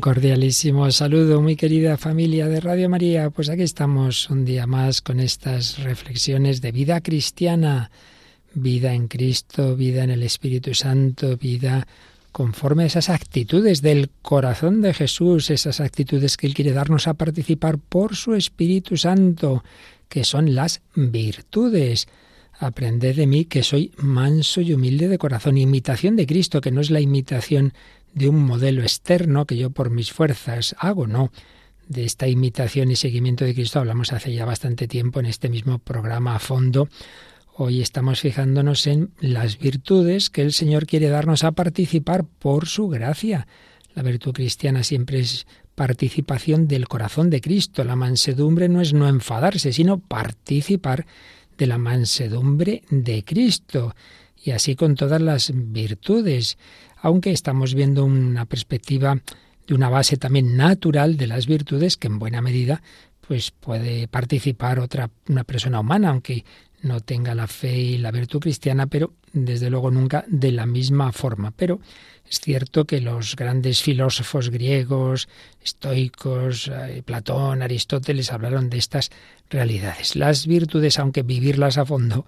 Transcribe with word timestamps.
Cordialísimo 0.00 0.90
saludo, 0.92 1.42
muy 1.42 1.56
querida 1.56 1.98
familia 1.98 2.48
de 2.48 2.60
Radio 2.60 2.88
María. 2.88 3.28
Pues 3.28 3.50
aquí 3.50 3.62
estamos 3.62 4.30
un 4.30 4.46
día 4.46 4.66
más 4.66 5.02
con 5.02 5.20
estas 5.20 5.78
reflexiones 5.82 6.62
de 6.62 6.72
vida 6.72 7.02
cristiana, 7.02 7.90
vida 8.54 8.94
en 8.94 9.08
Cristo, 9.08 9.76
vida 9.76 10.02
en 10.02 10.10
el 10.10 10.22
Espíritu 10.22 10.74
Santo, 10.74 11.36
vida 11.36 11.86
conforme 12.32 12.84
a 12.84 12.86
esas 12.86 13.10
actitudes 13.10 13.82
del 13.82 14.10
corazón 14.22 14.80
de 14.80 14.94
Jesús, 14.94 15.50
esas 15.50 15.80
actitudes 15.80 16.38
que 16.38 16.46
Él 16.46 16.54
quiere 16.54 16.72
darnos 16.72 17.06
a 17.06 17.14
participar 17.14 17.76
por 17.76 18.16
su 18.16 18.34
Espíritu 18.34 18.96
Santo, 18.96 19.64
que 20.08 20.24
son 20.24 20.54
las 20.54 20.80
virtudes. 20.94 22.08
Aprended 22.58 23.16
de 23.16 23.26
mí 23.26 23.44
que 23.44 23.62
soy 23.62 23.92
manso 23.98 24.60
y 24.60 24.72
humilde 24.72 25.08
de 25.08 25.18
corazón, 25.18 25.58
imitación 25.58 26.16
de 26.16 26.26
Cristo, 26.26 26.60
que 26.60 26.70
no 26.70 26.80
es 26.80 26.90
la 26.90 27.00
imitación 27.00 27.74
de 28.14 28.28
un 28.28 28.44
modelo 28.44 28.82
externo 28.82 29.46
que 29.46 29.56
yo 29.56 29.70
por 29.70 29.90
mis 29.90 30.12
fuerzas 30.12 30.74
hago, 30.78 31.06
no. 31.06 31.32
De 31.88 32.04
esta 32.04 32.28
imitación 32.28 32.90
y 32.90 32.96
seguimiento 32.96 33.44
de 33.44 33.54
Cristo 33.54 33.80
hablamos 33.80 34.12
hace 34.12 34.32
ya 34.32 34.44
bastante 34.44 34.86
tiempo 34.86 35.20
en 35.20 35.26
este 35.26 35.48
mismo 35.48 35.78
programa 35.78 36.36
a 36.36 36.38
fondo. 36.38 36.88
Hoy 37.56 37.82
estamos 37.82 38.20
fijándonos 38.20 38.86
en 38.86 39.10
las 39.20 39.58
virtudes 39.58 40.30
que 40.30 40.42
el 40.42 40.52
Señor 40.52 40.86
quiere 40.86 41.08
darnos 41.08 41.44
a 41.44 41.52
participar 41.52 42.24
por 42.24 42.66
su 42.68 42.88
gracia. 42.88 43.46
La 43.94 44.02
virtud 44.02 44.32
cristiana 44.32 44.84
siempre 44.84 45.18
es 45.20 45.46
participación 45.74 46.68
del 46.68 46.88
corazón 46.88 47.28
de 47.28 47.40
Cristo. 47.40 47.84
La 47.84 47.96
mansedumbre 47.96 48.68
no 48.68 48.80
es 48.80 48.92
no 48.92 49.08
enfadarse, 49.08 49.72
sino 49.72 49.98
participar 49.98 51.06
de 51.58 51.66
la 51.66 51.78
mansedumbre 51.78 52.82
de 52.90 53.24
Cristo. 53.24 53.94
Y 54.42 54.52
así 54.52 54.74
con 54.74 54.94
todas 54.94 55.20
las 55.20 55.52
virtudes, 55.54 56.56
aunque 57.02 57.32
estamos 57.32 57.74
viendo 57.74 58.04
una 58.04 58.44
perspectiva 58.44 59.20
de 59.66 59.74
una 59.74 59.88
base 59.88 60.16
también 60.16 60.56
natural 60.56 61.16
de 61.16 61.26
las 61.26 61.46
virtudes 61.46 61.96
que 61.96 62.08
en 62.08 62.18
buena 62.18 62.42
medida 62.42 62.82
pues 63.26 63.52
puede 63.52 64.08
participar 64.08 64.80
otra 64.80 65.08
una 65.28 65.44
persona 65.44 65.78
humana, 65.78 66.08
aunque 66.10 66.44
no 66.82 67.00
tenga 67.00 67.34
la 67.34 67.46
fe 67.46 67.78
y 67.78 67.98
la 67.98 68.10
virtud 68.10 68.40
cristiana, 68.40 68.86
pero 68.86 69.12
desde 69.32 69.70
luego 69.70 69.90
nunca 69.90 70.24
de 70.26 70.50
la 70.50 70.66
misma 70.66 71.12
forma. 71.12 71.52
Pero 71.52 71.80
es 72.28 72.40
cierto 72.40 72.86
que 72.86 73.00
los 73.00 73.36
grandes 73.36 73.82
filósofos 73.82 74.50
griegos, 74.50 75.28
estoicos, 75.62 76.68
eh, 76.68 77.02
Platón, 77.04 77.62
Aristóteles, 77.62 78.32
hablaron 78.32 78.70
de 78.70 78.78
estas 78.78 79.10
realidades. 79.48 80.16
Las 80.16 80.46
virtudes, 80.46 80.98
aunque 80.98 81.22
vivirlas 81.22 81.78
a 81.78 81.86
fondo 81.86 82.26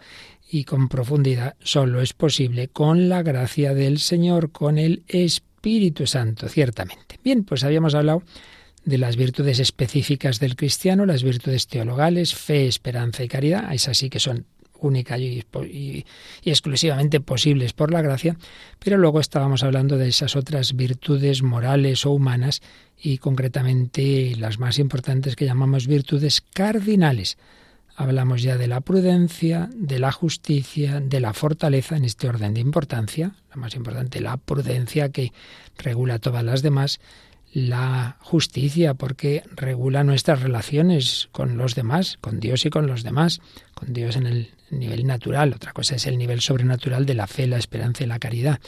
y 0.52 0.64
con 0.64 0.90
profundidad, 0.90 1.56
solo 1.62 2.02
es 2.02 2.12
posible 2.12 2.68
con 2.68 3.08
la 3.08 3.22
gracia 3.22 3.72
del 3.72 3.98
Señor, 3.98 4.52
con 4.52 4.76
el 4.76 5.02
Espíritu 5.08 6.06
Santo, 6.06 6.46
ciertamente. 6.46 7.18
Bien, 7.24 7.42
pues 7.42 7.64
habíamos 7.64 7.94
hablado 7.94 8.22
de 8.84 8.98
las 8.98 9.16
virtudes 9.16 9.60
específicas 9.60 10.40
del 10.40 10.54
cristiano, 10.54 11.06
las 11.06 11.22
virtudes 11.22 11.68
teologales, 11.68 12.34
fe, 12.34 12.66
esperanza 12.66 13.24
y 13.24 13.28
caridad, 13.28 13.72
esas 13.72 13.96
sí 13.96 14.10
que 14.10 14.20
son 14.20 14.44
únicas 14.78 15.18
y, 15.20 15.42
y, 15.70 16.04
y, 16.42 16.50
exclusivamente 16.50 17.20
posibles 17.20 17.72
por 17.72 17.90
la 17.90 18.02
gracia, 18.02 18.36
pero 18.78 18.98
luego 18.98 19.20
estábamos 19.20 19.62
hablando 19.62 19.96
de 19.96 20.08
esas 20.08 20.36
otras 20.36 20.76
virtudes 20.76 21.42
morales 21.42 22.04
o 22.04 22.10
humanas 22.10 22.60
y 23.00 23.16
concretamente 23.16 24.34
las 24.36 24.58
más 24.58 24.78
importantes 24.78 25.34
que 25.34 25.46
llamamos 25.46 25.86
virtudes 25.86 26.42
cardinales. 26.42 27.38
Hablamos 27.94 28.42
ya 28.42 28.56
de 28.56 28.68
la 28.68 28.80
prudencia, 28.80 29.68
de 29.74 29.98
la 29.98 30.12
justicia, 30.12 31.00
de 31.00 31.20
la 31.20 31.34
fortaleza 31.34 31.96
en 31.96 32.04
este 32.04 32.28
orden 32.28 32.54
de 32.54 32.60
importancia, 32.60 33.34
la 33.50 33.56
más 33.56 33.74
importante, 33.74 34.20
la 34.20 34.38
prudencia 34.38 35.10
que 35.10 35.32
regula 35.76 36.18
todas 36.18 36.42
las 36.42 36.62
demás, 36.62 37.00
la 37.52 38.16
justicia, 38.20 38.94
porque 38.94 39.42
regula 39.54 40.04
nuestras 40.04 40.40
relaciones 40.40 41.28
con 41.32 41.58
los 41.58 41.74
demás, 41.74 42.16
con 42.20 42.40
Dios 42.40 42.64
y 42.64 42.70
con 42.70 42.86
los 42.86 43.02
demás, 43.02 43.40
con 43.74 43.92
Dios 43.92 44.16
en 44.16 44.26
el 44.26 44.50
nivel 44.70 45.06
natural, 45.06 45.52
otra 45.52 45.72
cosa 45.72 45.96
es 45.96 46.06
el 46.06 46.16
nivel 46.16 46.40
sobrenatural 46.40 47.04
de 47.04 47.14
la 47.14 47.26
fe, 47.26 47.46
la 47.46 47.58
esperanza 47.58 48.04
y 48.04 48.06
la 48.06 48.18
caridad. 48.18 48.58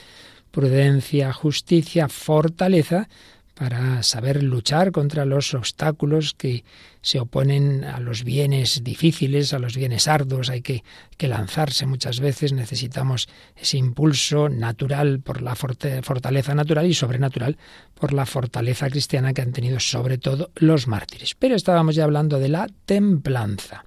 Prudencia, 0.51 1.33
justicia, 1.33 2.09
fortaleza, 2.09 3.09
para 3.55 4.03
saber 4.03 4.43
luchar 4.43 4.91
contra 4.91 5.25
los 5.25 5.55
obstáculos 5.55 6.35
que 6.35 6.65
se 7.03 7.21
oponen 7.21 7.85
a 7.85 8.01
los 8.01 8.25
bienes 8.25 8.83
difíciles, 8.83 9.53
a 9.53 9.59
los 9.59 9.77
bienes 9.77 10.09
arduos. 10.09 10.51
Hay 10.51 10.61
que, 10.61 10.83
que 11.17 11.29
lanzarse 11.29 11.87
muchas 11.87 12.21
veces, 12.21 12.53
necesitamos 12.53 13.29
ese 13.57 13.79
impulso 13.79 14.49
natural 14.49 15.21
por 15.21 15.41
la 15.41 15.55
fortaleza 15.55 16.55
natural 16.55 16.87
y 16.87 16.95
sobrenatural 16.95 17.57
por 17.95 18.13
la 18.13 18.27
fortaleza 18.27 18.91
cristiana 18.91 19.33
que 19.33 19.43
han 19.43 19.53
tenido 19.53 19.79
sobre 19.81 20.19
todo 20.19 20.51
los 20.57 20.89
mártires. 20.89 21.35
Pero 21.39 21.55
estábamos 21.55 21.95
ya 21.95 22.05
hablando 22.05 22.39
de 22.39 22.49
la 22.49 22.69
templanza 22.87 23.85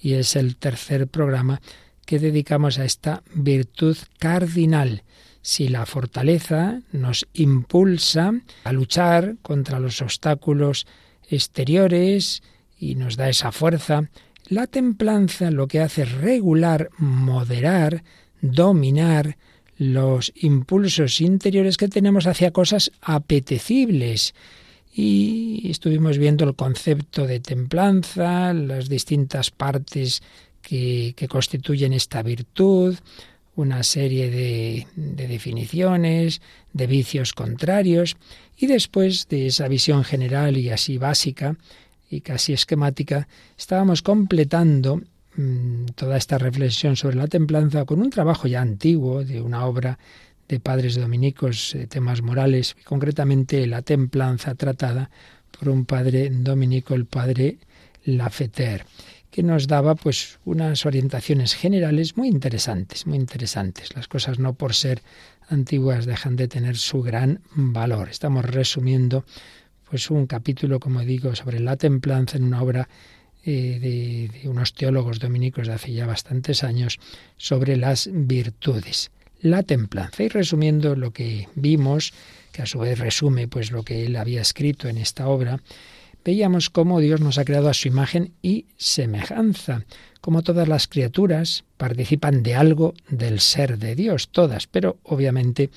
y 0.00 0.14
es 0.14 0.36
el 0.36 0.56
tercer 0.56 1.08
programa 1.08 1.60
que 2.04 2.18
dedicamos 2.18 2.78
a 2.78 2.84
esta 2.84 3.22
virtud 3.34 3.96
cardinal 4.18 5.02
si 5.46 5.68
la 5.68 5.86
fortaleza 5.86 6.80
nos 6.90 7.28
impulsa 7.32 8.32
a 8.64 8.72
luchar 8.72 9.36
contra 9.42 9.78
los 9.78 10.02
obstáculos 10.02 10.88
exteriores 11.30 12.42
y 12.80 12.96
nos 12.96 13.16
da 13.16 13.28
esa 13.28 13.52
fuerza, 13.52 14.10
la 14.48 14.66
templanza 14.66 15.52
lo 15.52 15.68
que 15.68 15.78
hace 15.78 16.02
es 16.02 16.10
regular, 16.14 16.90
moderar, 16.98 18.02
dominar 18.40 19.36
los 19.78 20.32
impulsos 20.34 21.20
interiores 21.20 21.76
que 21.76 21.86
tenemos 21.86 22.26
hacia 22.26 22.50
cosas 22.50 22.90
apetecibles. 23.00 24.34
Y 24.92 25.70
estuvimos 25.70 26.18
viendo 26.18 26.44
el 26.44 26.56
concepto 26.56 27.24
de 27.24 27.38
templanza, 27.38 28.52
las 28.52 28.88
distintas 28.88 29.52
partes 29.52 30.24
que, 30.60 31.14
que 31.16 31.28
constituyen 31.28 31.92
esta 31.92 32.24
virtud, 32.24 32.96
una 33.56 33.82
serie 33.82 34.30
de, 34.30 34.86
de, 34.94 35.26
definiciones, 35.26 36.40
de 36.72 36.86
vicios 36.86 37.32
contrarios, 37.32 38.16
y 38.56 38.66
después 38.66 39.28
de 39.28 39.48
esa 39.48 39.66
visión 39.68 40.04
general 40.04 40.56
y 40.56 40.70
así 40.70 40.98
básica 40.98 41.56
y 42.08 42.20
casi 42.20 42.52
esquemática, 42.52 43.28
estábamos 43.58 44.02
completando 44.02 45.00
mmm, 45.36 45.86
toda 45.94 46.16
esta 46.16 46.38
reflexión 46.38 46.96
sobre 46.96 47.16
la 47.16 47.26
templanza 47.26 47.84
con 47.84 48.00
un 48.00 48.10
trabajo 48.10 48.46
ya 48.46 48.60
antiguo 48.60 49.24
de 49.24 49.40
una 49.40 49.64
obra 49.66 49.98
de 50.48 50.60
padres 50.60 50.94
dominicos, 50.94 51.72
de 51.74 51.86
temas 51.86 52.22
morales, 52.22 52.76
y 52.78 52.84
concretamente 52.84 53.66
la 53.66 53.82
templanza 53.82 54.54
tratada 54.54 55.10
por 55.58 55.70
un 55.70 55.86
padre 55.86 56.30
dominico, 56.30 56.94
el 56.94 57.06
padre 57.06 57.58
Lafeter 58.04 58.84
que 59.36 59.42
nos 59.42 59.66
daba 59.66 59.94
pues 59.96 60.38
unas 60.46 60.86
orientaciones 60.86 61.52
generales 61.52 62.16
muy 62.16 62.28
interesantes, 62.28 63.06
muy 63.06 63.18
interesantes. 63.18 63.94
Las 63.94 64.08
cosas 64.08 64.38
no 64.38 64.54
por 64.54 64.74
ser 64.74 65.02
antiguas 65.50 66.06
dejan 66.06 66.36
de 66.36 66.48
tener 66.48 66.78
su 66.78 67.02
gran 67.02 67.42
valor. 67.54 68.08
Estamos 68.08 68.46
resumiendo 68.46 69.26
pues 69.90 70.10
un 70.10 70.26
capítulo, 70.26 70.80
como 70.80 71.00
digo, 71.00 71.36
sobre 71.36 71.60
la 71.60 71.76
templanza 71.76 72.38
en 72.38 72.44
una 72.44 72.62
obra 72.62 72.88
eh, 73.44 73.78
de, 73.78 74.40
de 74.40 74.48
unos 74.48 74.72
teólogos 74.72 75.18
dominicos 75.18 75.66
de 75.66 75.74
hace 75.74 75.92
ya 75.92 76.06
bastantes 76.06 76.64
años 76.64 76.98
sobre 77.36 77.76
las 77.76 78.08
virtudes. 78.10 79.10
La 79.42 79.62
templanza. 79.62 80.22
Y 80.22 80.28
resumiendo 80.28 80.96
lo 80.96 81.10
que 81.10 81.46
vimos, 81.56 82.14
que 82.52 82.62
a 82.62 82.66
su 82.66 82.78
vez 82.78 82.98
resume 82.98 83.48
pues 83.48 83.70
lo 83.70 83.82
que 83.82 84.06
él 84.06 84.16
había 84.16 84.40
escrito 84.40 84.88
en 84.88 84.96
esta 84.96 85.28
obra, 85.28 85.60
veíamos 86.26 86.70
cómo 86.70 86.98
Dios 86.98 87.20
nos 87.20 87.38
ha 87.38 87.44
creado 87.44 87.68
a 87.68 87.74
su 87.74 87.86
imagen 87.86 88.32
y 88.42 88.66
semejanza, 88.76 89.84
como 90.20 90.42
todas 90.42 90.66
las 90.66 90.88
criaturas 90.88 91.62
participan 91.76 92.42
de 92.42 92.56
algo 92.56 92.94
del 93.08 93.38
ser 93.38 93.78
de 93.78 93.94
Dios, 93.94 94.30
todas, 94.30 94.66
pero 94.66 94.98
obviamente 95.04 95.70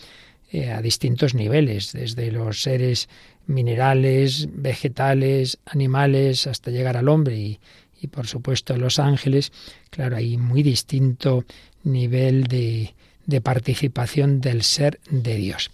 eh, 0.52 0.72
a 0.72 0.82
distintos 0.82 1.36
niveles, 1.36 1.94
desde 1.94 2.32
los 2.32 2.64
seres 2.64 3.10
minerales, 3.46 4.50
vegetales, 4.52 5.60
animales, 5.68 6.48
hasta 6.48 6.72
llegar 6.72 6.98
al 6.98 7.10
hombre 7.10 7.38
y, 7.38 7.60
y 8.02 8.08
por 8.08 8.26
supuesto 8.26 8.76
los 8.76 8.98
ángeles, 8.98 9.52
claro, 9.92 10.16
hay 10.16 10.38
muy 10.38 10.64
distinto 10.64 11.46
nivel 11.84 12.46
de, 12.46 12.96
de 13.28 13.42
participación 13.42 14.42
del 14.42 14.64
ser 14.64 15.00
de 15.12 15.36
Dios. 15.36 15.70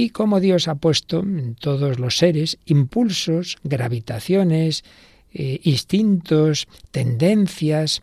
Y 0.00 0.08
como 0.08 0.40
Dios 0.40 0.66
ha 0.66 0.76
puesto 0.76 1.20
en 1.20 1.56
todos 1.56 1.98
los 1.98 2.16
seres 2.16 2.56
impulsos, 2.64 3.58
gravitaciones, 3.64 4.82
eh, 5.30 5.60
instintos, 5.62 6.68
tendencias, 6.90 8.00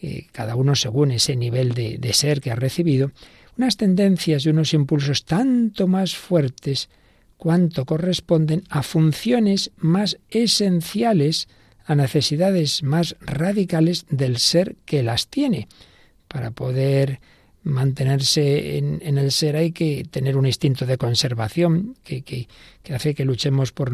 eh, 0.00 0.28
cada 0.32 0.56
uno 0.56 0.74
según 0.74 1.10
ese 1.10 1.36
nivel 1.36 1.74
de, 1.74 1.98
de 1.98 2.12
ser 2.14 2.40
que 2.40 2.52
ha 2.52 2.54
recibido, 2.54 3.12
unas 3.58 3.76
tendencias 3.76 4.46
y 4.46 4.48
unos 4.48 4.72
impulsos 4.72 5.26
tanto 5.26 5.86
más 5.86 6.16
fuertes 6.16 6.88
cuanto 7.36 7.84
corresponden 7.84 8.62
a 8.70 8.82
funciones 8.82 9.72
más 9.76 10.16
esenciales, 10.30 11.48
a 11.84 11.96
necesidades 11.96 12.82
más 12.82 13.14
radicales 13.20 14.06
del 14.08 14.38
ser 14.38 14.76
que 14.86 15.02
las 15.02 15.28
tiene. 15.28 15.68
Para 16.28 16.50
poder 16.50 17.20
mantenerse 17.66 18.78
en, 18.78 19.18
el 19.18 19.32
ser 19.32 19.56
hay 19.56 19.72
que 19.72 20.06
tener 20.08 20.36
un 20.36 20.46
instinto 20.46 20.86
de 20.86 20.96
conservación 20.96 21.96
que, 22.04 22.22
que, 22.22 22.48
que, 22.82 22.94
hace 22.94 23.14
que 23.14 23.24
luchemos 23.24 23.72
por 23.72 23.92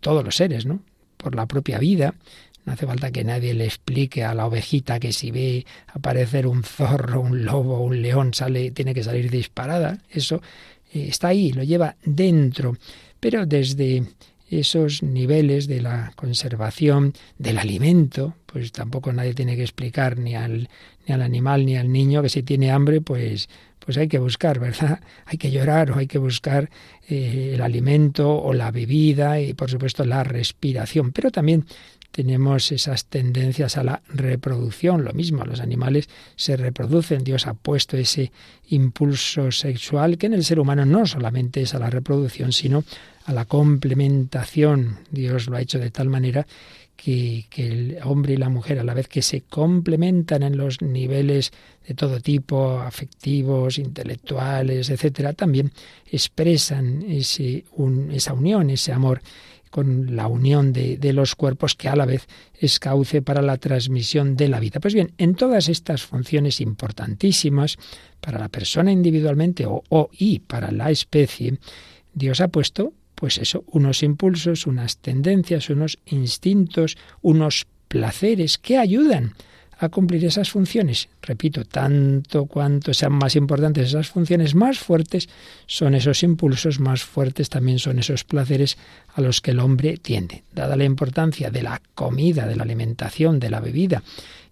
todos 0.00 0.24
los 0.24 0.36
seres, 0.36 0.66
¿no? 0.66 0.82
por 1.16 1.34
la 1.34 1.46
propia 1.46 1.78
vida. 1.78 2.14
No 2.64 2.72
hace 2.72 2.86
falta 2.86 3.10
que 3.10 3.24
nadie 3.24 3.54
le 3.54 3.64
explique 3.64 4.24
a 4.24 4.34
la 4.34 4.46
ovejita 4.46 5.00
que 5.00 5.12
si 5.12 5.30
ve 5.30 5.66
aparecer 5.88 6.46
un 6.46 6.62
zorro, 6.62 7.20
un 7.20 7.44
lobo, 7.44 7.80
un 7.80 8.02
león, 8.02 8.34
sale, 8.34 8.70
tiene 8.70 8.94
que 8.94 9.02
salir 9.02 9.30
disparada. 9.30 9.98
Eso 10.10 10.42
eh, 10.92 11.06
está 11.08 11.28
ahí, 11.28 11.52
lo 11.52 11.62
lleva 11.62 11.96
dentro. 12.04 12.76
Pero 13.18 13.46
desde 13.46 14.04
esos 14.48 15.02
niveles 15.02 15.66
de 15.66 15.80
la 15.80 16.12
conservación 16.14 17.14
del 17.38 17.58
alimento, 17.58 18.34
pues 18.46 18.70
tampoco 18.70 19.12
nadie 19.12 19.34
tiene 19.34 19.56
que 19.56 19.62
explicar 19.62 20.18
ni 20.18 20.34
al, 20.34 20.68
ni 21.06 21.14
al 21.14 21.22
animal 21.22 21.66
ni 21.66 21.76
al 21.76 21.90
niño 21.90 22.22
que 22.22 22.28
si 22.28 22.42
tiene 22.42 22.70
hambre, 22.70 23.00
pues 23.00 23.48
pues 23.84 23.98
hay 23.98 24.08
que 24.08 24.18
buscar, 24.18 24.58
¿verdad? 24.58 25.00
Hay 25.26 25.38
que 25.38 25.50
llorar 25.50 25.90
o 25.90 25.98
hay 25.98 26.06
que 26.06 26.18
buscar 26.18 26.70
eh, 27.08 27.52
el 27.54 27.60
alimento 27.60 28.32
o 28.32 28.52
la 28.52 28.70
bebida 28.70 29.40
y 29.40 29.54
por 29.54 29.70
supuesto 29.70 30.04
la 30.04 30.22
respiración. 30.22 31.12
Pero 31.12 31.30
también 31.30 31.64
tenemos 32.12 32.70
esas 32.70 33.06
tendencias 33.06 33.76
a 33.76 33.82
la 33.82 34.02
reproducción. 34.08 35.04
Lo 35.04 35.12
mismo, 35.12 35.44
los 35.44 35.60
animales 35.60 36.08
se 36.36 36.56
reproducen. 36.56 37.24
Dios 37.24 37.46
ha 37.46 37.54
puesto 37.54 37.96
ese 37.96 38.30
impulso 38.68 39.50
sexual 39.50 40.18
que 40.18 40.26
en 40.26 40.34
el 40.34 40.44
ser 40.44 40.60
humano 40.60 40.84
no 40.84 41.06
solamente 41.06 41.62
es 41.62 41.74
a 41.74 41.78
la 41.78 41.90
reproducción, 41.90 42.52
sino 42.52 42.84
a 43.24 43.32
la 43.32 43.46
complementación. 43.46 44.98
Dios 45.10 45.48
lo 45.48 45.56
ha 45.56 45.62
hecho 45.62 45.78
de 45.78 45.90
tal 45.90 46.08
manera 46.08 46.46
que, 46.96 47.46
el 47.56 47.98
hombre 48.04 48.34
y 48.34 48.36
la 48.36 48.48
mujer, 48.48 48.78
a 48.78 48.84
la 48.84 48.94
vez 48.94 49.08
que 49.08 49.22
se 49.22 49.42
complementan 49.42 50.42
en 50.42 50.56
los 50.56 50.82
niveles 50.82 51.52
de 51.86 51.94
todo 51.94 52.20
tipo, 52.20 52.78
afectivos, 52.80 53.78
intelectuales, 53.78 54.90
etcétera, 54.90 55.32
también 55.32 55.72
expresan 56.10 57.02
ese, 57.02 57.64
esa 58.12 58.32
unión, 58.34 58.70
ese 58.70 58.92
amor 58.92 59.20
con 59.70 60.14
la 60.14 60.26
unión 60.26 60.72
de, 60.72 60.98
de, 60.98 61.14
los 61.14 61.34
cuerpos 61.34 61.74
que 61.74 61.88
a 61.88 61.96
la 61.96 62.04
vez 62.04 62.28
es 62.52 62.78
cauce 62.78 63.22
para 63.22 63.40
la 63.40 63.56
transmisión 63.56 64.36
de 64.36 64.48
la 64.48 64.60
vida. 64.60 64.80
Pues 64.80 64.92
bien, 64.92 65.12
en 65.16 65.34
todas 65.34 65.70
estas 65.70 66.02
funciones 66.02 66.60
importantísimas 66.60 67.78
para 68.20 68.38
la 68.38 68.50
persona 68.50 68.92
individualmente 68.92 69.64
o, 69.64 69.82
o 69.88 70.10
y 70.12 70.40
para 70.40 70.70
la 70.70 70.90
especie, 70.90 71.58
Dios 72.12 72.42
ha 72.42 72.48
puesto, 72.48 72.92
pues 73.22 73.38
eso, 73.38 73.62
unos 73.68 74.02
impulsos, 74.02 74.66
unas 74.66 74.98
tendencias, 74.98 75.70
unos 75.70 76.00
instintos, 76.06 76.96
unos 77.20 77.68
placeres 77.86 78.58
que 78.58 78.78
ayudan 78.78 79.34
a 79.78 79.90
cumplir 79.90 80.24
esas 80.24 80.50
funciones. 80.50 81.08
Repito, 81.22 81.64
tanto 81.64 82.46
cuanto 82.46 82.92
sean 82.92 83.12
más 83.12 83.36
importantes 83.36 83.90
esas 83.90 84.08
funciones, 84.08 84.56
más 84.56 84.80
fuertes 84.80 85.28
son 85.66 85.94
esos 85.94 86.24
impulsos, 86.24 86.80
más 86.80 87.04
fuertes 87.04 87.48
también 87.48 87.78
son 87.78 88.00
esos 88.00 88.24
placeres 88.24 88.76
a 89.14 89.20
los 89.20 89.40
que 89.40 89.52
el 89.52 89.60
hombre 89.60 89.98
tiende. 89.98 90.42
Dada 90.52 90.74
la 90.74 90.82
importancia 90.82 91.48
de 91.48 91.62
la 91.62 91.80
comida, 91.94 92.48
de 92.48 92.56
la 92.56 92.64
alimentación, 92.64 93.38
de 93.38 93.50
la 93.50 93.60
bebida 93.60 94.02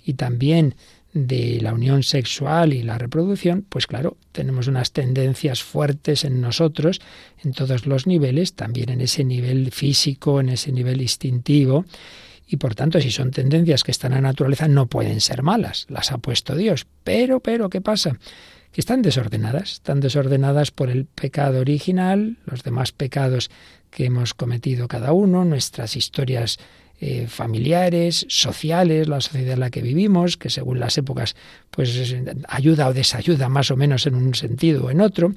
y 0.04 0.14
también 0.14 0.76
de 1.12 1.58
la 1.60 1.72
unión 1.72 2.02
sexual 2.02 2.72
y 2.72 2.82
la 2.82 2.98
reproducción, 2.98 3.64
pues 3.68 3.86
claro, 3.86 4.16
tenemos 4.32 4.68
unas 4.68 4.92
tendencias 4.92 5.62
fuertes 5.62 6.24
en 6.24 6.40
nosotros, 6.40 7.00
en 7.42 7.52
todos 7.52 7.86
los 7.86 8.06
niveles, 8.06 8.54
también 8.54 8.90
en 8.90 9.00
ese 9.00 9.24
nivel 9.24 9.72
físico, 9.72 10.40
en 10.40 10.50
ese 10.50 10.72
nivel 10.72 11.00
instintivo, 11.02 11.84
y 12.52 12.56
por 12.56 12.74
tanto, 12.74 13.00
si 13.00 13.12
son 13.12 13.30
tendencias 13.30 13.84
que 13.84 13.92
están 13.92 14.12
en 14.12 14.22
la 14.22 14.30
naturaleza, 14.30 14.66
no 14.66 14.88
pueden 14.88 15.20
ser 15.20 15.44
malas, 15.44 15.86
las 15.88 16.10
ha 16.10 16.18
puesto 16.18 16.56
Dios. 16.56 16.84
Pero, 17.04 17.38
pero, 17.38 17.70
¿qué 17.70 17.80
pasa? 17.80 18.18
Que 18.72 18.80
están 18.80 19.02
desordenadas, 19.02 19.74
están 19.74 20.00
desordenadas 20.00 20.72
por 20.72 20.90
el 20.90 21.04
pecado 21.04 21.60
original, 21.60 22.38
los 22.46 22.64
demás 22.64 22.90
pecados 22.90 23.50
que 23.90 24.06
hemos 24.06 24.34
cometido 24.34 24.88
cada 24.88 25.12
uno, 25.12 25.44
nuestras 25.44 25.94
historias 25.94 26.58
eh, 27.00 27.26
familiares, 27.28 28.26
sociales, 28.28 29.08
la 29.08 29.20
sociedad 29.20 29.54
en 29.54 29.60
la 29.60 29.70
que 29.70 29.80
vivimos, 29.80 30.36
que 30.36 30.50
según 30.50 30.80
las 30.80 30.98
épocas 30.98 31.34
pues 31.70 32.14
ayuda 32.46 32.88
o 32.88 32.92
desayuda 32.92 33.48
más 33.48 33.70
o 33.70 33.76
menos 33.76 34.06
en 34.06 34.14
un 34.14 34.34
sentido 34.34 34.84
o 34.84 34.90
en 34.90 35.00
otro. 35.00 35.32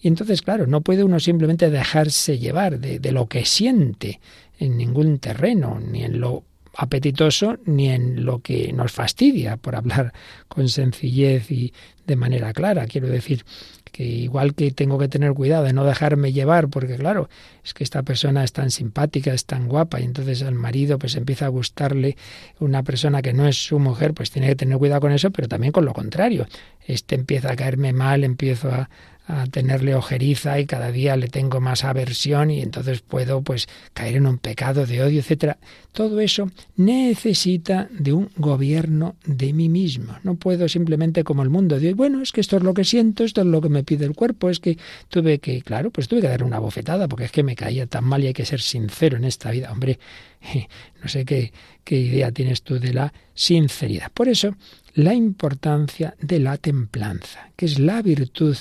Y 0.00 0.08
entonces, 0.08 0.42
claro, 0.42 0.66
no 0.66 0.80
puede 0.80 1.02
uno 1.02 1.18
simplemente 1.18 1.70
dejarse 1.70 2.38
llevar 2.38 2.78
de, 2.78 3.00
de 3.00 3.12
lo 3.12 3.26
que 3.26 3.44
siente 3.44 4.20
en 4.60 4.76
ningún 4.76 5.18
terreno, 5.18 5.80
ni 5.80 6.04
en 6.04 6.20
lo 6.20 6.44
apetitoso 6.80 7.58
ni 7.66 7.90
en 7.90 8.24
lo 8.24 8.38
que 8.38 8.72
nos 8.72 8.92
fastidia, 8.92 9.56
por 9.56 9.74
hablar 9.74 10.12
con 10.46 10.68
sencillez 10.68 11.50
y 11.50 11.74
de 12.06 12.14
manera 12.14 12.52
clara. 12.52 12.86
Quiero 12.86 13.08
decir 13.08 13.44
que 13.90 14.04
igual 14.04 14.54
que 14.54 14.70
tengo 14.70 14.96
que 14.96 15.08
tener 15.08 15.34
cuidado 15.34 15.64
de 15.64 15.72
no 15.72 15.84
dejarme 15.84 16.32
llevar, 16.32 16.68
porque 16.68 16.96
claro, 16.96 17.28
es 17.64 17.74
que 17.74 17.82
esta 17.82 18.04
persona 18.04 18.44
es 18.44 18.52
tan 18.52 18.70
simpática, 18.70 19.32
es 19.32 19.44
tan 19.44 19.66
guapa, 19.66 20.00
y 20.00 20.04
entonces 20.04 20.42
al 20.42 20.54
marido 20.54 21.00
pues 21.00 21.16
empieza 21.16 21.46
a 21.46 21.48
gustarle 21.48 22.16
una 22.60 22.84
persona 22.84 23.22
que 23.22 23.32
no 23.32 23.48
es 23.48 23.56
su 23.56 23.80
mujer, 23.80 24.14
pues 24.14 24.30
tiene 24.30 24.46
que 24.46 24.54
tener 24.54 24.78
cuidado 24.78 25.00
con 25.00 25.10
eso, 25.10 25.32
pero 25.32 25.48
también 25.48 25.72
con 25.72 25.84
lo 25.84 25.92
contrario. 25.92 26.46
Este 26.86 27.16
empieza 27.16 27.50
a 27.50 27.56
caerme 27.56 27.92
mal, 27.92 28.22
empiezo 28.22 28.70
a, 28.70 28.88
a 29.28 29.46
tenerle 29.46 29.94
ojeriza 29.94 30.58
y 30.58 30.64
cada 30.64 30.90
día 30.90 31.14
le 31.16 31.28
tengo 31.28 31.60
más 31.60 31.84
aversión 31.84 32.50
y 32.50 32.62
entonces 32.62 33.02
puedo 33.02 33.42
pues 33.42 33.68
caer 33.92 34.16
en 34.16 34.26
un 34.26 34.38
pecado 34.38 34.86
de 34.86 35.02
odio, 35.02 35.20
etcétera. 35.20 35.58
Todo 35.92 36.20
eso 36.20 36.50
necesita 36.76 37.88
de 37.90 38.14
un 38.14 38.30
gobierno 38.36 39.16
de 39.26 39.52
mí 39.52 39.68
mismo. 39.68 40.16
No 40.22 40.36
puedo 40.36 40.66
simplemente 40.66 41.24
como 41.24 41.42
el 41.42 41.50
mundo 41.50 41.74
decir, 41.74 41.94
bueno, 41.94 42.22
es 42.22 42.32
que 42.32 42.40
esto 42.40 42.56
es 42.56 42.62
lo 42.62 42.72
que 42.72 42.84
siento, 42.84 43.22
esto 43.22 43.42
es 43.42 43.46
lo 43.46 43.60
que 43.60 43.68
me 43.68 43.84
pide 43.84 44.06
el 44.06 44.14
cuerpo, 44.14 44.48
es 44.48 44.60
que 44.60 44.78
tuve 45.10 45.40
que, 45.40 45.60
claro, 45.60 45.90
pues 45.90 46.08
tuve 46.08 46.22
que 46.22 46.28
dar 46.28 46.42
una 46.42 46.58
bofetada 46.58 47.06
porque 47.06 47.24
es 47.24 47.30
que 47.30 47.42
me 47.42 47.54
caía 47.54 47.86
tan 47.86 48.04
mal 48.04 48.24
y 48.24 48.28
hay 48.28 48.32
que 48.32 48.46
ser 48.46 48.62
sincero 48.62 49.18
en 49.18 49.24
esta 49.24 49.50
vida. 49.50 49.70
Hombre, 49.70 49.98
no 51.02 51.08
sé 51.08 51.26
qué, 51.26 51.52
qué 51.84 51.98
idea 51.98 52.32
tienes 52.32 52.62
tú 52.62 52.78
de 52.78 52.94
la 52.94 53.12
sinceridad. 53.34 54.10
Por 54.10 54.28
eso, 54.28 54.56
la 54.94 55.12
importancia 55.12 56.14
de 56.18 56.38
la 56.38 56.56
templanza, 56.56 57.50
que 57.56 57.66
es 57.66 57.78
la 57.78 58.00
virtud 58.00 58.56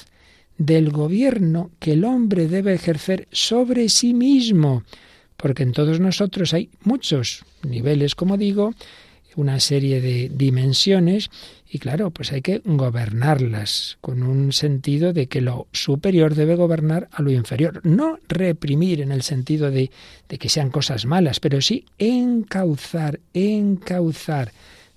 del 0.58 0.90
gobierno 0.92 1.72
que 1.80 1.94
el 1.94 2.04
hombre 2.04 2.48
debe 2.48 2.74
ejercer 2.74 3.28
sobre 3.32 3.90
sí 3.90 4.14
mismo, 4.14 4.84
porque 5.36 5.64
en 5.64 5.72
todos 5.72 6.00
nosotros 6.00 6.54
hay 6.54 6.70
muchos 6.84 7.44
niveles, 7.64 8.16
como 8.16 8.38
digo, 8.38 8.74
una 9.38 9.60
serie 9.60 10.02
de 10.02 10.30
dimensiones 10.34 11.30
y 11.70 11.78
claro, 11.78 12.10
pues 12.10 12.32
hay 12.32 12.42
que 12.42 12.62
gobernarlas 12.66 13.98
con 14.02 14.24
un 14.24 14.52
sentido 14.52 15.14
de 15.14 15.28
que 15.28 15.42
lo 15.42 15.68
superior 15.72 16.34
debe 16.34 16.56
gobernar 16.56 17.08
a 17.12 17.22
lo 17.22 17.32
inferior, 17.32 17.82
no 17.84 18.20
reprimir 18.28 19.02
en 19.02 19.12
el 19.12 19.22
sentido 19.22 19.70
de, 19.70 19.92
de 20.28 20.38
que 20.38 20.50
sean 20.50 20.72
cosas 20.72 21.06
malas, 21.06 21.40
pero 21.40 21.62
sí 21.62 21.86
encauzar, 22.00 23.20
encauzar. 23.34 24.54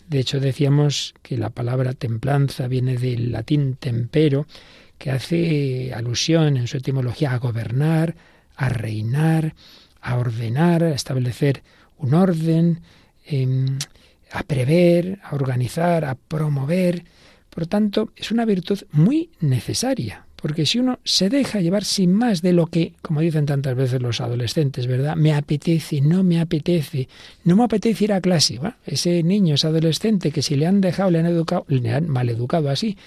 De 0.08 0.20
hecho, 0.20 0.40
decíamos 0.40 1.14
que 1.22 1.36
la 1.36 1.50
palabra 1.50 1.92
templanza 1.92 2.66
viene 2.66 2.96
del 2.96 3.32
latín 3.32 3.76
tempero, 3.76 4.46
que 5.00 5.10
hace 5.10 5.94
alusión 5.94 6.58
en 6.58 6.66
su 6.66 6.76
etimología 6.76 7.32
a 7.32 7.38
gobernar, 7.38 8.14
a 8.54 8.68
reinar, 8.68 9.54
a 10.02 10.18
ordenar, 10.18 10.84
a 10.84 10.90
establecer 10.90 11.62
un 11.96 12.12
orden, 12.12 12.80
em, 13.24 13.78
a 14.30 14.42
prever, 14.42 15.18
a 15.24 15.34
organizar, 15.34 16.04
a 16.04 16.16
promover. 16.16 17.04
Por 17.48 17.66
tanto, 17.66 18.10
es 18.14 18.30
una 18.30 18.44
virtud 18.44 18.78
muy 18.92 19.30
necesaria, 19.40 20.26
porque 20.36 20.66
si 20.66 20.78
uno 20.78 20.98
se 21.02 21.30
deja 21.30 21.62
llevar 21.62 21.84
sin 21.84 22.12
más 22.12 22.42
de 22.42 22.52
lo 22.52 22.66
que, 22.66 22.92
como 23.00 23.22
dicen 23.22 23.46
tantas 23.46 23.74
veces 23.74 24.02
los 24.02 24.20
adolescentes, 24.20 24.86
¿verdad? 24.86 25.16
Me 25.16 25.32
apetece, 25.32 26.02
no 26.02 26.22
me 26.22 26.42
apetece, 26.42 27.08
no 27.44 27.56
me 27.56 27.64
apetece 27.64 28.04
ir 28.04 28.12
a 28.12 28.20
clase. 28.20 28.60
ese 28.84 29.22
niño, 29.22 29.54
ese 29.54 29.66
adolescente 29.66 30.30
que 30.30 30.42
si 30.42 30.56
le 30.56 30.66
han 30.66 30.82
dejado, 30.82 31.10
le 31.10 31.20
han 31.20 31.26
educado, 31.26 31.64
le 31.68 31.90
han 31.90 32.06
maleducado 32.06 32.68
así, 32.68 32.98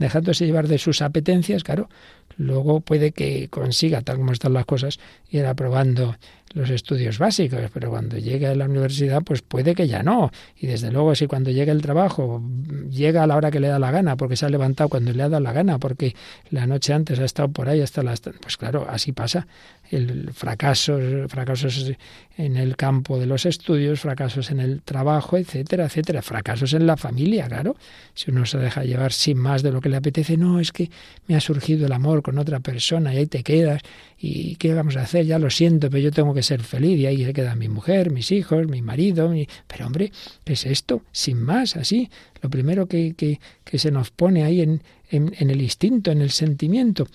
dejándose 0.00 0.46
llevar 0.46 0.66
de 0.66 0.78
sus 0.78 1.02
apetencias, 1.02 1.62
claro, 1.62 1.88
luego 2.36 2.80
puede 2.80 3.12
que 3.12 3.48
consiga, 3.48 4.00
tal 4.00 4.16
como 4.16 4.32
están 4.32 4.54
las 4.54 4.64
cosas, 4.64 4.98
ir 5.30 5.44
aprobando 5.44 6.16
los 6.52 6.70
estudios 6.70 7.18
básicos, 7.18 7.60
pero 7.72 7.90
cuando 7.90 8.18
llegue 8.18 8.46
a 8.48 8.54
la 8.54 8.64
universidad, 8.64 9.22
pues 9.22 9.40
puede 9.42 9.74
que 9.74 9.86
ya 9.86 10.02
no. 10.02 10.30
Y 10.56 10.66
desde 10.66 10.90
luego, 10.90 11.14
si 11.14 11.26
cuando 11.26 11.50
llegue 11.50 11.70
el 11.70 11.80
trabajo, 11.80 12.42
llega 12.90 13.22
a 13.22 13.26
la 13.26 13.36
hora 13.36 13.50
que 13.50 13.60
le 13.60 13.68
da 13.68 13.78
la 13.78 13.90
gana, 13.90 14.16
porque 14.16 14.36
se 14.36 14.46
ha 14.46 14.48
levantado 14.48 14.88
cuando 14.88 15.12
le 15.12 15.22
ha 15.22 15.28
dado 15.28 15.42
la 15.42 15.52
gana, 15.52 15.78
porque 15.78 16.14
la 16.50 16.66
noche 16.66 16.92
antes 16.92 17.20
ha 17.20 17.24
estado 17.24 17.50
por 17.50 17.68
ahí 17.68 17.80
hasta 17.80 18.02
las... 18.02 18.20
Pues 18.20 18.56
claro, 18.56 18.86
así 18.88 19.12
pasa. 19.12 19.46
El 19.90 20.32
fracaso, 20.32 20.98
fracasos 21.28 21.92
en 22.36 22.56
el 22.56 22.76
campo 22.76 23.18
de 23.18 23.26
los 23.26 23.46
estudios, 23.46 24.00
fracasos 24.00 24.50
en 24.50 24.60
el 24.60 24.82
trabajo, 24.82 25.36
etcétera, 25.36 25.86
etcétera. 25.86 26.22
Fracasos 26.22 26.74
en 26.74 26.86
la 26.86 26.96
familia, 26.96 27.46
claro. 27.48 27.76
Si 28.14 28.30
uno 28.30 28.46
se 28.46 28.58
deja 28.58 28.84
llevar 28.84 29.12
sin 29.12 29.38
más 29.38 29.62
de 29.62 29.72
lo 29.72 29.80
que 29.80 29.88
le 29.88 29.96
apetece, 29.96 30.36
no, 30.36 30.60
es 30.60 30.72
que 30.72 30.90
me 31.26 31.36
ha 31.36 31.40
surgido 31.40 31.86
el 31.86 31.92
amor 31.92 32.22
con 32.22 32.38
otra 32.38 32.60
persona 32.60 33.14
y 33.14 33.18
ahí 33.18 33.26
te 33.26 33.42
quedas. 33.42 33.82
¿Y 34.18 34.56
qué 34.56 34.74
vamos 34.74 34.96
a 34.96 35.02
hacer? 35.02 35.26
Ya 35.26 35.38
lo 35.38 35.50
siento, 35.50 35.88
pero 35.90 36.02
yo 36.02 36.12
tengo 36.12 36.34
que 36.34 36.39
ser 36.42 36.62
feliz 36.62 36.98
y 36.98 37.06
ahí 37.06 37.24
se 37.24 37.32
queda 37.32 37.54
mi 37.54 37.68
mujer, 37.68 38.10
mis 38.10 38.30
hijos, 38.32 38.66
mi 38.66 38.82
marido. 38.82 39.32
Pero 39.66 39.86
hombre, 39.86 40.12
¿qué 40.44 40.54
es 40.54 40.66
esto? 40.66 41.02
Sin 41.12 41.42
más, 41.42 41.76
así. 41.76 42.10
Lo 42.42 42.50
primero 42.50 42.86
que, 42.86 43.14
que, 43.14 43.40
que 43.64 43.78
se 43.78 43.90
nos 43.90 44.10
pone 44.10 44.44
ahí 44.44 44.60
en, 44.60 44.82
en 45.10 45.50
el 45.50 45.60
instinto, 45.62 46.10
en 46.10 46.20
el 46.20 46.30
sentimiento. 46.30 47.06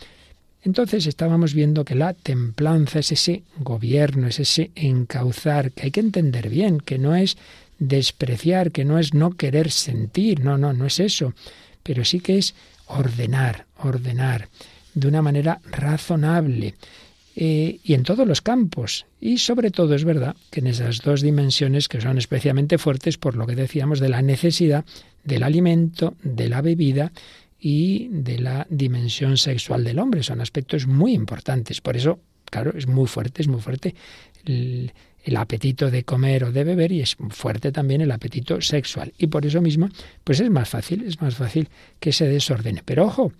Entonces 0.65 1.05
estábamos 1.05 1.53
viendo 1.53 1.85
que 1.85 1.93
la 1.93 2.13
templanza 2.13 2.97
es 2.99 3.11
ese 3.11 3.43
gobierno, 3.59 4.27
es 4.27 4.39
ese 4.39 4.71
encauzar, 4.73 5.71
que 5.71 5.83
hay 5.83 5.91
que 5.91 5.99
entender 5.99 6.49
bien, 6.49 6.79
que 6.79 6.97
no 6.97 7.15
es 7.15 7.37
despreciar, 7.77 8.71
que 8.71 8.83
no 8.83 8.97
es 8.97 9.13
no 9.13 9.31
querer 9.31 9.69
sentir, 9.69 10.43
no, 10.43 10.57
no, 10.57 10.73
no 10.73 10.87
es 10.87 10.99
eso, 10.99 11.33
pero 11.83 12.03
sí 12.03 12.19
que 12.19 12.39
es 12.39 12.55
ordenar, 12.87 13.67
ordenar 13.77 14.49
de 14.95 15.07
una 15.07 15.21
manera 15.21 15.61
razonable 15.69 16.73
eh, 17.37 17.79
y 17.83 17.93
en 17.93 18.03
todos 18.03 18.25
los 18.25 18.41
campos. 18.41 19.05
Y 19.19 19.39
sobre 19.39 19.69
todo 19.69 19.93
es 19.93 20.05
verdad 20.05 20.37
que 20.51 20.61
en 20.61 20.67
esas 20.67 21.01
dos 21.01 21.21
dimensiones 21.21 21.89
que 21.89 21.99
son 21.99 22.17
especialmente 22.17 22.77
fuertes 22.77 23.17
por 23.17 23.35
lo 23.35 23.45
que 23.45 23.55
decíamos 23.55 23.99
de 23.99 24.07
la 24.07 24.21
necesidad 24.21 24.85
del 25.25 25.43
alimento, 25.43 26.15
de 26.23 26.47
la 26.47 26.61
bebida 26.61 27.11
y 27.59 28.07
de 28.09 28.39
la 28.39 28.65
dimensión 28.69 29.37
sexual 29.37 29.83
del 29.83 29.99
hombre. 29.99 30.23
Son 30.23 30.39
aspectos 30.39 30.87
muy 30.87 31.13
importantes. 31.13 31.81
Por 31.81 31.97
eso, 31.97 32.19
claro, 32.45 32.71
es 32.77 32.87
muy 32.87 33.07
fuerte, 33.07 33.41
es 33.41 33.49
muy 33.49 33.59
fuerte 33.59 33.95
el, 34.45 34.93
el, 35.25 35.35
apetito 35.35 35.91
de 35.91 36.03
comer 36.03 36.45
o 36.45 36.51
de 36.53 36.63
beber 36.63 36.93
y 36.93 37.01
es 37.01 37.17
fuerte 37.31 37.73
también 37.73 37.99
el 37.99 38.11
apetito 38.11 38.61
sexual. 38.61 39.13
Y 39.17 39.27
por 39.27 39.45
eso 39.45 39.61
mismo, 39.61 39.89
pues 40.23 40.39
es 40.39 40.49
más 40.49 40.69
fácil, 40.69 41.03
es 41.03 41.19
más 41.21 41.35
fácil 41.35 41.67
que 41.99 42.13
se 42.13 42.27
desordene. 42.27 42.81
Pero 42.85 43.07
ojo, 43.07 43.33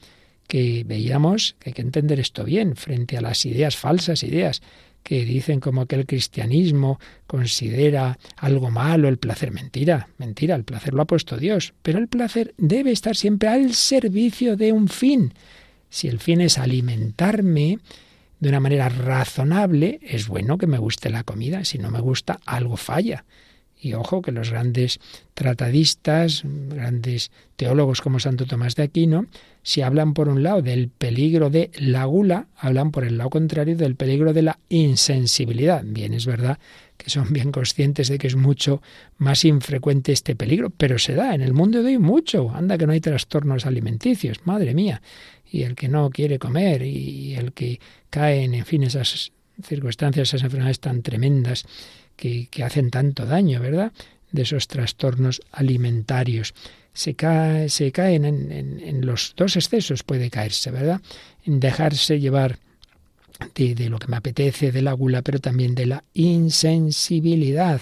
que 0.47 0.83
veíamos 0.85 1.55
que 1.59 1.69
hay 1.69 1.73
que 1.73 1.81
entender 1.81 2.19
esto 2.19 2.43
bien 2.43 2.75
frente 2.75 3.17
a 3.17 3.21
las 3.21 3.45
ideas, 3.45 3.75
falsas 3.75 4.23
ideas 4.23 4.61
que 5.05 5.23
dicen 5.23 5.59
como 5.59 5.85
que 5.85 5.95
el 5.95 6.07
cristianismo 6.07 6.99
considera 7.27 8.17
algo 8.37 8.71
malo 8.71 9.07
el 9.07 9.19
placer. 9.19 9.51
Mentira, 9.51 10.09
mentira, 10.17 10.55
el 10.55 10.63
placer 10.63 10.95
lo 10.95 11.03
ha 11.03 11.05
puesto 11.05 11.37
Dios, 11.37 11.75
pero 11.83 11.99
el 11.99 12.07
placer 12.07 12.55
debe 12.57 12.91
estar 12.91 13.15
siempre 13.15 13.47
al 13.47 13.75
servicio 13.75 14.57
de 14.57 14.71
un 14.71 14.87
fin. 14.87 15.33
Si 15.89 16.07
el 16.07 16.19
fin 16.19 16.41
es 16.41 16.57
alimentarme 16.57 17.77
de 18.39 18.49
una 18.49 18.59
manera 18.59 18.89
razonable, 18.89 19.99
es 20.01 20.27
bueno 20.27 20.57
que 20.57 20.65
me 20.65 20.79
guste 20.79 21.11
la 21.11 21.23
comida, 21.23 21.65
si 21.65 21.77
no 21.77 21.91
me 21.91 22.01
gusta, 22.01 22.39
algo 22.43 22.75
falla. 22.75 23.25
Y 23.79 23.93
ojo 23.93 24.23
que 24.23 24.31
los 24.31 24.49
grandes 24.49 24.99
tratadistas, 25.35 26.41
grandes 26.43 27.29
teólogos 27.57 28.01
como 28.01 28.19
Santo 28.19 28.47
Tomás 28.47 28.75
de 28.75 28.81
Aquino, 28.81 29.27
si 29.65 29.81
hablan 29.81 30.13
por 30.13 30.29
un 30.29 30.43
lado 30.43 30.61
del 30.61 30.89
peligro 30.89 31.49
de 31.49 31.71
la 31.79 32.05
gula, 32.05 32.49
hablan 32.55 32.91
por 32.91 33.03
el 33.03 33.17
lado 33.17 33.31
contrario 33.31 33.75
del 33.75 33.95
peligro 33.95 34.31
de 34.31 34.43
la 34.43 34.59
insensibilidad. 34.69 35.83
Bien, 35.83 36.13
es 36.13 36.27
verdad 36.27 36.59
que 36.97 37.09
son 37.09 37.33
bien 37.33 37.51
conscientes 37.51 38.07
de 38.09 38.19
que 38.19 38.27
es 38.27 38.35
mucho 38.35 38.83
más 39.17 39.43
infrecuente 39.43 40.11
este 40.11 40.35
peligro, 40.35 40.69
pero 40.69 40.99
se 40.99 41.15
da 41.15 41.33
en 41.33 41.41
el 41.41 41.53
mundo 41.53 41.81
de 41.81 41.89
hoy 41.89 41.97
mucho. 41.97 42.51
Anda 42.51 42.77
que 42.77 42.85
no 42.85 42.93
hay 42.93 43.01
trastornos 43.01 43.65
alimenticios, 43.65 44.45
madre 44.45 44.75
mía. 44.75 45.01
Y 45.51 45.63
el 45.63 45.73
que 45.73 45.89
no 45.89 46.11
quiere 46.11 46.37
comer 46.37 46.83
y 46.83 47.33
el 47.33 47.51
que 47.51 47.79
cae 48.11 48.43
en, 48.43 48.65
fin, 48.65 48.83
esas 48.83 49.31
circunstancias, 49.63 50.29
esas 50.29 50.43
enfermedades 50.43 50.79
tan 50.79 51.01
tremendas 51.01 51.65
que, 52.15 52.49
que 52.51 52.63
hacen 52.63 52.91
tanto 52.91 53.25
daño, 53.25 53.59
¿verdad? 53.61 53.91
De 54.31 54.43
esos 54.43 54.67
trastornos 54.67 55.41
alimentarios 55.51 56.53
se, 56.95 57.13
cae, 57.13 57.69
se 57.69 57.91
caen 57.91 58.25
en, 58.25 58.51
en, 58.51 58.79
en, 58.79 59.05
los 59.05 59.33
dos 59.35 59.55
excesos, 59.57 60.01
puede 60.03 60.29
caerse, 60.29 60.71
¿verdad? 60.71 61.01
En 61.43 61.59
dejarse 61.59 62.19
llevar 62.19 62.57
de, 63.53 63.75
de, 63.75 63.89
lo 63.89 63.99
que 63.99 64.07
me 64.07 64.15
apetece, 64.15 64.71
de 64.71 64.81
la 64.81 64.93
gula, 64.93 65.21
pero 65.21 65.39
también 65.39 65.75
de 65.75 65.85
la 65.85 66.03
insensibilidad. 66.13 67.81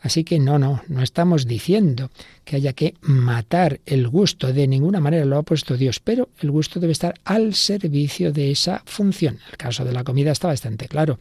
Así 0.00 0.24
que 0.24 0.40
no, 0.40 0.58
no, 0.58 0.82
no 0.88 1.02
estamos 1.02 1.46
diciendo 1.46 2.10
que 2.44 2.56
haya 2.56 2.72
que 2.72 2.94
matar 3.02 3.80
el 3.86 4.08
gusto, 4.08 4.52
de 4.52 4.66
ninguna 4.66 4.98
manera 4.98 5.24
lo 5.24 5.38
ha 5.38 5.44
puesto 5.44 5.76
Dios, 5.76 6.00
pero 6.00 6.28
el 6.40 6.50
gusto 6.50 6.80
debe 6.80 6.92
estar 6.92 7.14
al 7.22 7.54
servicio 7.54 8.32
de 8.32 8.50
esa 8.50 8.82
función. 8.84 9.38
El 9.52 9.56
caso 9.56 9.84
de 9.84 9.92
la 9.92 10.02
comida 10.02 10.32
está 10.32 10.48
bastante 10.48 10.88
claro 10.88 11.20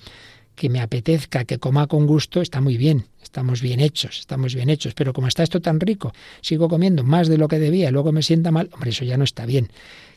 que 0.56 0.70
me 0.70 0.82
apetezca, 0.82 1.46
que 1.46 1.58
coma 1.58 1.88
con 1.88 2.06
gusto, 2.06 2.42
está 2.42 2.62
muy 2.62 2.78
bien, 2.78 3.06
estamos 3.22 3.62
bien 3.62 3.80
hechos, 3.80 4.20
estamos 4.20 4.56
bien 4.56 4.70
hechos, 4.70 4.94
pero 4.94 5.14
como 5.14 5.28
está 5.28 5.44
esto 5.44 5.62
tan 5.62 5.80
rico, 5.80 6.14
sigo 6.42 6.70
comiendo 6.70 7.04
más 7.04 7.28
de 7.28 7.38
lo 7.38 7.48
que 7.48 7.60
debía 7.60 7.90
y 7.90 7.92
luego 7.92 8.12
me 8.12 8.24
sienta 8.24 8.52
mal, 8.52 8.70
hombre, 8.74 8.92
eso 8.92 9.06
ya 9.06 9.18
no 9.18 9.24
está 9.24 9.46
bien. 9.46 9.70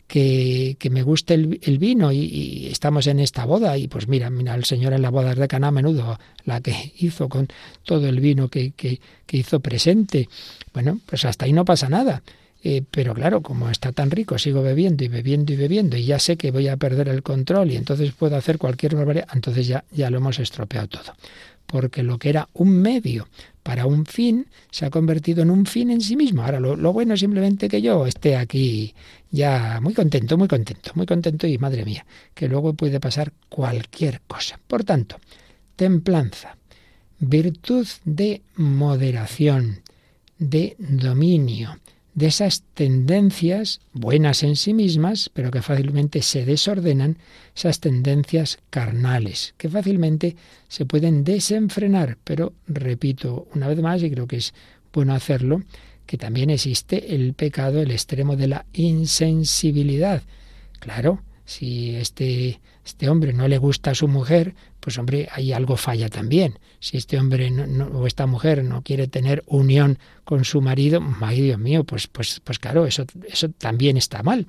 Que, 0.07 0.77
que 0.77 0.91
me 0.91 1.01
guste 1.01 1.33
el, 1.33 1.59
el 1.63 1.79
vino 1.79 2.11
y, 2.11 2.67
estamos 2.67 3.07
en 3.07 3.19
esta 3.19 3.43
boda 3.43 3.75
y 3.75 3.87
pues 3.87 4.07
mira, 4.07 4.29
mira, 4.29 4.53
el 4.53 4.63
Señor 4.63 4.93
en 4.93 5.01
la 5.01 5.09
boda 5.09 5.33
de 5.33 5.47
Caná 5.47 5.71
menudo, 5.71 6.19
la 6.43 6.61
que 6.61 6.93
hizo 6.99 7.27
con 7.27 7.47
todo 7.83 8.07
el 8.07 8.19
vino 8.19 8.47
que, 8.47 8.71
que, 8.71 8.99
que 9.25 9.37
hizo 9.37 9.61
presente, 9.61 10.29
bueno, 10.73 10.99
pues 11.07 11.25
hasta 11.25 11.45
ahí 11.45 11.53
no 11.53 11.65
pasa 11.65 11.89
nada. 11.89 12.21
Eh, 12.67 12.81
pero 12.89 13.13
claro, 13.13 13.43
como 13.43 13.69
está 13.69 13.91
tan 13.91 14.09
rico, 14.09 14.39
sigo 14.39 14.63
bebiendo 14.63 15.03
y 15.03 15.07
bebiendo 15.07 15.53
y 15.53 15.55
bebiendo 15.55 15.97
y 15.97 16.05
ya 16.05 16.17
sé 16.17 16.35
que 16.35 16.49
voy 16.49 16.67
a 16.67 16.77
perder 16.77 17.09
el 17.09 17.21
control 17.21 17.69
y 17.69 17.75
entonces 17.75 18.11
puedo 18.11 18.35
hacer 18.35 18.57
cualquier 18.57 18.95
barbaridad, 18.95 19.27
entonces 19.33 19.67
ya, 19.67 19.85
ya 19.91 20.09
lo 20.09 20.17
hemos 20.17 20.39
estropeado 20.39 20.87
todo. 20.87 21.13
Porque 21.67 22.01
lo 22.01 22.17
que 22.17 22.29
era 22.29 22.49
un 22.53 22.75
medio 22.81 23.27
para 23.61 23.85
un 23.85 24.07
fin 24.07 24.47
se 24.71 24.87
ha 24.87 24.89
convertido 24.89 25.43
en 25.43 25.51
un 25.51 25.67
fin 25.67 25.91
en 25.91 26.01
sí 26.01 26.15
mismo. 26.15 26.41
Ahora, 26.41 26.59
lo, 26.59 26.75
lo 26.75 26.91
bueno 26.91 27.13
es 27.13 27.19
simplemente 27.19 27.69
que 27.69 27.83
yo 27.83 28.07
esté 28.07 28.35
aquí 28.35 28.95
ya 29.29 29.79
muy 29.79 29.93
contento, 29.93 30.35
muy 30.35 30.47
contento, 30.47 30.89
muy 30.95 31.05
contento 31.05 31.45
y 31.45 31.59
madre 31.59 31.85
mía, 31.85 32.03
que 32.33 32.47
luego 32.47 32.73
puede 32.73 32.99
pasar 32.99 33.31
cualquier 33.47 34.21
cosa. 34.25 34.59
Por 34.65 34.83
tanto, 34.83 35.17
templanza, 35.75 36.57
virtud 37.19 37.87
de 38.05 38.41
moderación, 38.55 39.81
de 40.39 40.75
dominio, 40.79 41.77
de 42.15 42.27
esas 42.27 42.63
tendencias 42.73 43.81
buenas 43.93 44.41
en 44.43 44.55
sí 44.55 44.73
mismas, 44.73 45.29
pero 45.33 45.51
que 45.51 45.61
fácilmente 45.61 46.21
se 46.21 46.45
desordenan, 46.45 47.17
esas 47.53 47.81
tendencias 47.81 48.57
carnales, 48.69 49.53
que 49.57 49.69
fácilmente 49.69 50.37
se 50.69 50.85
pueden 50.85 51.25
desenfrenar, 51.25 52.17
pero 52.23 52.53
repito 52.67 53.47
una 53.53 53.67
vez 53.67 53.79
más, 53.81 54.01
y 54.01 54.09
creo 54.09 54.27
que 54.27 54.37
es 54.37 54.53
bueno 54.93 55.13
hacerlo, 55.13 55.63
que 56.05 56.17
también 56.17 56.49
existe 56.49 57.15
el 57.15 57.33
pecado, 57.33 57.81
el 57.81 57.91
extremo 57.91 58.37
de 58.37 58.47
la 58.47 58.65
insensibilidad. 58.73 60.21
Claro, 60.79 61.21
si 61.43 61.95
este, 61.95 62.61
este 62.85 63.09
hombre 63.09 63.33
no 63.33 63.47
le 63.47 63.57
gusta 63.57 63.91
a 63.91 63.95
su 63.95 64.07
mujer, 64.07 64.55
pues 64.85 64.99
hombre, 64.99 65.27
ahí 65.31 65.51
algo 65.51 65.77
falla 65.77 66.09
también. 66.09 66.59
Si 66.79 66.95
este 66.95 67.17
hombre 67.17 67.51
o 67.91 68.05
esta 68.05 68.27
mujer 68.27 68.63
no 68.63 68.83
quiere 68.83 69.07
tener 69.07 69.43
unión 69.47 69.97
con 70.23 70.45
su 70.45 70.61
marido, 70.61 71.01
ay 71.21 71.41
Dios 71.41 71.57
mío, 71.57 71.83
pues, 71.85 72.05
pues, 72.05 72.39
pues 72.43 72.59
claro, 72.59 72.85
eso, 72.85 73.03
eso 73.27 73.49
también 73.49 73.97
está 73.97 74.21
mal. 74.21 74.45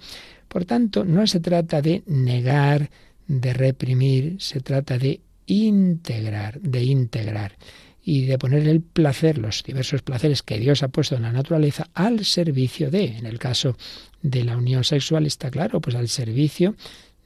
Por 0.46 0.66
tanto, 0.66 1.06
no 1.06 1.26
se 1.26 1.40
trata 1.40 1.80
de 1.80 2.02
negar, 2.04 2.90
de 3.26 3.54
reprimir, 3.54 4.36
se 4.38 4.60
trata 4.60 4.98
de 4.98 5.20
integrar, 5.46 6.60
de 6.60 6.82
integrar 6.82 7.56
y 8.04 8.26
de 8.26 8.36
poner 8.36 8.68
el 8.68 8.82
placer, 8.82 9.38
los 9.38 9.62
diversos 9.62 10.02
placeres 10.02 10.42
que 10.42 10.58
Dios 10.58 10.82
ha 10.82 10.88
puesto 10.88 11.16
en 11.16 11.22
la 11.22 11.32
naturaleza 11.32 11.88
al 11.94 12.26
servicio 12.26 12.90
de, 12.90 13.16
en 13.16 13.24
el 13.24 13.38
caso 13.38 13.78
de 14.20 14.44
la 14.44 14.58
unión 14.58 14.84
sexual 14.84 15.24
está 15.24 15.50
claro, 15.50 15.80
pues 15.80 15.96
al 15.96 16.08
servicio 16.08 16.74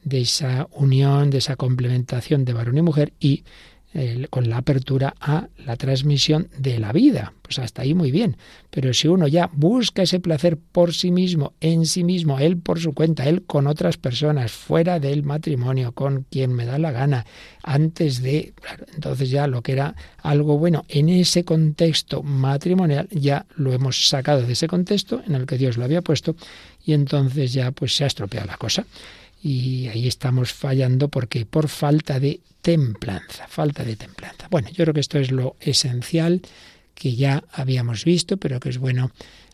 de 0.03 0.21
esa 0.21 0.67
unión, 0.71 1.29
de 1.29 1.39
esa 1.39 1.55
complementación 1.55 2.45
de 2.45 2.53
varón 2.53 2.77
y 2.77 2.81
mujer 2.81 3.13
y 3.19 3.43
eh, 3.93 4.27
con 4.29 4.49
la 4.49 4.55
apertura 4.55 5.15
a 5.19 5.49
la 5.65 5.75
transmisión 5.75 6.47
de 6.57 6.79
la 6.79 6.93
vida. 6.93 7.33
Pues 7.41 7.59
hasta 7.59 7.81
ahí 7.81 7.93
muy 7.93 8.09
bien. 8.09 8.37
Pero 8.69 8.93
si 8.93 9.09
uno 9.09 9.27
ya 9.27 9.49
busca 9.51 10.03
ese 10.03 10.21
placer 10.21 10.57
por 10.57 10.93
sí 10.93 11.11
mismo, 11.11 11.55
en 11.59 11.85
sí 11.85 12.05
mismo, 12.05 12.39
él 12.39 12.55
por 12.55 12.79
su 12.79 12.93
cuenta, 12.93 13.27
él 13.27 13.43
con 13.43 13.67
otras 13.67 13.97
personas, 13.97 14.53
fuera 14.53 15.01
del 15.01 15.23
matrimonio, 15.23 15.91
con 15.91 16.25
quien 16.29 16.53
me 16.53 16.65
da 16.65 16.79
la 16.79 16.91
gana, 16.91 17.25
antes 17.63 18.21
de... 18.21 18.53
Entonces 18.93 19.29
ya 19.29 19.45
lo 19.47 19.61
que 19.61 19.73
era 19.73 19.93
algo 20.19 20.57
bueno 20.57 20.85
en 20.87 21.09
ese 21.09 21.43
contexto 21.43 22.23
matrimonial, 22.23 23.09
ya 23.11 23.45
lo 23.57 23.73
hemos 23.73 24.07
sacado 24.07 24.43
de 24.43 24.53
ese 24.53 24.67
contexto 24.67 25.21
en 25.27 25.35
el 25.35 25.45
que 25.45 25.57
Dios 25.57 25.75
lo 25.75 25.83
había 25.83 26.01
puesto 26.01 26.37
y 26.85 26.93
entonces 26.93 27.51
ya 27.51 27.71
pues 27.71 27.93
se 27.93 28.05
ha 28.05 28.07
estropeado 28.07 28.47
la 28.47 28.55
cosa. 28.55 28.85
Y 29.41 29.87
ahí 29.87 30.07
estamos 30.07 30.53
fallando 30.53 31.09
porque 31.09 31.45
por 31.45 31.67
falta 31.67 32.19
de 32.19 32.41
templanza, 32.61 33.47
falta 33.47 33.83
de 33.83 33.95
templanza. 33.95 34.47
Bueno, 34.49 34.69
yo 34.69 34.83
creo 34.83 34.93
que 34.93 34.99
esto 34.99 35.17
es 35.17 35.31
lo 35.31 35.55
esencial 35.59 36.41
que 36.93 37.15
ya 37.15 37.43
habíamos 37.51 38.05
visto, 38.05 38.37
pero 38.37 38.59
que 38.59 38.69
es 38.69 38.77
bueno 38.77 39.11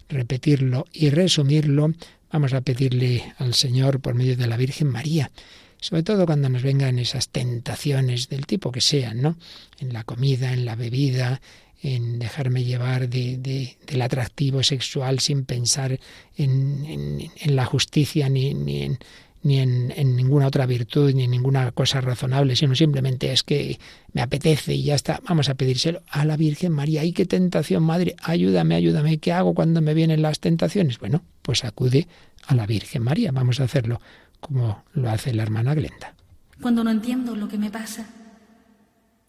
repetirlo 0.10 0.86
y 0.92 1.10
resumirlo. 1.10 1.94
Vamos 2.32 2.54
a 2.54 2.62
pedirle 2.62 3.34
al 3.38 3.54
Señor 3.54 4.02
por 4.02 4.16
medio 4.16 4.36
de 4.36 4.48
la 4.48 4.58
Virgen 4.58 4.88
María, 4.88 5.32
sobre 5.80 6.04
todo 6.04 6.26
cuando 6.26 6.50
nos 6.50 6.64
vengan 6.64 7.00
esas 7.00 7.30
tentaciones 7.30 8.28
del 8.28 8.46
tipo 8.46 8.72
que 8.72 8.82
sean, 8.82 9.22
¿no? 9.22 9.38
En 9.80 9.94
la 9.94 10.04
comida, 10.04 10.52
en 10.52 10.66
la 10.66 10.76
bebida, 10.76 11.40
en 11.82 12.20
dejarme 12.20 12.64
llevar 12.64 13.08
de, 13.08 13.38
del 13.86 14.02
atractivo 14.02 14.64
sexual 14.64 15.20
sin 15.20 15.46
pensar 15.46 16.00
en, 16.36 17.30
en, 17.36 17.56
la 17.56 17.66
justicia 17.66 18.28
ni, 18.30 18.54
ni 18.54 18.82
en 18.82 19.00
ni 19.48 19.60
en, 19.60 20.16
ninguna 20.16 20.48
otra 20.48 20.66
virtud, 20.66 21.14
ni 21.14 21.24
en 21.24 21.32
ninguna 21.32 21.72
cosa 21.72 22.02
razonable, 22.02 22.56
sino 22.58 22.76
simplemente 22.76 23.32
es 23.32 23.44
que 23.44 23.80
me 24.12 24.22
apetece 24.22 24.74
y 24.74 24.84
ya 24.84 24.96
está. 24.96 25.22
Vamos 25.28 25.48
a 25.48 25.56
pedírselo 25.56 26.02
a 26.10 26.26
la 26.26 26.36
Virgen 26.36 26.74
María. 26.74 27.02
¡Ay, 27.02 27.14
qué 27.14 27.26
tentación, 27.26 27.84
Madre! 27.84 28.16
Ayúdame, 28.22 28.76
ayúdame. 28.76 29.20
¿Qué 29.20 29.32
hago 29.32 29.54
cuando 29.54 29.82
me 29.82 29.94
vienen 29.94 30.22
las 30.22 30.42
tentaciones? 30.42 31.00
Bueno, 31.00 31.24
pues 31.42 31.64
acude 31.64 32.08
a 32.46 32.56
la 32.56 32.66
Virgen 32.66 33.04
María. 33.04 33.32
Vamos 33.32 33.62
a 33.62 33.64
hacerlo 33.64 34.02
como 34.42 34.84
lo 34.94 35.10
hace 35.10 35.34
la 35.34 35.44
hermana 35.44 35.74
Glenda. 35.74 36.14
Cuando 36.62 36.84
no 36.84 36.92
entiendo 36.92 37.34
lo 37.34 37.48
que 37.48 37.58
me 37.58 37.72
pasa 37.72 38.06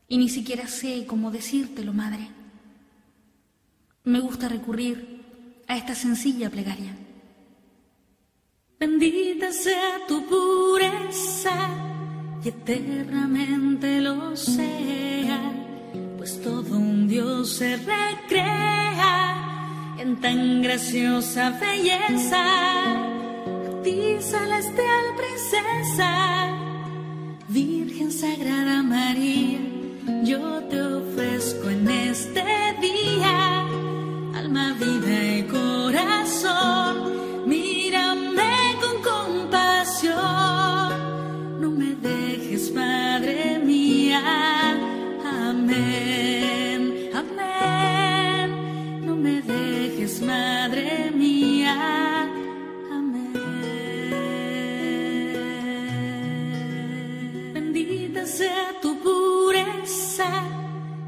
y 0.09 0.19
ni 0.19 0.29
siquiera 0.29 0.67
sé 0.67 1.05
cómo 1.07 1.31
decírtelo, 1.31 1.93
Madre, 1.93 2.29
me 4.03 4.19
gusta 4.19 4.49
recurrir 4.49 5.23
a 5.69 5.77
esta 5.77 5.95
sencilla 5.95 6.51
plegaria. 6.51 6.97
Bendita 8.81 9.51
sea 9.51 10.07
tu 10.07 10.25
pureza 10.25 11.51
y 12.45 12.49
eternamente 12.49 14.01
lo 14.01 14.37
sea, 14.37 15.41
pues 16.17 16.41
todo 16.41 16.77
un 16.77 17.09
Dios 17.09 17.55
se 17.55 17.77
recrea 17.77 19.17
en 19.99 20.21
tan 20.21 20.63
graciosa 20.63 21.59
belleza. 21.59 22.39
A 23.01 23.83
ti, 23.83 24.17
celestial 24.21 25.07
princesa, 25.17 26.47
Virgen 27.49 28.13
Sagrada 28.13 28.85
María, 28.85 29.59
yo 30.23 30.63
te 30.71 30.81
ofrezco 30.81 31.69
en 31.69 31.89
este 31.89 32.45
día 32.81 33.67
alma, 34.37 34.73
vida 34.79 35.37
y 35.37 35.43
corazón 35.49 37.18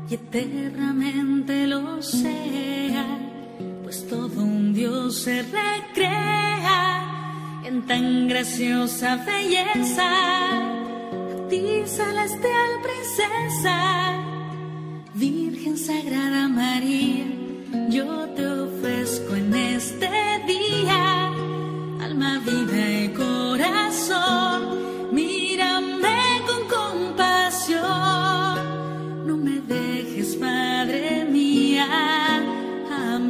y 0.09 0.15
eternamente 0.15 1.67
lo 1.67 2.03
sea, 2.03 3.07
pues 3.83 4.07
todo 4.09 4.43
un 4.43 4.73
Dios 4.75 5.23
se 5.23 5.43
recrea 5.43 6.83
en 7.65 7.87
tan 7.87 8.29
graciosa 8.29 9.25
belleza 9.25 10.81
ti, 11.51 11.83
celestial 11.85 12.71
princesa, 12.87 13.77
Virgen 15.15 15.77
Sagrada 15.77 16.49
María, 16.49 17.27
yo 17.89 18.29
te 18.37 18.47
ofrezco 18.47 19.35
en 19.35 19.53
este 19.55 20.09
día 20.47 21.33
alma, 22.01 22.41
vida 22.47 22.91
y 23.03 23.09
corazón. 23.09 24.90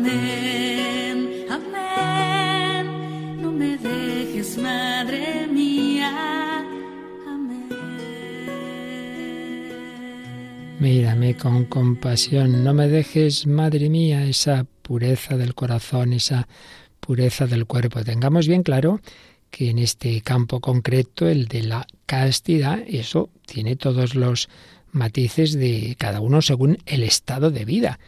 Amén, 0.00 1.44
amén. 1.50 2.86
No 3.42 3.52
me 3.52 3.76
dejes, 3.76 4.56
Madre 4.56 5.46
mía. 5.46 6.64
Mírame 10.78 11.36
con 11.36 11.66
compasión, 11.66 12.64
no 12.64 12.72
me 12.72 12.88
dejes, 12.88 13.46
Madre 13.46 13.90
mía, 13.90 14.24
esa 14.24 14.64
pureza 14.80 15.36
del 15.36 15.54
corazón, 15.54 16.14
esa 16.14 16.48
pureza 17.00 17.46
del 17.46 17.66
cuerpo. 17.66 18.02
Tengamos 18.02 18.48
bien 18.48 18.62
claro 18.62 19.02
que 19.50 19.68
en 19.68 19.78
este 19.78 20.22
campo 20.22 20.60
concreto, 20.60 21.28
el 21.28 21.46
de 21.46 21.64
la 21.64 21.86
castidad, 22.06 22.78
eso 22.86 23.28
tiene 23.44 23.76
todos 23.76 24.14
los 24.14 24.48
matices 24.92 25.52
de 25.52 25.94
cada 25.98 26.22
uno 26.22 26.40
según 26.40 26.78
el 26.86 27.02
estado 27.02 27.50
de 27.50 27.66
vida. 27.66 27.98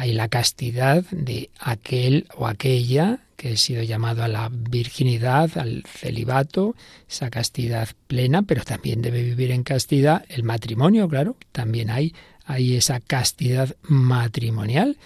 Hay 0.00 0.14
la 0.14 0.28
castidad 0.28 1.04
de 1.10 1.50
aquel 1.58 2.26
o 2.34 2.46
aquella 2.46 3.18
que 3.36 3.50
ha 3.50 3.56
sido 3.58 3.82
llamado 3.82 4.24
a 4.24 4.28
la 4.28 4.48
virginidad, 4.50 5.58
al 5.58 5.84
celibato, 5.86 6.74
esa 7.06 7.28
castidad 7.28 7.86
plena, 8.06 8.40
pero 8.40 8.64
también 8.64 9.02
debe 9.02 9.22
vivir 9.22 9.50
en 9.50 9.62
castidad 9.62 10.24
el 10.30 10.42
matrimonio, 10.42 11.06
claro, 11.06 11.36
también 11.52 11.90
hay, 11.90 12.14
hay 12.46 12.76
esa 12.76 13.00
castidad 13.00 13.76
matrimonial. 13.82 14.96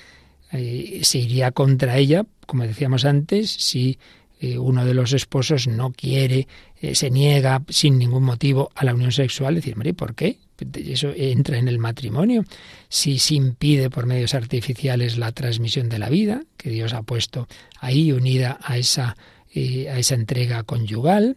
Eh, 0.52 1.00
se 1.02 1.18
iría 1.18 1.50
contra 1.50 1.98
ella, 1.98 2.24
como 2.46 2.62
decíamos 2.62 3.04
antes, 3.04 3.50
si 3.50 3.98
eh, 4.38 4.58
uno 4.58 4.84
de 4.84 4.94
los 4.94 5.12
esposos 5.12 5.66
no 5.66 5.90
quiere, 5.90 6.46
eh, 6.80 6.94
se 6.94 7.10
niega 7.10 7.64
sin 7.68 7.98
ningún 7.98 8.22
motivo 8.22 8.70
a 8.76 8.84
la 8.84 8.94
unión 8.94 9.10
sexual, 9.10 9.56
decir, 9.56 9.74
¿por 9.96 10.14
qué? 10.14 10.38
Eso 10.74 11.12
entra 11.16 11.58
en 11.58 11.68
el 11.68 11.78
matrimonio. 11.78 12.44
Si 12.88 13.18
se 13.18 13.34
impide 13.34 13.90
por 13.90 14.06
medios 14.06 14.34
artificiales 14.34 15.18
la 15.18 15.32
transmisión 15.32 15.88
de 15.88 15.98
la 15.98 16.08
vida, 16.08 16.42
que 16.56 16.70
Dios 16.70 16.92
ha 16.92 17.02
puesto 17.02 17.48
ahí 17.80 18.12
unida 18.12 18.58
a 18.62 18.78
esa, 18.78 19.16
eh, 19.54 19.88
a 19.90 19.98
esa 19.98 20.14
entrega 20.14 20.62
conyugal, 20.62 21.36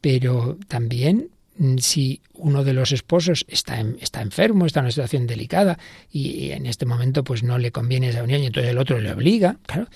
pero 0.00 0.58
también 0.68 1.30
mm, 1.58 1.78
si 1.78 2.20
uno 2.34 2.64
de 2.64 2.72
los 2.72 2.92
esposos 2.92 3.44
está, 3.48 3.80
está 4.00 4.22
enfermo, 4.22 4.66
está 4.66 4.80
en 4.80 4.84
una 4.84 4.92
situación 4.92 5.26
delicada 5.26 5.78
y, 6.10 6.50
en 6.50 6.66
este 6.66 6.86
momento 6.86 7.24
pues 7.24 7.42
no 7.42 7.58
le 7.58 7.70
conviene 7.70 8.08
esa 8.08 8.22
unión 8.22 8.42
y 8.42 8.46
entonces 8.46 8.70
el 8.70 8.78
otro 8.78 9.00
le 9.00 9.12
obliga, 9.12 9.58
claro, 9.66 9.88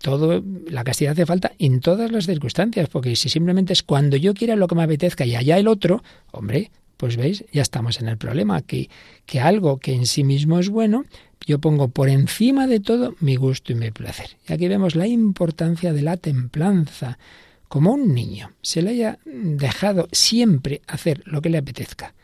todo 0.00 0.42
la 0.68 0.84
castidad 0.84 1.12
hace 1.12 1.26
falta 1.26 1.52
en 1.58 1.80
todas 1.80 2.10
las 2.12 2.26
circunstancias, 2.26 2.88
porque 2.88 3.16
si 3.16 3.28
simplemente 3.28 3.72
es 3.72 3.82
cuando 3.82 4.16
yo 4.16 4.34
quiera 4.34 4.56
lo 4.56 4.68
que 4.68 4.74
me 4.74 4.84
apetezca 4.84 5.24
y 5.24 5.34
allá 5.34 5.58
el 5.58 5.68
otro, 5.68 6.02
hombre, 6.30 6.70
pues 6.98 7.16
veis, 7.16 7.44
ya 7.52 7.62
estamos 7.62 8.00
en 8.00 8.08
el 8.08 8.18
problema, 8.18 8.60
que, 8.60 8.90
que 9.24 9.40
algo 9.40 9.78
que 9.78 9.94
en 9.94 10.04
sí 10.04 10.24
mismo 10.24 10.58
es 10.58 10.68
bueno, 10.68 11.04
yo 11.46 11.60
pongo 11.60 11.88
por 11.88 12.10
encima 12.10 12.66
de 12.66 12.80
todo 12.80 13.14
mi 13.20 13.36
gusto 13.36 13.72
y 13.72 13.76
mi 13.76 13.90
placer. 13.90 14.36
Y 14.46 14.52
aquí 14.52 14.68
vemos 14.68 14.96
la 14.96 15.06
importancia 15.06 15.94
de 15.94 16.02
la 16.02 16.18
templanza. 16.18 17.18
Como 17.68 17.92
un 17.92 18.12
niño 18.14 18.52
se 18.60 18.82
le 18.82 18.90
haya 18.90 19.18
dejado 19.24 20.08
siempre 20.12 20.82
hacer 20.86 21.22
lo 21.24 21.40
que 21.40 21.50
le 21.50 21.58
apetezca, 21.58 22.14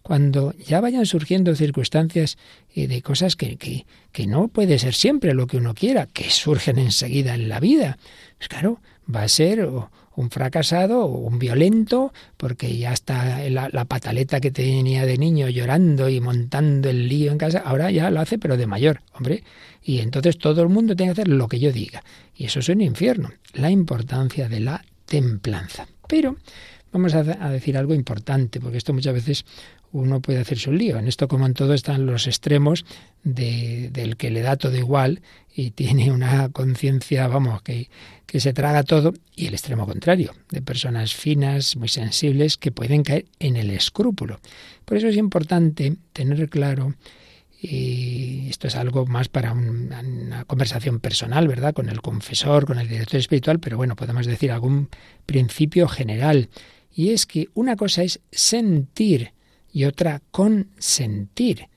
cuando 0.00 0.54
ya 0.54 0.80
vayan 0.80 1.06
surgiendo 1.06 1.54
circunstancias 1.54 2.38
de 2.74 3.02
cosas 3.02 3.36
que, 3.36 3.56
que, 3.56 3.86
que, 4.12 4.26
no 4.26 4.48
puede 4.48 4.78
ser 4.78 4.94
siempre 4.94 5.34
lo 5.34 5.46
que 5.46 5.58
uno 5.58 5.74
quiera, 5.74 6.06
que 6.06 6.30
surgen 6.30 6.78
enseguida 6.78 7.34
en 7.34 7.48
la 7.48 7.60
vida, 7.60 7.98
pues 8.38 8.48
claro, 8.48 8.80
va 9.14 9.22
a 9.22 9.28
ser 9.28 9.68
un 10.14 10.30
fracasado 10.30 11.06
un 11.06 11.38
violento, 11.38 12.12
porque 12.36 12.76
ya 12.76 12.92
está 12.92 13.48
la, 13.48 13.68
la, 13.70 13.84
pataleta 13.84 14.40
que 14.40 14.50
tenía 14.50 15.06
de 15.06 15.18
niño 15.18 15.48
llorando 15.48 16.08
y 16.08 16.20
montando 16.20 16.90
el 16.90 17.08
lío 17.08 17.32
en 17.32 17.38
casa, 17.38 17.62
ahora 17.64 17.90
ya 17.90 18.10
lo 18.10 18.20
hace, 18.20 18.38
pero 18.38 18.56
de 18.56 18.66
mayor, 18.66 19.00
hombre. 19.14 19.42
Y 19.82 19.98
entonces 19.98 20.38
todo 20.38 20.62
el 20.62 20.68
mundo 20.68 20.94
tiene 20.94 21.12
que 21.12 21.20
hacer 21.20 21.28
lo 21.28 21.48
que 21.48 21.58
yo 21.58 21.72
diga. 21.72 22.04
Y 22.34 22.46
eso 22.46 22.60
es 22.60 22.68
un 22.68 22.80
infierno. 22.80 23.30
La 23.54 23.70
importancia 23.70 24.48
de 24.48 24.60
la 24.60 24.84
templanza. 25.06 25.86
Pero 26.08 26.36
vamos 26.92 27.14
a, 27.14 27.22
decir 27.22 27.76
algo 27.76 27.94
importante, 27.94 28.60
porque 28.60 28.78
esto 28.78 28.92
muchas 28.92 29.14
veces 29.14 29.44
uno 29.92 30.20
puede 30.20 30.40
hacerse 30.40 30.70
un 30.70 30.78
lío. 30.78 30.98
En 30.98 31.06
esto, 31.06 31.28
como 31.28 31.46
en 31.46 31.54
todo, 31.54 31.74
están 31.74 32.06
los 32.06 32.26
extremos 32.26 32.84
de, 33.22 33.90
del 33.90 34.16
que 34.16 34.30
le 34.30 34.40
da 34.40 34.56
todo 34.56 34.76
igual 34.76 35.22
y 35.54 35.70
tiene 35.70 36.10
una 36.10 36.48
conciencia, 36.48 37.28
vamos, 37.28 37.62
que, 37.62 37.90
que 38.26 38.40
se 38.40 38.52
traga 38.52 38.82
todo, 38.82 39.12
y 39.36 39.46
el 39.46 39.54
extremo 39.54 39.86
contrario, 39.86 40.32
de 40.50 40.62
personas 40.62 41.14
finas, 41.14 41.76
muy 41.76 41.88
sensibles, 41.88 42.56
que 42.56 42.72
pueden 42.72 43.02
caer 43.02 43.26
en 43.38 43.56
el 43.56 43.70
escrúpulo. 43.70 44.40
Por 44.84 44.96
eso 44.96 45.08
es 45.08 45.16
importante 45.16 45.96
tener 46.12 46.48
claro 46.48 46.94
y 47.64 48.48
esto 48.48 48.66
es 48.66 48.74
algo 48.74 49.06
más 49.06 49.28
para 49.28 49.52
una 49.52 50.44
conversación 50.46 50.98
personal, 50.98 51.46
¿verdad? 51.46 51.72
Con 51.72 51.88
el 51.88 52.02
confesor, 52.02 52.66
con 52.66 52.80
el 52.80 52.88
director 52.88 53.20
espiritual, 53.20 53.60
pero 53.60 53.76
bueno, 53.76 53.94
podemos 53.94 54.26
decir 54.26 54.50
algún 54.50 54.88
principio 55.26 55.86
general 55.86 56.48
Y 56.92 57.10
es 57.10 57.24
que 57.24 57.48
una 57.54 57.76
cosa 57.76 58.02
es 58.02 58.20
sentir 58.32 59.32
y 59.72 59.84
otra 59.84 60.22
consentir. 60.30 61.68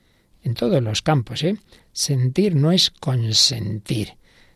En 0.42 0.54
todos 0.54 0.80
los 0.82 1.02
campos, 1.02 1.42
¿eh? 1.42 1.56
Sentir 1.92 2.54
no 2.54 2.70
es 2.70 2.90
consentir. 2.90 4.12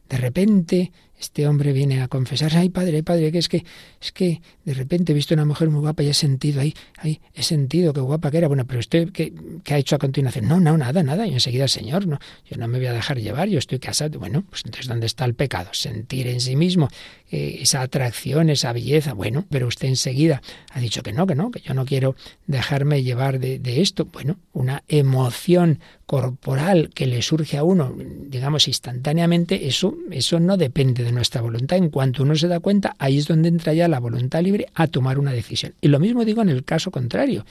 De 0.09 0.19
repente 0.19 0.93
este 1.21 1.47
hombre 1.47 1.73
viene 1.73 2.01
a 2.01 2.09
confesar, 2.09 2.53
ay 2.57 2.71
padre, 2.71 3.03
padre, 3.03 3.31
que 3.31 3.39
es 3.39 3.49
que 3.49 3.65
es 4.01 4.11
que 4.11 4.41
de 4.65 4.73
repente 4.75 5.13
he 5.13 5.15
visto 5.15 5.35
una 5.35 5.45
mujer 5.45 5.69
muy 5.69 5.81
guapa 5.81 6.03
y 6.03 6.09
he 6.09 6.15
sentido 6.15 6.63
ahí, 6.63 6.75
ahí, 6.97 7.21
he 7.35 7.43
sentido 7.43 7.93
qué 7.93 8.01
guapa 8.01 8.31
que 8.31 8.39
era. 8.39 8.49
Bueno, 8.49 8.67
pero 8.67 8.81
usted 8.81 9.11
qué, 9.13 9.33
qué 9.63 9.75
ha 9.75 9.79
hecho 9.79 9.97
a 9.97 9.99
continuación? 9.99 10.49
No, 10.49 10.59
no, 10.61 10.79
nada, 10.79 11.03
nada. 11.03 11.27
Y 11.27 11.35
enseguida, 11.35 11.69
Señor, 11.69 12.07
no, 12.07 12.19
yo 12.47 12.57
no 12.57 12.67
me 12.69 12.79
voy 12.79 12.87
a 12.87 12.95
dejar 12.95 13.21
llevar, 13.21 13.49
yo 13.49 13.59
estoy 13.59 13.79
casado. 13.79 14.19
Bueno, 14.19 14.45
pues 14.49 14.63
entonces 14.65 14.89
¿dónde 14.89 15.07
está 15.07 15.27
el 15.27 15.35
pecado? 15.35 15.69
Sentir 15.73 16.27
en 16.27 16.41
sí 16.41 16.57
mismo 16.57 16.89
eh, 17.33 17.59
esa 17.61 17.83
atracción, 17.83 18.51
esa 18.51 18.73
belleza. 18.73 19.13
Bueno, 19.13 19.45
pero 19.49 19.69
usted 19.69 19.87
enseguida 19.87 20.43
ha 20.73 20.81
dicho 20.81 21.03
que 21.03 21.13
no, 21.13 21.27
que 21.29 21.37
no, 21.37 21.53
que 21.53 21.61
yo 21.61 21.75
no 21.75 21.85
quiero 21.85 22.17
dejarme 22.49 23.05
llevar 23.05 23.39
de, 23.39 23.61
esto. 23.81 24.07
Bueno, 24.07 24.37
una 24.53 24.83
emoción 24.89 25.79
corporal 26.07 26.91
que 26.93 27.07
le 27.07 27.23
surge 27.23 27.57
a 27.57 27.63
uno, 27.63 27.95
digamos, 27.97 28.67
instantáneamente, 28.67 29.69
eso, 29.69 29.97
eso 30.11 30.41
no 30.41 30.57
depende 30.57 31.05
de 31.05 31.13
nuestra 31.13 31.41
voluntad. 31.41 31.79
En 31.79 31.91
cuanto 31.91 32.25
uno 32.25 32.35
se 32.35 32.49
da 32.49 32.59
cuenta, 32.59 32.97
ahí 32.99 33.19
es 33.19 33.29
donde 33.29 33.49
entra 33.49 33.75
ya 33.75 33.87
la 33.87 34.01
voluntad 34.01 34.43
libre 34.43 34.67
a 34.75 34.89
tomar 34.89 35.19
una 35.19 35.33
decisión. 35.33 35.75
Y 35.81 35.87
lo 35.87 36.01
mismo 36.01 36.25
digo 36.25 36.43
en 36.43 36.49
el 36.49 36.65
caso 36.65 36.91
contrario. 36.91 37.47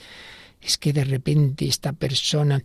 Es 0.60 0.76
que 0.76 0.92
de 0.92 1.04
repente 1.04 1.66
esta 1.66 1.94
persona 1.94 2.62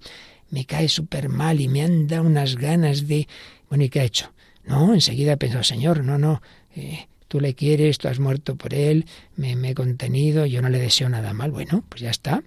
me 0.50 0.66
cae 0.66 0.90
súper 0.90 1.30
mal 1.30 1.62
y 1.62 1.70
me 1.70 1.82
han 1.82 2.08
dado 2.08 2.24
unas 2.24 2.58
ganas 2.58 3.08
de... 3.08 3.28
Bueno, 3.70 3.86
¿y 3.86 3.90
qué 3.90 4.02
ha 4.02 4.04
hecho? 4.04 4.32
No, 4.66 4.94
enseguida 4.94 5.34
he 5.34 5.38
pensado, 5.38 5.64
Señor, 5.64 6.04
no, 6.04 6.18
no, 6.18 6.42
eh, 6.76 7.08
tú 7.28 7.40
le 7.40 7.56
quieres, 7.56 7.98
tú 7.98 8.08
has 8.08 8.20
muerto 8.20 8.56
por 8.56 8.74
él, 8.74 9.06
me, 9.36 9.56
me 9.56 9.72
he 9.72 9.76
contenido, 9.76 10.46
yo 10.46 10.62
no 10.62 10.70
le 10.70 10.80
deseo 10.80 11.10
nada 11.10 11.34
mal. 11.34 11.52
Bueno, 11.52 11.84
pues 11.90 12.02
ya 12.02 12.10
está. 12.10 12.44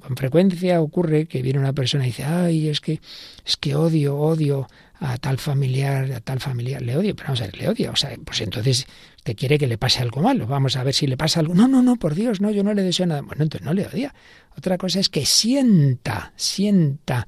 Con 0.00 0.16
frecuencia 0.16 0.80
ocurre 0.80 1.26
que 1.26 1.42
viene 1.42 1.58
una 1.58 1.72
persona 1.72 2.04
y 2.04 2.08
dice, 2.08 2.24
ay, 2.24 2.68
es 2.68 2.80
que, 2.80 3.00
es 3.44 3.56
que 3.56 3.74
odio, 3.74 4.16
odio 4.16 4.66
a 4.98 5.16
tal 5.16 5.38
familiar, 5.38 6.10
a 6.12 6.20
tal 6.20 6.40
familiar, 6.40 6.82
le 6.82 6.96
odio, 6.96 7.14
pero 7.14 7.28
vamos 7.28 7.40
a 7.42 7.44
ver, 7.44 7.58
le 7.58 7.68
odio, 7.68 7.92
o 7.92 7.96
sea, 7.96 8.14
pues 8.24 8.40
entonces 8.40 8.86
te 9.22 9.34
quiere 9.34 9.58
que 9.58 9.66
le 9.66 9.78
pase 9.78 10.00
algo 10.00 10.20
malo, 10.20 10.46
vamos 10.46 10.76
a 10.76 10.84
ver 10.84 10.92
si 10.92 11.06
le 11.06 11.16
pasa 11.16 11.40
algo, 11.40 11.54
no, 11.54 11.68
no, 11.68 11.82
no, 11.82 11.96
por 11.96 12.14
Dios, 12.14 12.40
no, 12.40 12.50
yo 12.50 12.62
no 12.62 12.74
le 12.74 12.82
deseo 12.82 13.06
nada, 13.06 13.22
bueno, 13.22 13.44
entonces 13.44 13.64
no 13.64 13.72
le 13.72 13.86
odia. 13.86 14.14
Otra 14.56 14.76
cosa 14.76 15.00
es 15.00 15.08
que 15.08 15.24
sienta, 15.24 16.32
sienta 16.36 17.26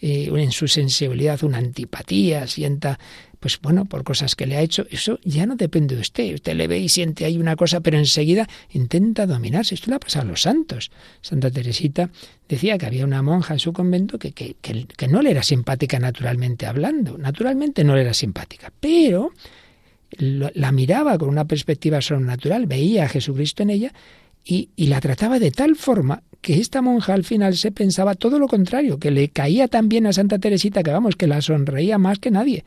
eh, 0.00 0.30
en 0.34 0.52
su 0.52 0.68
sensibilidad 0.68 1.42
una 1.44 1.58
antipatía, 1.58 2.46
sienta 2.46 2.98
pues 3.44 3.60
bueno, 3.60 3.84
por 3.84 4.04
cosas 4.04 4.36
que 4.36 4.46
le 4.46 4.56
ha 4.56 4.62
hecho, 4.62 4.86
eso 4.90 5.18
ya 5.22 5.44
no 5.44 5.54
depende 5.54 5.96
de 5.96 6.00
usted. 6.00 6.32
Usted 6.32 6.54
le 6.54 6.66
ve 6.66 6.78
y 6.78 6.88
siente 6.88 7.26
ahí 7.26 7.36
una 7.36 7.56
cosa, 7.56 7.80
pero 7.80 7.98
enseguida 7.98 8.48
intenta 8.70 9.26
dominarse. 9.26 9.74
Esto 9.74 9.90
le 9.90 9.96
ha 9.96 10.00
pasado 10.00 10.24
a 10.24 10.30
los 10.30 10.40
santos. 10.40 10.90
Santa 11.20 11.50
Teresita 11.50 12.08
decía 12.48 12.78
que 12.78 12.86
había 12.86 13.04
una 13.04 13.20
monja 13.20 13.52
en 13.52 13.60
su 13.60 13.74
convento 13.74 14.18
que, 14.18 14.32
que, 14.32 14.56
que, 14.62 15.08
no 15.08 15.20
le 15.20 15.30
era 15.30 15.42
simpática 15.42 15.98
naturalmente 15.98 16.64
hablando. 16.64 17.18
Naturalmente 17.18 17.84
no 17.84 17.94
le 17.94 18.00
era 18.00 18.14
simpática, 18.14 18.72
pero 18.80 19.32
la 20.16 20.72
miraba 20.72 21.18
con 21.18 21.28
una 21.28 21.44
perspectiva 21.44 22.00
sobrenatural, 22.00 22.64
veía 22.64 23.04
a 23.04 23.08
Jesucristo 23.10 23.62
en 23.62 23.68
ella 23.68 23.92
y, 24.42 24.70
y, 24.74 24.86
la 24.86 25.02
trataba 25.02 25.38
de 25.38 25.50
tal 25.50 25.76
forma 25.76 26.22
que 26.40 26.60
esta 26.60 26.80
monja 26.80 27.12
al 27.12 27.24
final 27.24 27.58
se 27.58 27.72
pensaba 27.72 28.14
todo 28.14 28.38
lo 28.38 28.48
contrario, 28.48 28.98
que 28.98 29.10
le 29.10 29.28
caía 29.28 29.68
tan 29.68 29.90
bien 29.90 30.06
a 30.06 30.14
Santa 30.14 30.38
Teresita 30.38 30.82
que 30.82 30.92
vamos, 30.92 31.14
que 31.16 31.26
la 31.26 31.42
sonreía 31.42 31.98
más 31.98 32.18
que 32.18 32.30
nadie. 32.30 32.64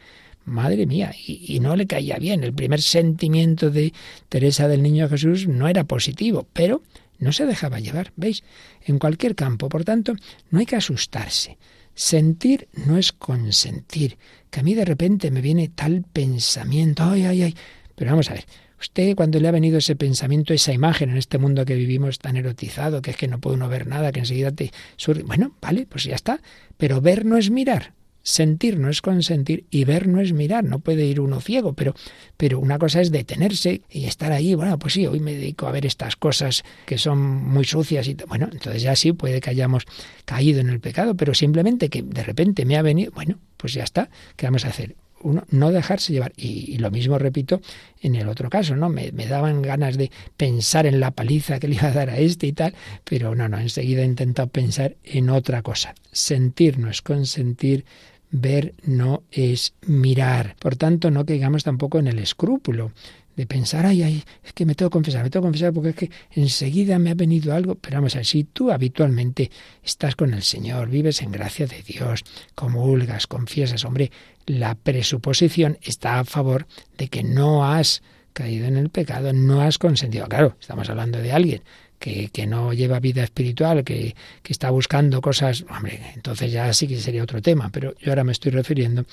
Madre 0.47 0.85
mía, 0.85 1.13
y, 1.25 1.59
no 1.59 1.75
le 1.75 1.87
caía 1.87 2.15
bien. 2.15 2.41
El 2.41 2.53
primer 2.53 2.81
sentimiento 2.81 3.69
de 3.69 3.93
Teresa 4.29 4.69
del 4.69 4.81
Niño 4.81 5.09
Jesús 5.09 5.45
no 5.45 5.67
era 5.67 5.83
positivo, 5.83 6.47
pero 6.53 6.81
no 7.19 7.33
se 7.33 7.45
dejaba 7.45 7.81
llevar, 7.81 8.13
¿veis? 8.15 8.45
En 8.85 8.97
cualquier 8.97 9.35
campo, 9.35 9.67
por 9.67 9.83
tanto, 9.83 10.13
no 10.49 10.59
hay 10.59 10.65
que 10.65 10.77
asustarse. 10.77 11.57
Sentir 11.95 12.69
no 12.85 12.97
es 12.97 13.11
consentir, 13.11 14.17
que 14.49 14.61
a 14.61 14.63
mí 14.63 14.73
de 14.73 14.85
repente 14.85 15.31
me 15.31 15.41
viene 15.41 15.67
tal 15.67 16.05
pensamiento, 16.13 17.03
ay, 17.03 17.25
ay, 17.25 17.43
ay. 17.43 17.55
Pero 17.95 18.11
vamos 18.11 18.29
a 18.31 18.35
ver, 18.35 18.45
usted 18.79 19.17
cuando 19.17 19.41
le 19.41 19.49
ha 19.49 19.51
venido 19.51 19.79
ese 19.79 19.97
pensamiento, 19.97 20.53
esa 20.53 20.71
imagen 20.71 21.09
en 21.09 21.17
este 21.17 21.39
mundo 21.39 21.65
que 21.65 21.75
vivimos 21.75 22.19
tan 22.19 22.37
erotizado, 22.37 23.01
que 23.01 23.11
es 23.11 23.17
que 23.17 23.27
no 23.27 23.41
puede 23.41 23.57
uno 23.57 23.67
ver 23.67 23.85
nada, 23.85 24.13
que 24.13 24.21
enseguida 24.21 24.53
te 24.53 24.71
surge, 24.95 25.23
bueno, 25.23 25.57
vale, 25.59 25.87
pues 25.89 26.05
ya 26.05 26.15
está, 26.15 26.39
pero 26.77 27.01
ver 27.01 27.25
no 27.25 27.35
es 27.37 27.51
mirar, 27.51 27.96
Sentir 28.29 28.77
no 28.77 28.89
es 28.89 29.01
consentir 29.01 29.63
y 29.71 29.85
ver 29.85 30.05
no 30.05 30.19
es 30.19 30.33
mirar, 30.33 30.65
no 30.65 30.79
puede 30.79 31.05
ir 31.05 31.21
uno 31.21 31.39
ciego, 31.39 31.71
pero, 31.71 31.95
pero 32.35 32.59
una 32.59 32.77
cosa 32.77 32.99
es 32.99 33.09
detenerse 33.09 33.83
y 33.89 34.03
estar 34.03 34.33
ahí, 34.33 34.53
bueno, 34.53 34.77
pues 34.77 34.95
sí, 34.95 35.07
hoy 35.07 35.21
me 35.21 35.33
dedico 35.33 35.65
a 35.65 35.71
ver 35.71 35.85
estas 35.85 36.17
cosas 36.17 36.65
que 36.85 36.97
son 36.97 37.19
muy 37.19 37.63
sucias 37.63 38.05
y 38.09 38.15
bueno, 38.27 38.49
entonces 38.51 38.81
ya 38.81 38.97
sí 38.97 39.13
puede 39.13 39.39
que 39.39 39.51
hayamos 39.51 39.85
caído 40.25 40.59
en 40.59 40.67
el 40.67 40.81
pecado, 40.81 41.15
pero 41.15 41.33
simplemente 41.33 41.87
que 41.87 42.01
de 42.01 42.21
repente 42.21 42.65
me 42.65 42.75
ha 42.75 42.81
venido, 42.81 43.13
bueno, 43.13 43.39
pues 43.55 43.71
ya 43.71 43.85
está, 43.85 44.09
¿qué 44.35 44.45
vamos 44.45 44.65
a 44.65 44.69
hacer? 44.69 44.97
Uno, 45.21 45.45
no 45.49 45.71
dejarse 45.71 46.11
llevar. 46.11 46.33
Y, 46.35 46.77
lo 46.77 46.91
mismo 46.91 47.17
repito 47.17 47.61
en 48.01 48.15
el 48.15 48.27
otro 48.27 48.49
caso, 48.49 48.75
¿no? 48.75 48.89
Me, 48.89 49.13
me, 49.13 49.25
daban 49.25 49.61
ganas 49.61 49.97
de 49.97 50.11
pensar 50.35 50.85
en 50.85 50.99
la 50.99 51.11
paliza 51.11 51.59
que 51.59 51.67
le 51.69 51.75
iba 51.75 51.87
a 51.87 51.93
dar 51.93 52.09
a 52.09 52.17
este 52.17 52.45
y 52.45 52.51
tal, 52.51 52.75
pero 53.03 53.33
no, 53.35 53.47
no, 53.47 53.57
enseguida 53.57 54.03
he 54.03 54.05
intentado 54.05 54.49
pensar 54.49 54.97
en 55.05 55.29
otra 55.29 55.63
cosa. 55.63 55.95
Sentir 56.11 56.77
no 56.77 56.89
es 56.91 57.01
consentir, 57.01 57.85
Ver 58.29 58.73
no 58.83 59.23
es 59.31 59.73
mirar. 59.85 60.55
Por 60.59 60.75
tanto, 60.75 61.11
no 61.11 61.25
caigamos 61.25 61.63
tampoco 61.63 61.99
en 61.99 62.07
el 62.07 62.19
escrúpulo 62.19 62.91
de 63.37 63.45
pensar, 63.45 63.85
ay, 63.85 64.01
ay, 64.01 64.23
es 64.43 64.51
que 64.53 64.65
me 64.65 64.73
tengo 64.73 64.89
que 64.89 64.93
confesar, 64.93 65.23
me 65.23 65.29
tengo 65.29 65.43
que 65.43 65.47
confesar 65.47 65.71
porque 65.71 65.89
es 65.89 65.95
que 65.95 66.11
enseguida 66.31 66.97
me 66.97 67.11
ha 67.11 67.13
venido 67.13 67.53
algo. 67.53 67.75
Pero 67.75 67.97
vamos 67.97 68.15
a 68.15 68.19
ver, 68.19 68.25
si 68.25 68.43
tú 68.43 68.71
habitualmente 68.71 69.51
estás 69.83 70.15
con 70.15 70.33
el 70.33 70.41
Señor, 70.41 70.89
vives 70.89 71.21
en 71.21 71.31
gracia 71.31 71.67
de 71.67 71.83
Dios, 71.83 72.23
comulgas, 72.55 73.27
confiesas, 73.27 73.85
hombre, 73.85 74.11
la 74.47 74.75
presuposición 74.75 75.77
está 75.83 76.19
a 76.19 76.25
favor 76.25 76.65
de 76.97 77.09
que 77.09 77.23
no 77.23 77.63
has 77.63 78.01
caído 78.33 78.65
en 78.65 78.75
el 78.77 78.89
pecado, 78.89 79.33
no 79.33 79.61
has 79.61 79.77
consentido. 79.77 80.27
Claro, 80.27 80.57
estamos 80.59 80.89
hablando 80.89 81.19
de 81.19 81.31
alguien 81.31 81.61
que, 81.99 82.29
que, 82.29 82.45
no 82.45 82.73
lleva 82.73 82.99
vida 82.99 83.23
espiritual, 83.23 83.83
que, 83.83 84.15
que, 84.43 84.53
está 84.53 84.69
buscando 84.69 85.21
cosas, 85.21 85.65
hombre, 85.69 85.99
entonces 86.15 86.51
ya 86.51 86.71
sí 86.73 86.87
que 86.87 86.97
sería 86.97 87.23
otro 87.23 87.41
tema, 87.41 87.69
pero 87.71 87.95
yo 87.99 88.11
ahora 88.11 88.23
me 88.23 88.31
estoy 88.31 88.51
refiriendo 88.51 89.05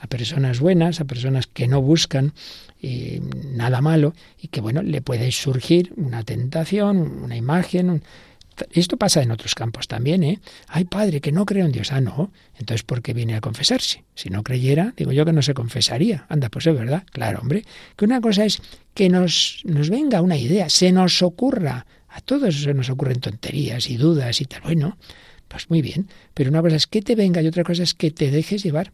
a 0.00 0.06
personas 0.08 0.58
buenas, 0.58 1.00
a 1.00 1.04
personas 1.04 1.46
que 1.46 1.68
no 1.68 1.80
buscan 1.80 2.32
eh, 2.82 3.20
nada 3.52 3.80
malo 3.80 4.14
y 4.40 4.48
que, 4.48 4.60
bueno, 4.60 4.82
le 4.82 5.00
puede 5.00 5.30
surgir 5.30 5.92
una 5.96 6.24
tentación, 6.24 6.98
una 7.22 7.36
imagen, 7.36 8.02
esto 8.72 8.96
pasa 8.96 9.22
en 9.22 9.30
otros 9.30 9.54
campos 9.54 9.88
también, 9.88 10.22
¿eh? 10.24 10.40
Ay, 10.68 10.84
padre, 10.84 11.20
que 11.20 11.32
no 11.32 11.46
creo 11.46 11.66
en 11.66 11.72
Dios. 11.72 11.92
Ah, 11.92 12.00
no. 12.00 12.32
Entonces, 12.58 12.82
¿por 12.82 13.02
qué 13.02 13.14
viene 13.14 13.34
a 13.34 13.40
confesarse? 13.40 14.04
Si 14.14 14.30
no 14.30 14.42
creyera, 14.42 14.92
digo 14.96 15.12
yo 15.12 15.24
que 15.24 15.32
no 15.32 15.42
se 15.42 15.54
confesaría. 15.54 16.26
Anda, 16.28 16.48
pues 16.48 16.66
es 16.66 16.74
verdad. 16.74 17.04
Claro, 17.12 17.40
hombre. 17.40 17.64
Que 17.96 18.04
una 18.04 18.20
cosa 18.20 18.44
es 18.44 18.60
que 18.94 19.08
nos, 19.08 19.62
nos 19.64 19.88
venga 19.88 20.20
una 20.20 20.36
idea, 20.36 20.68
se 20.68 20.92
nos 20.92 21.22
ocurra. 21.22 21.86
A 22.12 22.20
todos 22.20 22.62
se 22.62 22.74
nos 22.74 22.90
ocurren 22.90 23.20
tonterías 23.20 23.88
y 23.88 23.96
dudas 23.96 24.40
y 24.40 24.44
tal. 24.44 24.62
Bueno, 24.62 24.96
pues 25.48 25.68
muy 25.70 25.82
bien. 25.82 26.08
Pero 26.34 26.50
una 26.50 26.62
cosa 26.62 26.76
es 26.76 26.86
que 26.86 27.02
te 27.02 27.14
venga 27.14 27.42
y 27.42 27.46
otra 27.46 27.64
cosa 27.64 27.82
es 27.82 27.94
que 27.94 28.10
te 28.10 28.30
dejes 28.30 28.62
llevar. 28.62 28.92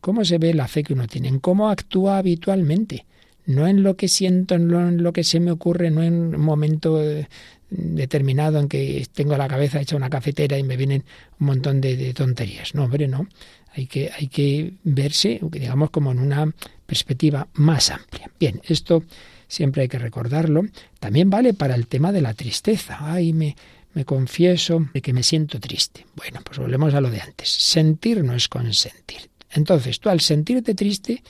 ¿Cómo 0.00 0.24
se 0.24 0.38
ve 0.38 0.54
la 0.54 0.68
fe 0.68 0.82
que 0.82 0.92
uno 0.92 1.06
tiene? 1.06 1.28
¿En 1.28 1.40
cómo 1.40 1.68
actúa 1.68 2.18
habitualmente? 2.18 3.06
No 3.46 3.66
en 3.66 3.82
lo 3.82 3.96
que 3.96 4.08
siento, 4.08 4.54
en 4.54 5.02
lo 5.02 5.12
que 5.12 5.24
se 5.24 5.40
me 5.40 5.50
ocurre, 5.50 5.90
no 5.90 6.02
en 6.02 6.34
un 6.34 6.40
momento 6.40 7.02
eh, 7.02 7.28
determinado 7.70 8.58
en 8.58 8.68
que 8.68 9.06
tengo 9.12 9.36
la 9.36 9.48
cabeza 9.48 9.80
hecha 9.80 9.96
una 9.96 10.10
cafetera 10.10 10.58
y 10.58 10.62
me 10.62 10.76
vienen 10.76 11.04
un 11.40 11.46
montón 11.46 11.80
de, 11.80 12.12
tonterías. 12.14 12.74
No, 12.74 12.84
hombre, 12.84 13.08
no. 13.08 13.26
Hay 13.74 13.86
que, 13.86 14.10
hay 14.16 14.28
que 14.28 14.72
verse, 14.84 15.40
digamos, 15.50 15.90
como 15.90 16.12
en 16.12 16.18
una 16.18 16.52
perspectiva 16.86 17.48
más 17.54 17.90
amplia. 17.90 18.30
Bien, 18.38 18.60
esto 18.64 19.02
siempre 19.48 19.82
hay 19.82 19.88
que 19.88 19.98
recordarlo. 19.98 20.64
También 21.00 21.30
vale 21.30 21.54
para 21.54 21.74
el 21.74 21.86
tema 21.86 22.12
de 22.12 22.22
la 22.22 22.34
tristeza. 22.34 22.98
Ay, 23.00 23.32
me, 23.32 23.56
me 23.94 24.04
confieso 24.04 24.88
de 24.92 25.02
que 25.02 25.12
me 25.12 25.22
siento 25.22 25.60
triste. 25.60 26.06
Bueno, 26.14 26.40
pues 26.44 26.58
volvemos 26.58 26.94
a 26.94 27.00
lo 27.00 27.10
de 27.10 27.20
antes. 27.20 27.50
Sentir 27.50 28.22
no 28.24 28.34
es 28.34 28.48
consentir. 28.48 29.30
Entonces, 29.50 30.00
tú 30.00 30.10
al 30.10 30.20
sentirte 30.20 30.74
triste, 30.74 31.22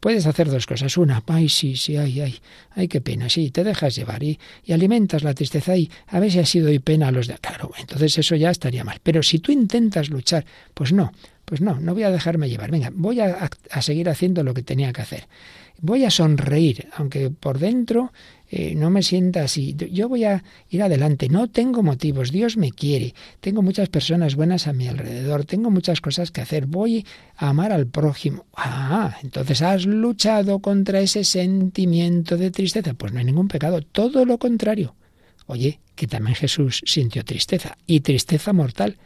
Puedes 0.00 0.26
hacer 0.26 0.48
dos 0.48 0.66
cosas. 0.66 0.96
Una, 0.96 1.22
ay, 1.26 1.48
sí, 1.48 1.76
sí, 1.76 1.96
ay, 1.96 2.20
ay, 2.20 2.38
ay, 2.70 2.86
qué 2.86 3.00
pena, 3.00 3.28
sí, 3.28 3.50
te 3.50 3.64
dejas 3.64 3.96
llevar 3.96 4.22
y, 4.22 4.38
y 4.64 4.72
alimentas 4.72 5.24
la 5.24 5.34
tristeza 5.34 5.76
y 5.76 5.90
a 6.06 6.20
ver 6.20 6.30
si 6.30 6.38
ha 6.38 6.46
sido 6.46 6.68
pena 6.80 7.08
a 7.08 7.10
los 7.10 7.26
de... 7.26 7.34
Claro, 7.38 7.72
entonces 7.78 8.16
eso 8.16 8.36
ya 8.36 8.50
estaría 8.50 8.84
mal. 8.84 9.00
Pero 9.02 9.22
si 9.22 9.40
tú 9.40 9.50
intentas 9.50 10.08
luchar, 10.08 10.46
pues 10.74 10.92
no, 10.92 11.12
pues 11.44 11.60
no, 11.60 11.80
no 11.80 11.94
voy 11.94 12.04
a 12.04 12.10
dejarme 12.12 12.48
llevar. 12.48 12.70
Venga, 12.70 12.90
voy 12.94 13.20
a, 13.20 13.50
a 13.70 13.82
seguir 13.82 14.08
haciendo 14.08 14.44
lo 14.44 14.54
que 14.54 14.62
tenía 14.62 14.92
que 14.92 15.02
hacer. 15.02 15.26
Voy 15.80 16.04
a 16.04 16.10
sonreír, 16.10 16.88
aunque 16.96 17.30
por 17.30 17.58
dentro 17.58 18.12
eh, 18.50 18.74
no 18.74 18.90
me 18.90 19.02
sienta 19.02 19.42
así. 19.42 19.76
Yo 19.92 20.08
voy 20.08 20.24
a 20.24 20.42
ir 20.70 20.82
adelante. 20.82 21.28
No 21.28 21.48
tengo 21.48 21.82
motivos. 21.82 22.32
Dios 22.32 22.56
me 22.56 22.72
quiere. 22.72 23.14
Tengo 23.40 23.62
muchas 23.62 23.88
personas 23.88 24.34
buenas 24.34 24.66
a 24.66 24.72
mi 24.72 24.88
alrededor. 24.88 25.44
Tengo 25.44 25.70
muchas 25.70 26.00
cosas 26.00 26.30
que 26.30 26.40
hacer. 26.40 26.66
Voy 26.66 27.06
a 27.36 27.50
amar 27.50 27.72
al 27.72 27.86
prójimo. 27.86 28.46
Ah, 28.56 29.18
entonces 29.22 29.62
has 29.62 29.86
luchado 29.86 30.58
contra 30.60 31.00
ese 31.00 31.24
sentimiento 31.24 32.36
de 32.36 32.50
tristeza. 32.50 32.94
Pues 32.94 33.12
no 33.12 33.18
hay 33.18 33.26
ningún 33.26 33.48
pecado. 33.48 33.82
Todo 33.82 34.24
lo 34.24 34.38
contrario. 34.38 34.94
Oye, 35.46 35.80
que 35.94 36.06
también 36.06 36.34
Jesús 36.34 36.82
sintió 36.84 37.24
tristeza, 37.24 37.76
y 37.86 38.00
tristeza 38.00 38.52
mortal 38.52 38.96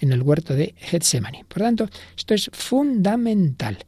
en 0.00 0.12
el 0.12 0.22
huerto 0.22 0.54
de 0.54 0.74
Getsemaní. 0.78 1.44
Por 1.44 1.62
tanto, 1.62 1.88
esto 2.16 2.34
es 2.34 2.50
fundamental. 2.52 3.78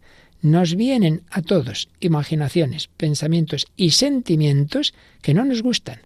Nos 0.43 0.75
vienen 0.75 1.23
a 1.31 1.43
todos 1.43 1.89
imaginaciones, 2.01 2.89
pensamientos 2.97 3.67
y 3.77 3.91
sentimientos 3.91 4.95
que 5.23 5.35
no 5.35 5.45
nos 5.45 5.63
gustan, 5.63 6.01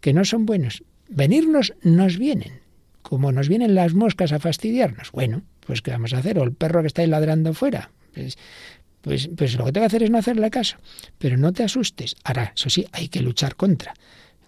que 0.00 0.12
no 0.12 0.24
son 0.24 0.46
buenos. 0.46 0.82
Venirnos 1.08 1.74
nos 1.82 2.18
vienen, 2.18 2.60
como 3.02 3.32
nos 3.32 3.48
vienen 3.48 3.74
las 3.74 3.94
moscas 3.94 4.32
a 4.32 4.38
fastidiarnos. 4.38 5.10
Bueno, 5.12 5.42
pues 5.66 5.82
¿qué 5.82 5.90
vamos 5.90 6.12
a 6.12 6.18
hacer? 6.18 6.38
O 6.38 6.44
el 6.44 6.52
perro 6.52 6.82
que 6.82 6.88
está 6.88 7.02
ahí 7.02 7.08
ladrando 7.08 7.54
fuera. 7.54 7.90
Pues, 8.14 8.36
pues, 9.00 9.30
pues 9.36 9.54
lo 9.54 9.64
que 9.64 9.72
tengo 9.72 9.84
que 9.84 9.88
hacer 9.88 10.02
es 10.02 10.10
no 10.10 10.18
hacerle 10.18 10.50
caso. 10.50 10.76
Pero 11.18 11.36
no 11.38 11.52
te 11.52 11.64
asustes. 11.64 12.16
Ahora, 12.24 12.52
eso 12.54 12.68
sí, 12.68 12.86
hay 12.92 13.08
que 13.08 13.22
luchar 13.22 13.56
contra 13.56 13.94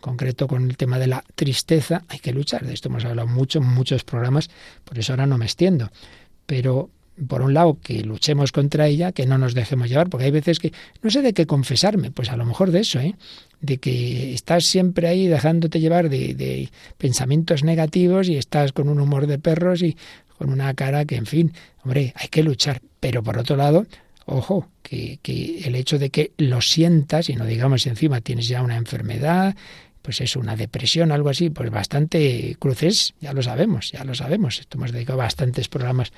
concreto 0.02 0.46
con 0.46 0.68
el 0.68 0.76
tema 0.76 0.98
de 0.98 1.06
la 1.06 1.24
tristeza, 1.34 2.02
hay 2.08 2.18
que 2.18 2.34
luchar. 2.34 2.66
De 2.66 2.74
esto 2.74 2.90
hemos 2.90 3.06
hablado 3.06 3.26
mucho 3.26 3.60
en 3.60 3.66
muchos 3.66 4.04
programas, 4.04 4.50
por 4.84 4.98
eso 4.98 5.14
ahora 5.14 5.26
no 5.26 5.38
me 5.38 5.46
extiendo. 5.46 5.90
Pero 6.44 6.90
por 7.28 7.42
un 7.42 7.54
lado, 7.54 7.78
que 7.82 8.02
luchemos 8.02 8.52
contra 8.52 8.86
ella, 8.86 9.12
que 9.12 9.26
no 9.26 9.38
nos 9.38 9.54
dejemos 9.54 9.88
llevar, 9.88 10.08
porque 10.08 10.26
hay 10.26 10.30
veces 10.30 10.58
que 10.58 10.72
no 11.02 11.10
sé 11.10 11.22
de 11.22 11.32
qué 11.32 11.46
confesarme, 11.46 12.10
pues 12.10 12.30
a 12.30 12.36
lo 12.36 12.44
mejor 12.44 12.70
de 12.70 12.80
eso, 12.80 13.00
¿eh? 13.00 13.14
de 13.60 13.78
que 13.78 14.32
estás 14.32 14.64
siempre 14.64 15.08
ahí 15.08 15.26
dejándote 15.26 15.80
llevar 15.80 16.08
de, 16.08 16.34
de 16.34 16.70
pensamientos 16.98 17.64
negativos 17.64 18.28
y 18.28 18.36
estás 18.36 18.72
con 18.72 18.88
un 18.88 18.98
humor 18.98 19.26
de 19.26 19.38
perros 19.38 19.82
y 19.82 19.96
con 20.38 20.50
una 20.50 20.74
cara 20.74 21.04
que, 21.04 21.16
en 21.16 21.26
fin, 21.26 21.52
hombre, 21.84 22.12
hay 22.16 22.28
que 22.28 22.42
luchar. 22.42 22.80
Pero 22.98 23.22
por 23.22 23.38
otro 23.38 23.56
lado, 23.56 23.86
ojo, 24.26 24.68
que, 24.82 25.18
que 25.22 25.60
el 25.64 25.74
hecho 25.74 25.98
de 25.98 26.10
que 26.10 26.32
lo 26.38 26.60
sientas 26.60 27.28
y 27.28 27.36
no 27.36 27.44
digamos 27.44 27.86
encima 27.86 28.20
tienes 28.20 28.48
ya 28.48 28.62
una 28.62 28.76
enfermedad 28.76 29.54
pues 30.02 30.20
es 30.20 30.34
una 30.34 30.56
depresión, 30.56 31.12
algo 31.12 31.28
así, 31.28 31.48
pues 31.48 31.70
bastante 31.70 32.56
cruces, 32.58 33.14
ya 33.20 33.32
lo 33.32 33.42
sabemos, 33.42 33.92
ya 33.92 34.04
lo 34.04 34.14
sabemos. 34.14 34.58
Esto 34.58 34.76
hemos 34.76 34.90
dedicado 34.90 35.18
bastantes 35.18 35.68
programas 35.68 36.12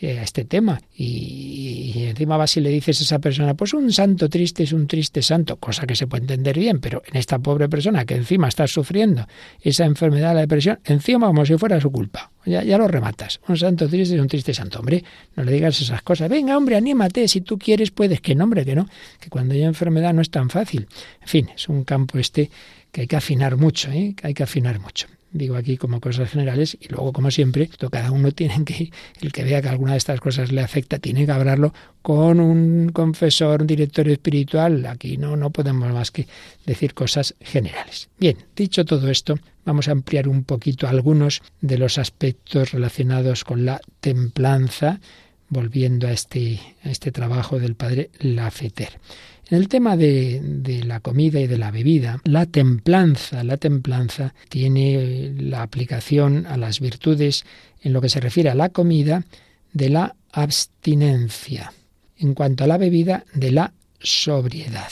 eh, 0.00 0.18
a 0.18 0.22
este 0.22 0.44
tema. 0.44 0.80
Y, 0.96 1.92
y, 1.94 2.04
encima 2.04 2.36
vas 2.36 2.56
y 2.56 2.60
le 2.60 2.70
dices 2.70 3.00
a 3.00 3.04
esa 3.04 3.18
persona, 3.18 3.54
pues 3.54 3.74
un 3.74 3.92
santo 3.92 4.28
triste 4.28 4.62
es 4.64 4.72
un 4.72 4.86
triste 4.86 5.22
santo, 5.22 5.56
cosa 5.56 5.86
que 5.86 5.94
se 5.94 6.06
puede 6.06 6.22
entender 6.22 6.58
bien, 6.58 6.80
pero 6.80 7.02
en 7.06 7.16
esta 7.16 7.38
pobre 7.38 7.68
persona 7.68 8.04
que 8.04 8.14
encima 8.14 8.48
está 8.48 8.66
sufriendo 8.66 9.26
esa 9.60 9.84
enfermedad, 9.84 10.34
la 10.34 10.40
depresión, 10.40 10.80
encima 10.84 11.26
como 11.26 11.46
si 11.46 11.56
fuera 11.56 11.80
su 11.80 11.90
culpa. 11.90 12.30
Ya, 12.44 12.62
ya 12.62 12.76
lo 12.76 12.88
rematas. 12.88 13.40
Un 13.48 13.56
santo 13.56 13.88
triste 13.88 14.16
es 14.16 14.20
un 14.20 14.28
triste 14.28 14.52
santo. 14.52 14.80
Hombre, 14.80 15.02
no 15.36 15.44
le 15.44 15.52
digas 15.52 15.80
esas 15.80 16.02
cosas. 16.02 16.28
Venga, 16.28 16.56
hombre, 16.56 16.76
anímate. 16.76 17.26
Si 17.26 17.40
tú 17.40 17.58
quieres, 17.58 17.90
puedes. 17.90 18.20
Que 18.20 18.34
no, 18.34 18.44
hombre, 18.44 18.64
que 18.64 18.74
no. 18.74 18.86
Que 19.18 19.30
cuando 19.30 19.54
hay 19.54 19.62
enfermedad 19.62 20.12
no 20.12 20.20
es 20.20 20.30
tan 20.30 20.50
fácil. 20.50 20.86
En 21.22 21.28
fin, 21.28 21.50
es 21.54 21.68
un 21.68 21.84
campo 21.84 22.18
este 22.18 22.50
que 22.92 23.02
hay 23.02 23.06
que 23.06 23.16
afinar 23.16 23.56
mucho, 23.56 23.90
¿eh? 23.90 24.14
que 24.16 24.28
hay 24.28 24.34
que 24.34 24.42
afinar 24.42 24.78
mucho. 24.78 25.08
Digo 25.34 25.56
aquí 25.56 25.76
como 25.76 26.00
cosas 26.00 26.30
generales 26.30 26.78
y 26.80 26.86
luego, 26.90 27.12
como 27.12 27.28
siempre, 27.32 27.68
cada 27.90 28.12
uno 28.12 28.30
tiene 28.30 28.64
que, 28.64 28.92
el 29.20 29.32
que 29.32 29.42
vea 29.42 29.60
que 29.60 29.68
alguna 29.68 29.90
de 29.92 29.98
estas 29.98 30.20
cosas 30.20 30.52
le 30.52 30.60
afecta, 30.60 31.00
tiene 31.00 31.26
que 31.26 31.32
hablarlo 31.32 31.74
con 32.02 32.38
un 32.38 32.90
confesor, 32.90 33.62
un 33.62 33.66
director 33.66 34.08
espiritual. 34.08 34.86
Aquí 34.86 35.16
no, 35.16 35.36
no 35.36 35.50
podemos 35.50 35.92
más 35.92 36.12
que 36.12 36.28
decir 36.64 36.94
cosas 36.94 37.34
generales. 37.40 38.08
Bien, 38.16 38.36
dicho 38.54 38.84
todo 38.84 39.10
esto, 39.10 39.34
vamos 39.64 39.88
a 39.88 39.90
ampliar 39.90 40.28
un 40.28 40.44
poquito 40.44 40.86
algunos 40.86 41.42
de 41.60 41.78
los 41.78 41.98
aspectos 41.98 42.70
relacionados 42.70 43.42
con 43.42 43.64
la 43.64 43.80
templanza, 43.98 45.00
volviendo 45.48 46.06
a 46.06 46.12
este, 46.12 46.60
a 46.84 46.90
este 46.90 47.10
trabajo 47.10 47.58
del 47.58 47.74
padre 47.74 48.10
Lafeter. 48.20 49.00
En 49.50 49.58
el 49.58 49.68
tema 49.68 49.96
de, 49.96 50.40
de, 50.42 50.84
la 50.84 51.00
comida 51.00 51.38
y 51.38 51.46
de 51.46 51.58
la 51.58 51.70
bebida, 51.70 52.20
la 52.24 52.46
templanza, 52.46 53.44
la 53.44 53.58
templanza 53.58 54.34
tiene 54.48 55.34
la 55.36 55.62
aplicación 55.62 56.46
a 56.46 56.56
las 56.56 56.80
virtudes 56.80 57.44
en 57.82 57.92
lo 57.92 58.00
que 58.00 58.08
se 58.08 58.20
refiere 58.20 58.48
a 58.48 58.54
la 58.54 58.70
comida 58.70 59.24
de 59.72 59.90
la 59.90 60.16
abstinencia. 60.32 61.72
En 62.16 62.32
cuanto 62.34 62.64
a 62.64 62.66
la 62.66 62.78
bebida, 62.78 63.24
de 63.34 63.50
la 63.50 63.74
sobriedad. 64.00 64.90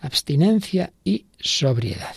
Abstinencia 0.00 0.92
y 1.02 1.26
sobriedad. 1.40 2.14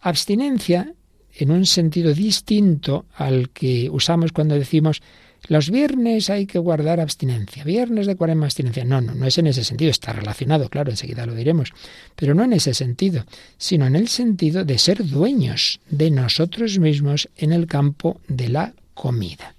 Abstinencia 0.00 0.92
en 1.34 1.50
un 1.50 1.66
sentido 1.66 2.12
distinto 2.12 3.06
al 3.14 3.50
que 3.50 3.88
usamos 3.90 4.32
cuando 4.32 4.56
decimos 4.56 5.02
los 5.48 5.70
viernes 5.70 6.28
hay 6.28 6.46
que 6.46 6.58
guardar 6.58 7.00
abstinencia. 7.00 7.64
Viernes 7.64 8.06
de 8.06 8.16
cuaresma 8.16 8.46
abstinencia. 8.46 8.84
No, 8.84 9.00
no, 9.00 9.14
no 9.14 9.26
es 9.26 9.38
en 9.38 9.46
ese 9.46 9.64
sentido. 9.64 9.90
Está 9.90 10.12
relacionado, 10.12 10.68
claro, 10.68 10.90
enseguida 10.90 11.24
lo 11.24 11.34
diremos. 11.34 11.72
Pero 12.14 12.34
no 12.34 12.44
en 12.44 12.52
ese 12.52 12.74
sentido, 12.74 13.24
sino 13.56 13.86
en 13.86 13.96
el 13.96 14.08
sentido 14.08 14.64
de 14.64 14.78
ser 14.78 15.06
dueños 15.06 15.80
de 15.88 16.10
nosotros 16.10 16.78
mismos 16.78 17.30
en 17.36 17.52
el 17.52 17.66
campo 17.66 18.20
de 18.28 18.48
la 18.48 18.74
comida. 18.92 19.54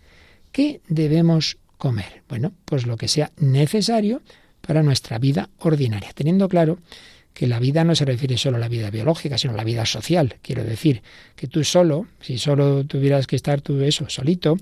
¿Qué 0.51 0.81
debemos 0.87 1.57
comer? 1.77 2.21
Bueno, 2.29 2.53
pues 2.65 2.85
lo 2.85 2.95
que 2.95 3.07
sea 3.07 3.31
necesario 3.37 4.21
para 4.61 4.83
nuestra 4.83 5.17
vida 5.17 5.49
ordinaria, 5.57 6.11
teniendo 6.13 6.47
claro 6.49 6.77
que 7.33 7.47
la 7.47 7.59
vida 7.59 7.83
no 7.83 7.95
se 7.95 8.05
refiere 8.05 8.37
solo 8.37 8.57
a 8.57 8.59
la 8.59 8.67
vida 8.67 8.91
biológica, 8.91 9.37
sino 9.37 9.53
a 9.53 9.57
la 9.57 9.63
vida 9.63 9.85
social. 9.85 10.35
Quiero 10.41 10.63
decir 10.63 11.01
que 11.35 11.47
tú 11.47 11.63
solo, 11.63 12.07
si 12.19 12.37
solo 12.37 12.85
tuvieras 12.85 13.27
que 13.27 13.37
estar 13.37 13.61
tú 13.61 13.81
eso, 13.81 14.09
solito, 14.09 14.57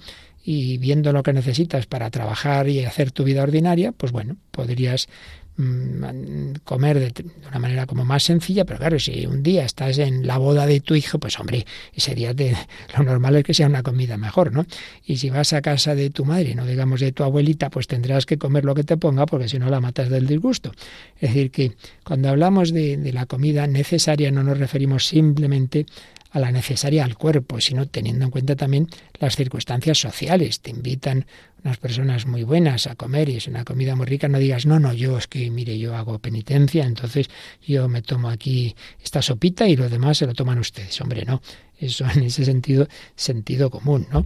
y 0.49 0.77
viendo 0.77 1.11
lo 1.11 1.23
que 1.23 1.33
necesitas 1.33 1.87
para 1.87 2.09
trabajar 2.09 2.69
y 2.69 2.85
hacer 2.85 3.11
tu 3.11 3.25
vida 3.25 3.43
ordinaria, 3.43 3.91
pues 3.91 4.13
bueno, 4.13 4.37
podrías 4.51 5.09
mm, 5.57 6.53
comer 6.63 6.99
de, 7.01 7.25
una 7.49 7.59
manera 7.59 7.85
como 7.85 8.05
más 8.05 8.23
sencilla, 8.23 8.63
pero 8.63 8.79
claro, 8.79 8.97
si 8.97 9.25
un 9.25 9.43
día 9.43 9.65
estás 9.65 9.97
en 9.97 10.25
la 10.25 10.37
boda 10.37 10.65
de 10.65 10.79
tu 10.79 10.95
hijo, 10.95 11.19
pues 11.19 11.37
hombre, 11.37 11.65
ese 11.93 12.15
día 12.15 12.33
te, 12.33 12.55
lo 12.97 13.03
normal 13.03 13.35
es 13.35 13.43
que 13.43 13.53
sea 13.53 13.67
una 13.67 13.83
comida 13.83 14.15
mejor, 14.15 14.53
¿no? 14.53 14.65
Y 15.03 15.17
si 15.17 15.29
vas 15.29 15.51
a 15.51 15.61
casa 15.61 15.95
de 15.95 16.11
tu 16.11 16.23
madre, 16.23 16.55
no 16.55 16.65
digamos 16.65 17.01
de 17.01 17.11
tu 17.11 17.25
abuelita, 17.25 17.69
pues 17.69 17.85
tendrás 17.85 18.25
que 18.25 18.37
comer 18.37 18.63
lo 18.63 18.73
que 18.73 18.85
te 18.85 18.95
ponga, 18.95 19.25
porque 19.25 19.49
si 19.49 19.59
no 19.59 19.69
la 19.69 19.81
matas 19.81 20.07
del 20.07 20.27
disgusto. 20.27 20.71
Es 21.19 21.33
decir, 21.33 21.51
que 21.51 21.73
cuando 22.05 22.29
hablamos 22.29 22.71
de, 22.71 22.95
de 22.95 23.11
la 23.11 23.25
comida 23.25 23.67
necesaria 23.67 24.31
no 24.31 24.43
nos 24.43 24.57
referimos 24.57 25.07
simplemente 25.07 25.85
a 26.31 26.39
la 26.39 26.51
necesaria 26.51 27.03
al 27.03 27.17
cuerpo, 27.17 27.61
sino 27.61 27.87
teniendo 27.87 28.25
en 28.25 28.31
cuenta 28.31 28.55
también 28.55 28.87
las 29.19 29.35
circunstancias 29.35 29.99
sociales. 29.99 30.61
Te 30.61 30.71
invitan 30.71 31.25
unas 31.63 31.77
personas 31.77 32.25
muy 32.25 32.43
buenas 32.43 32.87
a 32.87 32.95
comer 32.95 33.29
y 33.29 33.37
es 33.37 33.47
una 33.47 33.63
comida 33.63 33.95
muy 33.95 34.05
rica, 34.05 34.27
no 34.27 34.39
digas, 34.39 34.65
no, 34.65 34.79
no, 34.79 34.93
yo 34.93 35.17
es 35.17 35.27
que, 35.27 35.49
mire, 35.49 35.77
yo 35.77 35.95
hago 35.95 36.19
penitencia, 36.19 36.85
entonces 36.85 37.29
yo 37.65 37.87
me 37.87 38.01
tomo 38.01 38.29
aquí 38.29 38.75
esta 39.03 39.21
sopita 39.21 39.67
y 39.67 39.75
lo 39.75 39.89
demás 39.89 40.17
se 40.19 40.25
lo 40.25 40.33
toman 40.33 40.59
ustedes. 40.59 40.99
Hombre, 41.01 41.25
no, 41.25 41.41
eso 41.79 42.05
en 42.13 42.23
ese 42.23 42.45
sentido, 42.45 42.87
sentido 43.15 43.69
común, 43.69 44.07
¿no? 44.11 44.25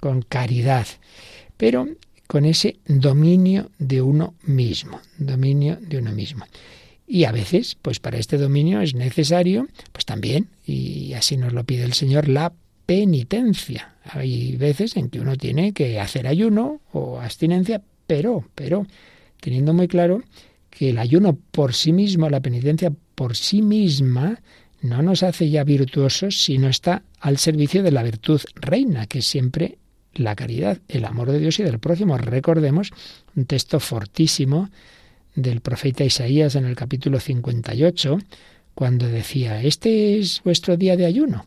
Con 0.00 0.22
caridad. 0.22 0.86
Pero 1.56 1.86
con 2.26 2.44
ese 2.44 2.78
dominio 2.86 3.70
de 3.78 4.00
uno 4.00 4.34
mismo, 4.44 5.00
dominio 5.18 5.76
de 5.80 5.98
uno 5.98 6.12
mismo. 6.12 6.46
Y 7.12 7.24
a 7.24 7.32
veces, 7.32 7.76
pues 7.82 7.98
para 7.98 8.18
este 8.18 8.38
dominio 8.38 8.80
es 8.82 8.94
necesario, 8.94 9.66
pues 9.90 10.04
también, 10.04 10.46
y 10.64 11.12
así 11.14 11.36
nos 11.36 11.52
lo 11.52 11.64
pide 11.64 11.82
el 11.82 11.92
Señor, 11.92 12.28
la 12.28 12.52
penitencia. 12.86 13.96
Hay 14.04 14.54
veces 14.56 14.96
en 14.96 15.10
que 15.10 15.18
uno 15.18 15.34
tiene 15.34 15.72
que 15.72 15.98
hacer 15.98 16.28
ayuno 16.28 16.80
o 16.92 17.20
abstinencia, 17.20 17.82
pero, 18.06 18.48
pero, 18.54 18.86
teniendo 19.40 19.74
muy 19.74 19.88
claro 19.88 20.22
que 20.70 20.90
el 20.90 20.98
ayuno 20.98 21.36
por 21.50 21.74
sí 21.74 21.92
mismo, 21.92 22.30
la 22.30 22.38
penitencia 22.38 22.92
por 23.16 23.36
sí 23.36 23.60
misma, 23.60 24.40
no 24.80 25.02
nos 25.02 25.24
hace 25.24 25.50
ya 25.50 25.64
virtuosos 25.64 26.40
si 26.40 26.58
no 26.58 26.68
está 26.68 27.02
al 27.18 27.38
servicio 27.38 27.82
de 27.82 27.90
la 27.90 28.04
virtud 28.04 28.40
reina, 28.54 29.08
que 29.08 29.18
es 29.18 29.26
siempre 29.26 29.78
la 30.14 30.36
caridad, 30.36 30.78
el 30.86 31.04
amor 31.06 31.32
de 31.32 31.40
Dios 31.40 31.58
y 31.58 31.64
del 31.64 31.80
prójimo. 31.80 32.18
Recordemos 32.18 32.92
un 33.34 33.46
texto 33.46 33.80
fortísimo 33.80 34.70
del 35.34 35.60
profeta 35.60 36.04
Isaías 36.04 36.54
en 36.54 36.64
el 36.64 36.76
capítulo 36.76 37.20
58, 37.20 38.18
cuando 38.74 39.08
decía, 39.08 39.62
este 39.62 40.18
es 40.18 40.42
vuestro 40.44 40.76
día 40.76 40.96
de 40.96 41.06
ayuno, 41.06 41.46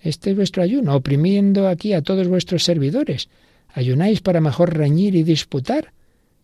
este 0.00 0.30
es 0.30 0.36
vuestro 0.36 0.62
ayuno, 0.62 0.94
oprimiendo 0.94 1.68
aquí 1.68 1.94
a 1.94 2.02
todos 2.02 2.28
vuestros 2.28 2.62
servidores. 2.64 3.28
¿Ayunáis 3.72 4.20
para 4.20 4.40
mejor 4.40 4.76
reñir 4.76 5.14
y 5.16 5.22
disputar? 5.22 5.92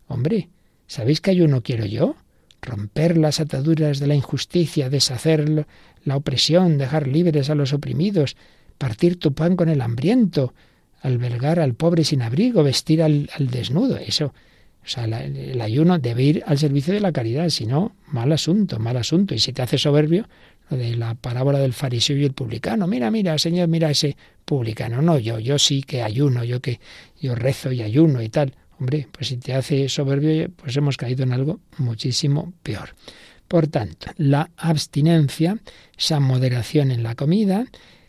Hombre, 0.07 0.49
¿sabéis 0.87 1.21
qué 1.21 1.31
ayuno 1.31 1.61
quiero 1.61 1.85
yo? 1.85 2.15
Romper 2.61 3.17
las 3.17 3.39
ataduras 3.39 3.99
de 3.99 4.07
la 4.07 4.15
injusticia, 4.15 4.89
deshacer 4.89 5.65
la 6.03 6.17
opresión, 6.17 6.77
dejar 6.77 7.07
libres 7.07 7.49
a 7.49 7.55
los 7.55 7.71
oprimidos, 7.71 8.35
partir 8.77 9.17
tu 9.17 9.33
pan 9.33 9.55
con 9.55 9.69
el 9.69 9.81
hambriento, 9.81 10.53
albergar 11.01 11.59
al 11.59 11.75
pobre 11.75 12.03
sin 12.03 12.21
abrigo, 12.21 12.63
vestir 12.63 13.01
al, 13.01 13.29
al 13.35 13.47
desnudo. 13.47 13.97
Eso, 13.97 14.33
o 14.83 14.87
sea, 14.87 15.05
el 15.05 15.61
ayuno 15.61 15.99
debe 15.99 16.23
ir 16.23 16.43
al 16.47 16.57
servicio 16.57 16.93
de 16.93 16.99
la 16.99 17.11
caridad, 17.11 17.49
si 17.49 17.65
no, 17.65 17.95
mal 18.07 18.31
asunto, 18.31 18.79
mal 18.79 18.97
asunto. 18.97 19.35
Y 19.35 19.39
si 19.39 19.53
te 19.53 19.61
hace 19.61 19.77
soberbio, 19.77 20.27
lo 20.69 20.77
de 20.77 20.95
la 20.95 21.15
parábola 21.15 21.59
del 21.59 21.73
fariseo 21.73 22.17
y 22.17 22.25
el 22.25 22.33
publicano, 22.33 22.87
mira, 22.87 23.11
mira, 23.11 23.37
Señor, 23.37 23.67
mira 23.67 23.91
ese 23.91 24.17
publicano. 24.43 25.01
No, 25.01 25.19
yo, 25.19 25.39
yo 25.39 25.59
sí 25.59 25.83
que 25.83 26.01
ayuno, 26.01 26.43
yo 26.43 26.61
que 26.61 26.79
yo 27.19 27.35
rezo 27.35 27.71
y 27.71 27.81
ayuno 27.81 28.21
y 28.21 28.29
tal. 28.29 28.55
Hombre, 28.79 29.07
pues 29.11 29.27
si 29.27 29.37
te 29.37 29.53
hace 29.53 29.87
soberbio, 29.87 30.49
pues 30.55 30.75
hemos 30.75 30.97
caído 30.97 31.23
en 31.23 31.33
algo 31.33 31.59
muchísimo 31.77 32.53
peor. 32.63 32.95
Por 33.47 33.67
tanto, 33.67 34.07
la 34.17 34.49
abstinencia, 34.57 35.59
esa 35.97 36.19
moderación 36.19 36.89
en 36.89 37.03
la 37.03 37.15
comida, 37.15 37.65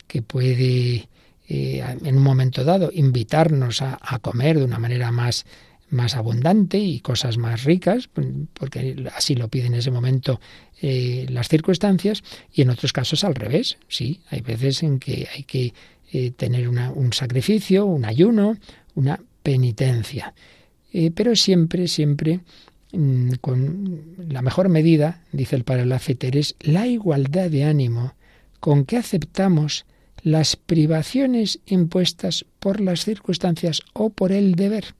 que 0.07 0.21
puede 0.21 1.09
eh, 1.47 1.83
en 2.03 2.17
un 2.17 2.23
momento 2.23 2.63
dado 2.63 2.89
invitarnos 2.93 3.81
a, 3.81 3.97
comer 4.21 4.57
de 4.57 4.63
una 4.63 4.79
manera 4.79 5.11
más, 5.11 5.45
más 5.93 6.15
abundante 6.15 6.77
y 6.77 6.99
cosas 6.99 7.37
más 7.37 7.63
ricas, 7.63 8.09
porque 8.53 8.95
así 9.15 9.35
lo 9.35 9.47
piden 9.47 9.73
en 9.73 9.79
ese 9.79 9.91
momento 9.91 10.41
eh, 10.81 11.25
las 11.29 11.47
circunstancias, 11.47 12.23
y 12.51 12.63
en 12.63 12.71
otros 12.71 12.91
casos 12.91 13.23
al 13.23 13.35
revés. 13.35 13.77
Sí, 13.87 14.19
hay 14.29 14.41
veces 14.41 14.83
en 14.83 14.99
que 14.99 15.27
hay 15.33 15.43
que 15.43 15.73
eh, 16.11 16.31
tener 16.31 16.67
un 16.67 17.13
sacrificio, 17.13 17.85
un 17.85 18.05
ayuno, 18.05 18.57
una 18.95 19.19
penitencia. 19.41 20.33
pero 21.15 21.35
siempre, 21.35 21.87
siempre 21.87 22.39
mm, 22.91 23.33
con 23.41 24.15
la 24.29 24.41
mejor 24.41 24.69
medida, 24.69 25.21
dice 25.31 25.55
el 25.55 25.63
padre 25.63 25.85
Lafeter, 25.85 26.37
es 26.37 26.55
la 26.59 26.87
igualdad 26.87 27.49
de 27.49 27.63
ánimo 27.63 28.15
con 28.59 28.85
que 28.85 28.97
aceptamos 28.97 29.85
las 30.23 30.55
privaciones 30.55 31.59
impuestas 31.65 32.45
por 32.59 32.79
las 32.79 33.03
circunstancias 33.03 33.81
o 33.93 34.09
por 34.09 34.31
el 34.31 34.55
deber. 34.55 34.95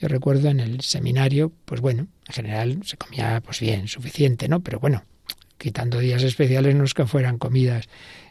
Yo 0.00 0.08
recuerdo 0.08 0.48
en 0.48 0.60
el 0.60 0.80
seminario, 0.80 1.52
pues 1.64 1.80
bueno, 1.80 2.06
en 2.28 2.32
general 2.32 2.80
se 2.84 2.96
comía 2.96 3.40
pues 3.44 3.60
bien, 3.60 3.88
suficiente, 3.88 4.48
¿no? 4.48 4.60
Pero 4.60 4.78
bueno, 4.78 5.02
quitando 5.58 5.98
días 5.98 6.22
especiales 6.22 6.74
no 6.74 6.84
es 6.84 6.94
que 6.94 7.06
fueran 7.06 7.38
comidas 7.38 7.88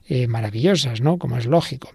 eh, 0.08 0.28
maravillosas, 0.28 1.02
¿no? 1.02 1.18
Como 1.18 1.38
es 1.38 1.46
lógico. 1.46 1.92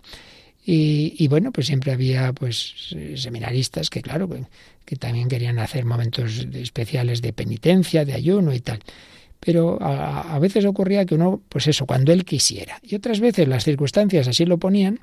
Y, 0.65 1.27
bueno, 1.27 1.51
pues 1.51 1.67
siempre 1.67 1.91
había 1.91 2.33
pues 2.33 2.95
seminaristas 3.17 3.91
que 3.91 4.01
claro, 4.01 4.29
que, 4.29 4.45
que 4.85 4.95
también 4.95 5.29
querían 5.29 5.59
hacer 5.59 5.85
momentos 5.85 6.47
especiales 6.53 7.21
de 7.21 7.33
penitencia, 7.33 8.05
de 8.05 8.13
ayuno 8.13 8.55
y 8.55 8.61
tal 8.61 8.79
pero 9.45 9.77
a, 9.83 10.39
veces 10.39 10.65
ocurría 10.65 11.05
que 11.05 11.17
uno, 11.17 11.43
pues 11.49 11.67
eso, 11.67 11.85
cuando 11.85 12.13
él 12.13 12.25
quisiera. 12.25 12.79
Y 12.81 12.95
otras 12.95 13.19
veces 13.19 13.49
las 13.49 13.65
circunstancias 13.65 14.29
así 14.29 14.45
lo 14.45 14.59
ponían, 14.59 15.01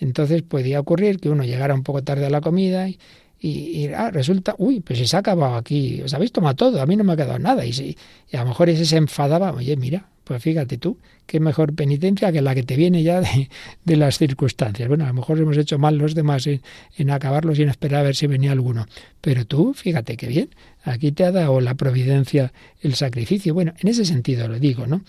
entonces 0.00 0.42
podía 0.42 0.80
ocurrir 0.80 1.20
que 1.20 1.28
uno 1.28 1.44
llegara 1.44 1.72
un 1.72 1.84
poco 1.84 2.02
tarde 2.02 2.26
a 2.26 2.30
la 2.30 2.40
comida 2.40 2.88
y, 2.88 2.98
y, 3.38 3.88
ah, 3.88 4.10
resulta, 4.10 4.54
uy, 4.58 4.80
pues 4.80 4.98
si 4.98 5.06
se 5.06 5.16
ha 5.16 5.20
acabado 5.20 5.56
aquí, 5.56 6.00
os 6.02 6.14
habéis 6.14 6.32
tomado 6.32 6.56
todo, 6.56 6.80
a 6.80 6.86
mí 6.86 6.96
no 6.96 7.04
me 7.04 7.12
ha 7.12 7.16
quedado 7.16 7.38
nada. 7.38 7.64
Y, 7.66 7.72
si, 7.72 7.96
y 8.30 8.36
a 8.36 8.40
lo 8.40 8.48
mejor 8.48 8.70
ese 8.70 8.86
se 8.86 8.96
enfadaba, 8.96 9.52
oye, 9.52 9.76
mira, 9.76 10.08
pues 10.24 10.42
fíjate 10.42 10.78
tú, 10.78 10.98
qué 11.26 11.38
mejor 11.38 11.74
penitencia 11.74 12.32
que 12.32 12.42
la 12.42 12.54
que 12.54 12.62
te 12.62 12.76
viene 12.76 13.02
ya 13.02 13.20
de, 13.20 13.96
las 13.96 14.18
circunstancias. 14.18 14.88
Bueno, 14.88 15.04
a 15.04 15.08
lo 15.08 15.14
mejor 15.14 15.38
hemos 15.38 15.56
hecho 15.56 15.78
mal 15.78 15.98
los 15.98 16.14
demás 16.14 16.46
en, 16.46 16.62
en 16.96 17.10
acabarlo 17.10 17.54
sin 17.54 17.68
esperar 17.68 18.00
a 18.00 18.04
ver 18.04 18.16
si 18.16 18.26
venía 18.26 18.52
alguno. 18.52 18.86
Pero 19.20 19.44
tú, 19.44 19.74
fíjate 19.74 20.16
qué 20.16 20.26
bien, 20.26 20.50
aquí 20.82 21.12
te 21.12 21.24
ha 21.24 21.30
dado 21.30 21.60
la 21.60 21.74
providencia 21.74 22.52
el 22.80 22.94
sacrificio. 22.94 23.54
Bueno, 23.54 23.74
en 23.78 23.88
ese 23.88 24.04
sentido 24.04 24.48
lo 24.48 24.58
digo, 24.58 24.86
¿no? 24.86 25.02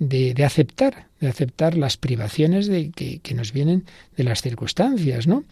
De, 0.00 0.34
de 0.34 0.44
aceptar, 0.44 1.06
de 1.20 1.28
aceptar 1.28 1.76
las 1.76 1.96
privaciones 1.96 2.66
de, 2.66 2.90
que, 2.90 3.20
que 3.20 3.34
nos 3.34 3.52
vienen 3.52 3.84
de 4.16 4.24
las 4.24 4.42
circunstancias, 4.42 5.28
¿no? 5.28 5.44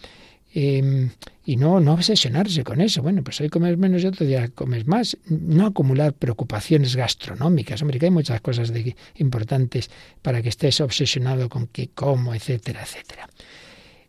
Em, 0.55 1.11
y 1.45 1.57
no, 1.57 1.81
no 1.81 1.95
obsesionarse 1.95 2.63
con 2.63 2.81
eso. 2.81 3.03
Bueno, 3.03 3.25
pues 3.25 3.41
hoy 3.41 3.49
comes 3.49 3.77
menos 3.79 4.03
y 4.03 4.07
otro 4.07 4.27
día 4.27 4.49
comes 4.49 4.87
más. 4.87 5.17
No 5.27 5.67
acumular 5.67 6.13
preocupaciones 6.13 6.95
gastronómicas. 6.95 7.81
Hombre, 7.83 7.99
que 7.99 8.07
hay 8.07 8.11
muchas 8.11 8.41
cosas 8.41 8.73
importantes 9.17 9.91
para 10.21 10.43
que 10.43 10.51
estés 10.51 10.81
obsesionado 10.81 11.49
con 11.49 11.67
qué 11.69 11.89
como, 11.95 12.35
etcétera, 12.35 12.83
etcétera. 12.83 13.29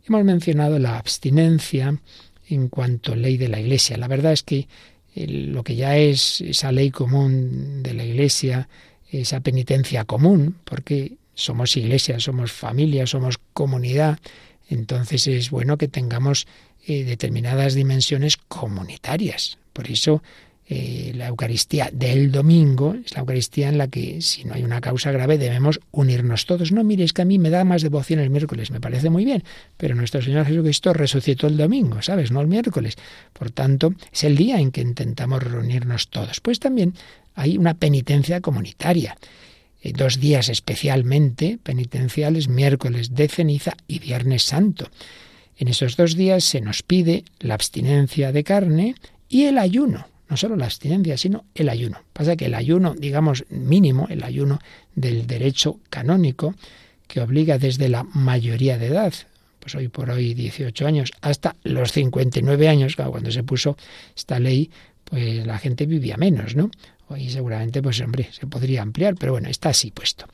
Hemos 0.06 0.24
mencionado 0.24 0.78
la 0.78 0.98
abstinencia 0.98 1.98
en 2.48 2.68
cuanto 2.68 3.12
a 3.12 3.16
ley 3.16 3.38
de 3.38 3.48
la 3.48 3.58
Iglesia. 3.58 3.96
La 3.96 4.06
verdad 4.06 4.32
es 4.32 4.42
que 4.42 4.68
lo 5.14 5.62
que 5.64 5.76
ya 5.76 5.96
es 5.96 6.40
esa 6.42 6.72
ley 6.72 6.90
común 6.90 7.82
de 7.82 7.94
la 7.94 8.04
Iglesia, 8.04 8.68
esa 9.10 9.40
penitencia 9.40 10.04
común, 10.04 10.56
porque 10.64 11.14
somos 11.34 11.76
iglesia, 11.76 12.20
somos 12.20 12.52
familia, 12.52 13.06
somos 13.06 13.38
comunidad, 13.52 14.18
entonces 14.68 15.26
es 15.26 15.50
bueno 15.50 15.76
que 15.76 15.88
tengamos 15.88 16.46
eh, 16.86 17.04
determinadas 17.04 17.74
dimensiones 17.74 18.36
comunitarias. 18.36 19.58
Por 19.72 19.90
eso 19.90 20.22
eh, 20.66 21.12
la 21.14 21.28
Eucaristía 21.28 21.90
del 21.92 22.32
domingo 22.32 22.94
es 22.94 23.12
la 23.12 23.20
Eucaristía 23.20 23.68
en 23.68 23.76
la 23.76 23.88
que, 23.88 24.22
si 24.22 24.44
no 24.44 24.54
hay 24.54 24.62
una 24.62 24.80
causa 24.80 25.12
grave, 25.12 25.36
debemos 25.36 25.78
unirnos 25.90 26.46
todos. 26.46 26.72
No, 26.72 26.82
mire, 26.84 27.04
es 27.04 27.12
que 27.12 27.22
a 27.22 27.26
mí 27.26 27.38
me 27.38 27.50
da 27.50 27.64
más 27.64 27.82
devoción 27.82 28.18
el 28.20 28.30
miércoles, 28.30 28.70
me 28.70 28.80
parece 28.80 29.10
muy 29.10 29.26
bien, 29.26 29.44
pero 29.76 29.94
nuestro 29.94 30.22
Señor 30.22 30.46
Jesucristo 30.46 30.94
resucitó 30.94 31.48
el 31.48 31.58
domingo, 31.58 32.00
¿sabes? 32.00 32.30
No 32.30 32.40
el 32.40 32.46
miércoles. 32.46 32.96
Por 33.34 33.50
tanto, 33.50 33.92
es 34.10 34.24
el 34.24 34.36
día 34.36 34.58
en 34.58 34.70
que 34.70 34.80
intentamos 34.80 35.42
reunirnos 35.42 36.08
todos. 36.08 36.40
Pues 36.40 36.60
también 36.60 36.94
hay 37.34 37.58
una 37.58 37.74
penitencia 37.74 38.40
comunitaria. 38.40 39.18
Eh, 39.84 39.92
dos 39.92 40.18
días 40.18 40.48
especialmente 40.48 41.58
penitenciales, 41.62 42.48
miércoles 42.48 43.14
de 43.14 43.28
ceniza 43.28 43.74
y 43.86 43.98
viernes 43.98 44.42
santo. 44.42 44.90
En 45.58 45.68
esos 45.68 45.96
dos 45.96 46.16
días 46.16 46.42
se 46.42 46.62
nos 46.62 46.82
pide 46.82 47.24
la 47.38 47.54
abstinencia 47.54 48.32
de 48.32 48.42
carne 48.42 48.94
y 49.28 49.44
el 49.44 49.58
ayuno. 49.58 50.08
No 50.28 50.38
solo 50.38 50.56
la 50.56 50.64
abstinencia, 50.64 51.18
sino 51.18 51.44
el 51.54 51.68
ayuno. 51.68 52.00
Pasa 52.14 52.34
que 52.34 52.46
el 52.46 52.54
ayuno, 52.54 52.94
digamos, 52.94 53.44
mínimo, 53.50 54.08
el 54.08 54.24
ayuno 54.24 54.58
del 54.94 55.26
derecho 55.26 55.78
canónico, 55.90 56.54
que 57.06 57.20
obliga 57.20 57.58
desde 57.58 57.90
la 57.90 58.04
mayoría 58.04 58.78
de 58.78 58.86
edad, 58.86 59.12
pues 59.60 59.74
hoy 59.74 59.88
por 59.88 60.08
hoy 60.10 60.32
18 60.32 60.86
años, 60.86 61.12
hasta 61.20 61.56
los 61.62 61.92
59 61.92 62.68
años, 62.68 62.96
cuando 62.96 63.30
se 63.30 63.42
puso 63.42 63.76
esta 64.16 64.40
ley, 64.40 64.70
pues 65.04 65.46
la 65.46 65.58
gente 65.58 65.84
vivía 65.84 66.16
menos, 66.16 66.56
¿no? 66.56 66.70
Hoy 67.08 67.28
seguramente, 67.28 67.82
pues 67.82 68.00
hombre, 68.00 68.28
se 68.32 68.46
podría 68.46 68.82
ampliar, 68.82 69.14
pero 69.14 69.32
bueno, 69.32 69.48
está 69.48 69.70
así 69.70 69.90
puesto. 69.90 70.26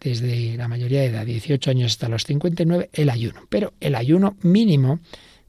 Desde 0.00 0.56
la 0.56 0.68
mayoría 0.68 1.00
de 1.00 1.06
edad, 1.06 1.26
18 1.26 1.70
años 1.70 1.92
hasta 1.92 2.08
los 2.08 2.24
59, 2.24 2.90
el 2.92 3.10
ayuno. 3.10 3.42
Pero 3.48 3.74
el 3.80 3.94
ayuno 3.94 4.36
mínimo 4.42 5.00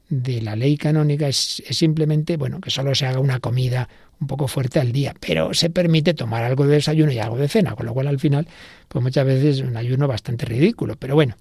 de 0.08 0.42
la 0.42 0.56
ley 0.56 0.76
canónica 0.76 1.26
es, 1.28 1.62
simplemente, 1.70 2.36
bueno, 2.36 2.60
que 2.60 2.70
solo 2.70 2.94
se 2.94 3.06
haga 3.06 3.18
una 3.18 3.40
comida 3.40 3.88
un 4.20 4.26
poco 4.26 4.46
fuerte 4.46 4.78
al 4.78 4.92
día, 4.92 5.14
pero 5.18 5.54
se 5.54 5.70
permite 5.70 6.14
tomar 6.14 6.44
algo 6.44 6.66
de 6.66 6.74
desayuno 6.74 7.10
y 7.12 7.18
algo 7.18 7.36
de 7.38 7.48
cena, 7.48 7.74
con 7.74 7.86
lo 7.86 7.94
cual 7.94 8.08
al 8.08 8.20
final, 8.20 8.46
pues 8.88 9.02
muchas 9.02 9.26
veces 9.26 9.56
es 9.56 9.62
un 9.62 9.76
ayuno 9.76 10.06
bastante 10.06 10.44
ridículo. 10.44 10.96
Pero 10.96 11.14
bueno, 11.14 11.36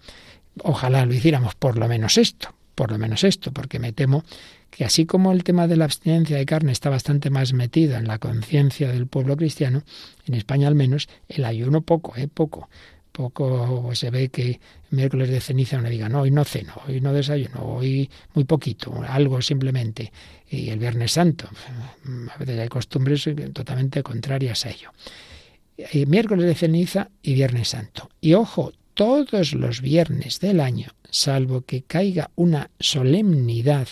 ojalá 0.64 1.06
lo 1.06 1.14
hiciéramos 1.14 1.54
por 1.56 1.78
lo 1.78 1.88
menos 1.88 2.18
esto, 2.18 2.54
por 2.82 2.92
lo 2.92 2.98
menos 2.98 3.24
esto, 3.24 3.52
porque 3.52 3.78
me 3.78 3.94
temo 3.94 4.24
que 4.72 4.86
así 4.86 5.06
como 5.06 5.32
el 5.34 5.44
tema 5.44 5.68
de 5.68 5.78
la 5.78 5.86
abstinencia 5.86 6.36
de 6.36 6.48
carne 6.48 6.72
está 6.72 6.90
bastante 6.90 7.30
más 7.30 7.54
metido 7.54 7.96
en 7.96 8.08
la 8.08 8.18
conciencia 8.18 8.92
del 8.92 9.06
pueblo 9.06 9.38
cristiano, 9.38 9.84
en 10.26 10.34
España 10.34 10.68
al 10.68 10.74
menos, 10.74 11.08
el 11.30 11.46
ayuno 11.46 11.82
poco, 11.82 12.16
¿eh? 12.18 12.28
Poco. 12.28 12.70
Poco 13.12 13.92
se 13.94 14.10
ve 14.10 14.30
que 14.30 14.60
miércoles 14.90 15.30
de 15.30 15.42
ceniza 15.42 15.78
uno 15.78 15.90
diga, 15.90 16.10
no, 16.10 16.22
hoy 16.22 16.32
no 16.32 16.44
ceno, 16.44 16.74
hoy 16.88 17.02
no 17.02 17.14
desayuno, 17.14 17.62
hoy 17.62 18.10
muy 18.34 18.46
poquito, 18.46 18.92
algo 19.08 19.44
simplemente. 19.44 20.12
Y 20.50 20.72
el 20.72 20.80
Viernes 20.80 21.12
Santo, 21.12 21.48
a 22.34 22.38
veces 22.40 22.62
hay 22.62 22.68
costumbres 22.68 23.30
totalmente 23.54 24.02
contrarias 24.02 24.66
a 24.66 24.72
ello. 24.72 24.90
Y 25.94 26.08
miércoles 26.08 26.48
de 26.48 26.56
ceniza 26.56 27.10
y 27.22 27.36
Viernes 27.36 27.70
Santo. 27.70 28.10
Y 28.20 28.34
ojo, 28.34 28.74
todos 28.94 29.54
los 29.54 29.82
viernes 29.82 30.40
del 30.40 30.60
año, 30.60 30.90
salvo 31.10 31.62
que 31.62 31.84
caiga 31.84 32.32
una 32.36 32.70
solemnidad 32.80 33.88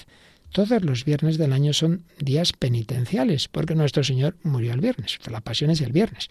todos 0.51 0.83
los 0.83 1.05
viernes 1.05 1.37
del 1.37 1.53
año 1.53 1.73
son 1.73 2.03
días 2.19 2.53
penitenciales, 2.53 3.47
porque 3.47 3.75
nuestro 3.75 4.03
Señor 4.03 4.35
murió 4.41 4.73
el 4.73 4.81
viernes, 4.81 5.19
la 5.29 5.41
pasión 5.41 5.69
es 5.69 5.81
el 5.81 5.91
viernes. 5.91 6.27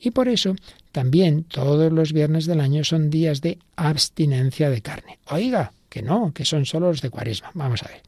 Y 0.00 0.10
por 0.10 0.28
eso 0.28 0.56
también 0.90 1.44
todos 1.44 1.92
los 1.92 2.12
viernes 2.12 2.46
del 2.46 2.60
año 2.60 2.82
son 2.82 3.10
días 3.10 3.40
de 3.42 3.58
abstinencia 3.76 4.70
de 4.70 4.82
carne. 4.82 5.18
Oiga, 5.26 5.72
que 5.88 6.02
no, 6.02 6.32
que 6.34 6.44
son 6.44 6.66
solo 6.66 6.88
los 6.88 7.00
de 7.00 7.10
cuaresma. 7.10 7.52
Vamos 7.54 7.82
a 7.84 7.88
ver. 7.88 8.02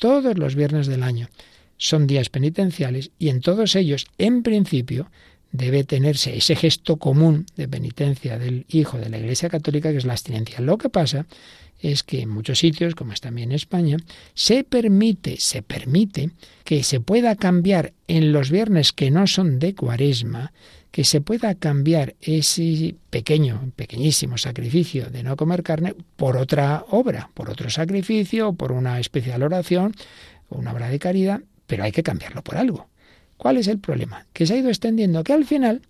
Todos 0.00 0.36
los 0.36 0.56
viernes 0.56 0.88
del 0.88 1.04
año 1.04 1.28
son 1.76 2.08
días 2.08 2.28
penitenciales 2.28 3.12
y 3.20 3.28
en 3.28 3.40
todos 3.40 3.76
ellos, 3.76 4.06
en 4.18 4.42
principio, 4.42 5.10
debe 5.52 5.84
tenerse 5.84 6.36
ese 6.36 6.56
gesto 6.56 6.96
común 6.96 7.46
de 7.56 7.68
penitencia 7.68 8.38
del 8.38 8.66
Hijo 8.68 8.98
de 8.98 9.08
la 9.08 9.18
Iglesia 9.18 9.48
Católica, 9.48 9.90
que 9.90 9.98
es 9.98 10.04
la 10.04 10.12
abstinencia. 10.12 10.60
Lo 10.60 10.78
que 10.78 10.88
pasa 10.88 11.26
es 11.80 12.02
que 12.02 12.22
en 12.22 12.28
muchos 12.28 12.58
sitios, 12.58 12.94
como 12.94 13.12
es 13.12 13.20
también 13.20 13.50
en 13.50 13.56
España, 13.56 13.96
se 14.34 14.64
permite, 14.64 15.36
se 15.38 15.62
permite 15.62 16.30
que 16.64 16.82
se 16.82 17.00
pueda 17.00 17.36
cambiar 17.36 17.92
en 18.08 18.32
los 18.32 18.50
viernes 18.50 18.92
que 18.92 19.10
no 19.10 19.26
son 19.26 19.58
de 19.58 19.74
cuaresma, 19.74 20.52
que 20.90 21.04
se 21.04 21.20
pueda 21.20 21.54
cambiar 21.54 22.16
ese 22.20 22.96
pequeño, 23.10 23.70
pequeñísimo 23.76 24.38
sacrificio 24.38 25.10
de 25.10 25.22
no 25.22 25.36
comer 25.36 25.62
carne 25.62 25.94
por 26.16 26.36
otra 26.36 26.84
obra, 26.90 27.30
por 27.34 27.50
otro 27.50 27.70
sacrificio, 27.70 28.54
por 28.54 28.72
una 28.72 28.98
especial 28.98 29.42
oración, 29.42 29.94
una 30.48 30.72
obra 30.72 30.88
de 30.88 30.98
caridad, 30.98 31.40
pero 31.66 31.84
hay 31.84 31.92
que 31.92 32.02
cambiarlo 32.02 32.42
por 32.42 32.56
algo. 32.56 32.88
¿Cuál 33.38 33.56
es 33.56 33.68
el 33.68 33.78
problema? 33.78 34.26
Que 34.34 34.44
se 34.46 34.54
ha 34.54 34.58
ido 34.58 34.68
extendiendo 34.68 35.24
que 35.24 35.32
al 35.32 35.46
final 35.46 35.80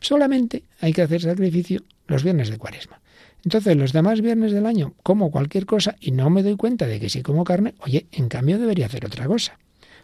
solamente 0.00 0.62
hay 0.80 0.92
que 0.92 1.02
hacer 1.02 1.20
sacrificio 1.20 1.82
los 2.06 2.24
viernes 2.24 2.48
de 2.48 2.58
cuaresma. 2.58 3.00
Entonces, 3.44 3.76
los 3.76 3.92
demás 3.92 4.20
viernes 4.20 4.52
del 4.52 4.66
año 4.66 4.94
como 5.02 5.30
cualquier 5.30 5.66
cosa 5.66 5.96
y 6.00 6.12
no 6.12 6.30
me 6.30 6.42
doy 6.42 6.56
cuenta 6.56 6.86
de 6.86 7.00
que 7.00 7.10
si 7.10 7.22
como 7.22 7.44
carne, 7.44 7.74
oye, 7.80 8.06
en 8.12 8.28
cambio 8.28 8.58
debería 8.58 8.86
hacer 8.86 9.04
otra 9.04 9.26
cosa. 9.26 9.58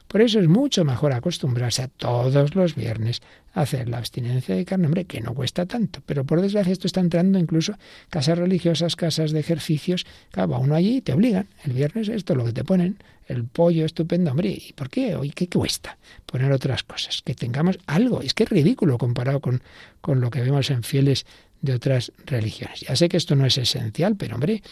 Por 0.09 0.23
eso 0.23 0.41
es 0.41 0.49
mucho 0.49 0.85
mejor 0.85 1.13
acostumbrarse 1.13 1.83
a 1.83 1.89
todos 1.89 2.55
los 2.55 2.75
viernes 2.75 3.21
a 3.53 3.63
hacer 3.63 3.89
la 3.89 3.99
abstinencia 3.99 4.55
de 4.55 4.65
carne, 4.65 4.87
hombre, 4.87 5.05
que 5.05 5.21
no 5.21 5.35
cuesta 5.35 5.67
tanto. 5.67 6.03
Pero 6.07 6.25
por 6.25 6.41
desgracia 6.41 6.73
esto 6.73 6.87
está 6.87 7.01
entrando 7.01 7.39
incluso 7.39 7.75
casas 8.09 8.39
religiosas, 8.39 8.97
casas 8.97 9.33
de 9.33 9.41
ejercicios. 9.41 10.07
Claro, 10.31 10.51
va 10.51 10.59
uno 10.59 10.75
allí 10.75 11.03
te 11.03 11.13
obligan. 11.13 11.47
El 11.65 11.75
viernes 11.75 12.09
esto 12.09 12.33
es 12.33 12.37
lo 12.39 12.45
que 12.47 12.53
te 12.53 12.65
ponen. 12.65 12.97
El 13.27 13.45
pollo 13.45 13.85
estupendo, 13.85 14.31
hombre. 14.31 14.49
¿Y 14.49 14.73
por 14.73 14.89
qué? 14.89 15.15
¿Y 15.23 15.31
qué 15.31 15.47
cuesta? 15.49 15.99
Poner 16.25 16.51
otras 16.53 16.83
cosas. 16.83 17.21
Que 17.23 17.35
tengamos 17.35 17.79
algo. 17.87 18.23
Es 18.23 18.33
que 18.33 18.45
es 18.45 18.49
ridículo 18.49 18.97
comparado 18.97 19.41
con, 19.41 19.63
con 20.01 20.21
lo 20.21 20.31
que 20.31 20.41
vemos 20.41 20.71
en 20.71 20.83
fieles 20.83 21.27
de 21.61 21.75
otras 21.75 22.13
religiones. 22.25 22.81
Ya 22.81 22.97
sé 22.97 23.09
que 23.09 23.19
esto 23.19 23.35
no 23.35 23.45
es 23.45 23.59
esencial, 23.59 24.17
pero 24.17 24.37
hombre, 24.37 24.63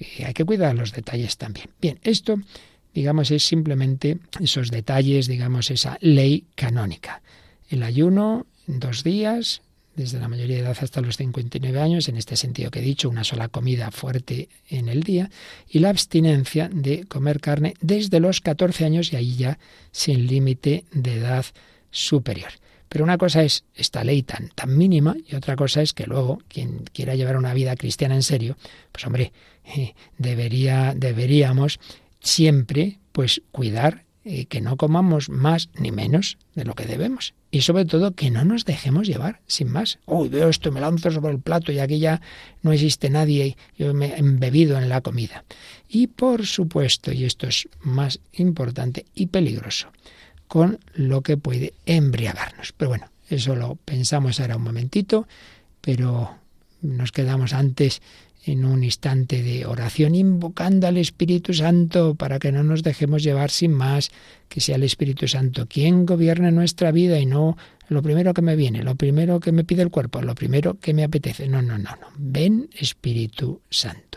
eh, 0.00 0.24
hay 0.24 0.34
que 0.34 0.44
cuidar 0.44 0.74
los 0.74 0.92
detalles 0.92 1.36
también. 1.36 1.68
Bien, 1.80 1.98
esto, 2.02 2.36
digamos, 2.94 3.30
es 3.30 3.44
simplemente 3.44 4.18
esos 4.40 4.70
detalles, 4.70 5.26
digamos, 5.26 5.70
esa 5.70 5.98
ley 6.00 6.44
canónica. 6.54 7.22
El 7.68 7.82
ayuno, 7.82 8.46
dos 8.66 9.04
días, 9.04 9.62
desde 9.96 10.18
la 10.18 10.28
mayoría 10.28 10.56
de 10.56 10.62
edad 10.62 10.76
hasta 10.80 11.00
los 11.00 11.16
59 11.16 11.80
años, 11.80 12.08
en 12.08 12.16
este 12.16 12.36
sentido 12.36 12.70
que 12.70 12.80
he 12.80 12.82
dicho, 12.82 13.08
una 13.08 13.24
sola 13.24 13.48
comida 13.48 13.90
fuerte 13.90 14.48
en 14.68 14.88
el 14.88 15.02
día, 15.02 15.30
y 15.68 15.80
la 15.80 15.90
abstinencia 15.90 16.70
de 16.72 17.04
comer 17.06 17.40
carne 17.40 17.74
desde 17.80 18.20
los 18.20 18.40
14 18.40 18.84
años 18.84 19.12
y 19.12 19.16
ahí 19.16 19.36
ya 19.36 19.58
sin 19.92 20.26
límite 20.26 20.84
de 20.92 21.14
edad 21.14 21.44
superior. 21.90 22.50
Pero 22.88 23.04
una 23.04 23.18
cosa 23.18 23.44
es 23.44 23.64
esta 23.74 24.02
ley 24.02 24.22
tan, 24.22 24.48
tan 24.48 24.76
mínima 24.76 25.16
y 25.28 25.36
otra 25.36 25.54
cosa 25.54 25.80
es 25.80 25.92
que 25.92 26.06
luego 26.06 26.42
quien 26.48 26.84
quiera 26.92 27.14
llevar 27.14 27.36
una 27.36 27.54
vida 27.54 27.76
cristiana 27.76 28.16
en 28.16 28.24
serio, 28.24 28.56
pues 28.90 29.06
hombre, 29.06 29.32
debería, 30.18 30.94
deberíamos 30.96 31.78
siempre 32.20 32.98
pues 33.12 33.42
cuidar 33.50 34.04
eh, 34.22 34.44
que 34.46 34.60
no 34.60 34.76
comamos 34.76 35.30
más 35.30 35.70
ni 35.78 35.92
menos 35.92 36.36
de 36.54 36.64
lo 36.64 36.74
que 36.74 36.84
debemos. 36.84 37.32
Y 37.50 37.62
sobre 37.62 37.86
todo 37.86 38.14
que 38.14 38.30
no 38.30 38.44
nos 38.44 38.66
dejemos 38.66 39.06
llevar, 39.08 39.40
sin 39.46 39.72
más. 39.72 39.98
Uy, 40.04 40.28
veo 40.28 40.50
esto, 40.50 40.70
me 40.70 40.80
lanzo 40.80 41.10
sobre 41.10 41.32
el 41.32 41.40
plato 41.40 41.72
y 41.72 41.78
aquí 41.78 41.98
ya 41.98 42.20
no 42.62 42.72
existe 42.72 43.08
nadie 43.08 43.56
yo 43.78 43.94
me 43.94 44.08
he 44.08 44.18
embebido 44.18 44.78
en 44.78 44.90
la 44.90 45.00
comida. 45.00 45.44
Y 45.88 46.08
por 46.08 46.44
supuesto, 46.46 47.12
y 47.12 47.24
esto 47.24 47.46
es 47.48 47.66
más 47.80 48.20
importante 48.34 49.06
y 49.14 49.26
peligroso, 49.26 49.88
con 50.46 50.78
lo 50.92 51.22
que 51.22 51.38
puede 51.38 51.72
embriagarnos. 51.86 52.72
Pero 52.76 52.90
bueno, 52.90 53.10
eso 53.30 53.56
lo 53.56 53.76
pensamos 53.76 54.38
ahora 54.38 54.56
un 54.56 54.64
momentito, 54.64 55.26
pero 55.80 56.36
nos 56.82 57.10
quedamos 57.10 57.54
antes 57.54 58.02
en 58.44 58.64
un 58.64 58.84
instante 58.84 59.42
de 59.42 59.66
oración 59.66 60.14
invocando 60.14 60.86
al 60.86 60.96
Espíritu 60.96 61.52
Santo 61.52 62.14
para 62.14 62.38
que 62.38 62.52
no 62.52 62.62
nos 62.62 62.82
dejemos 62.82 63.22
llevar 63.22 63.50
sin 63.50 63.72
más, 63.72 64.10
que 64.48 64.60
sea 64.60 64.76
el 64.76 64.82
Espíritu 64.82 65.28
Santo 65.28 65.66
quien 65.66 66.06
gobierne 66.06 66.50
nuestra 66.50 66.90
vida 66.90 67.18
y 67.18 67.26
no 67.26 67.56
lo 67.88 68.02
primero 68.02 68.32
que 68.34 68.42
me 68.42 68.56
viene, 68.56 68.82
lo 68.82 68.94
primero 68.94 69.40
que 69.40 69.52
me 69.52 69.64
pide 69.64 69.82
el 69.82 69.90
cuerpo, 69.90 70.22
lo 70.22 70.34
primero 70.34 70.78
que 70.78 70.94
me 70.94 71.04
apetece. 71.04 71.48
No, 71.48 71.60
no, 71.60 71.76
no, 71.76 71.90
no. 71.96 72.06
Ven 72.16 72.70
Espíritu 72.72 73.60
Santo. 73.68 74.09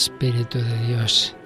Espíritu 0.00 0.58
de 0.58 0.86
Dios, 0.86 1.36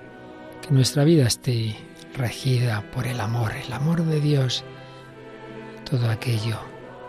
que 0.62 0.72
nuestra 0.72 1.02
vida 1.02 1.26
esté 1.26 1.74
regida 2.16 2.88
por 2.92 3.08
el 3.08 3.18
amor, 3.18 3.50
el 3.50 3.72
amor 3.72 4.04
de 4.04 4.20
Dios, 4.20 4.62
todo 5.90 6.08
aquello 6.08 6.60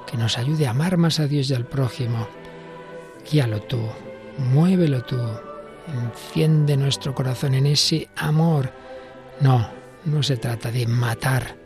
que 0.08 0.18
nos 0.18 0.40
ayude 0.40 0.66
a 0.66 0.72
amar 0.72 0.98
más 0.98 1.20
a 1.20 1.28
Dios 1.28 1.52
y 1.52 1.54
al 1.54 1.68
prójimo. 1.68 2.28
Guíalo 3.30 3.62
tú, 3.62 3.80
muévelo 4.40 5.04
tú, 5.04 5.20
enciende 5.88 6.78
nuestro 6.78 7.14
corazón 7.14 7.54
en 7.54 7.68
ese 7.68 8.10
amor. 8.16 8.74
No, 9.40 9.70
no 10.06 10.24
se 10.24 10.38
trata 10.38 10.72
de 10.72 10.88
matar 10.88 11.58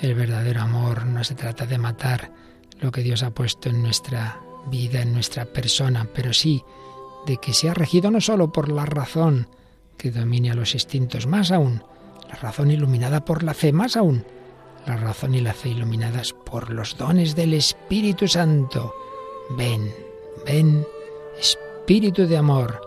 el 0.00 0.14
verdadero 0.14 0.62
amor, 0.62 1.04
no 1.04 1.22
se 1.24 1.34
trata 1.34 1.66
de 1.66 1.76
matar 1.76 2.32
lo 2.80 2.90
que 2.90 3.02
Dios 3.02 3.22
ha 3.22 3.32
puesto 3.32 3.68
en 3.68 3.82
nuestra 3.82 4.40
vida, 4.70 5.02
en 5.02 5.12
nuestra 5.12 5.44
persona, 5.44 6.08
pero 6.14 6.32
sí 6.32 6.64
de 7.26 7.36
que 7.36 7.52
sea 7.52 7.74
regido 7.74 8.10
no 8.10 8.20
solo 8.20 8.52
por 8.52 8.70
la 8.70 8.86
razón 8.86 9.48
que 9.98 10.10
domine 10.10 10.50
a 10.50 10.54
los 10.54 10.74
instintos, 10.74 11.26
más 11.26 11.50
aún, 11.50 11.82
la 12.28 12.36
razón 12.36 12.70
iluminada 12.70 13.24
por 13.24 13.42
la 13.42 13.54
fe, 13.54 13.72
más 13.72 13.96
aún, 13.96 14.24
la 14.86 14.96
razón 14.96 15.34
y 15.34 15.40
la 15.40 15.52
fe 15.52 15.70
iluminadas 15.70 16.32
por 16.32 16.70
los 16.70 16.96
dones 16.96 17.34
del 17.34 17.54
Espíritu 17.54 18.28
Santo. 18.28 18.94
Ven, 19.50 19.92
ven, 20.46 20.86
Espíritu 21.38 22.26
de 22.26 22.36
amor, 22.36 22.80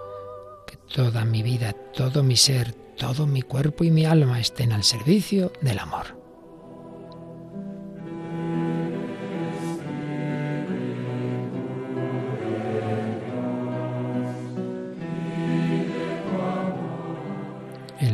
que 0.65 0.77
toda 0.93 1.25
mi 1.25 1.43
vida, 1.43 1.73
todo 1.93 2.23
mi 2.23 2.35
ser, 2.35 2.73
todo 2.97 3.27
mi 3.27 3.41
cuerpo 3.41 3.83
y 3.83 3.91
mi 3.91 4.05
alma 4.05 4.39
estén 4.39 4.71
al 4.71 4.83
servicio 4.83 5.51
del 5.61 5.79
amor. 5.79 6.18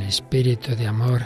Espíritu 0.07 0.75
de 0.75 0.87
amor 0.87 1.23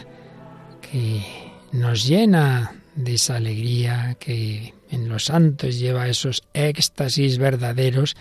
que 0.81 1.23
nos 1.71 2.05
llena 2.07 2.75
de 2.95 3.13
esa 3.15 3.37
alegría 3.37 4.15
que 4.19 4.73
en 4.89 5.07
los 5.07 5.25
santos 5.25 5.79
lleva 5.79 6.07
esos 6.07 6.43
éxtasis 6.53 7.37
verdaderos 7.37 8.15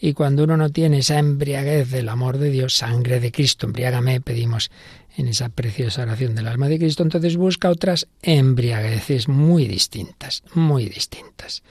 y 0.00 0.14
cuando 0.14 0.44
uno 0.44 0.56
no 0.56 0.70
tiene 0.70 0.98
esa 0.98 1.18
embriaguez 1.18 1.90
del 1.90 2.08
amor 2.08 2.38
de 2.38 2.50
Dios, 2.50 2.74
sangre 2.74 3.20
de 3.20 3.30
Cristo, 3.30 3.66
embriágame, 3.66 4.20
pedimos 4.20 4.70
en 5.16 5.28
esa 5.28 5.48
preciosa 5.48 6.02
oración 6.02 6.34
del 6.34 6.48
alma 6.48 6.68
de 6.68 6.78
Cristo, 6.78 7.02
entonces 7.02 7.36
busca 7.36 7.70
otras 7.70 8.08
embriagueces 8.22 9.28
muy 9.28 9.68
distintas, 9.68 10.42
muy 10.54 10.88
distintas. 10.88 11.62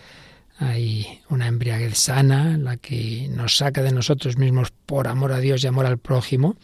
Hay 0.57 1.21
una 1.27 1.47
embriaguez 1.47 1.97
sana, 1.97 2.57
la 2.57 2.77
que 2.77 3.27
nos 3.31 3.57
saca 3.57 3.81
de 3.81 3.91
nosotros 3.91 4.37
mismos 4.37 4.71
por 4.85 5.07
amor 5.07 5.33
a 5.33 5.39
Dios 5.39 5.63
y 5.63 5.67
amor 5.67 5.85
al 5.85 5.97
prójimo, 5.97 6.55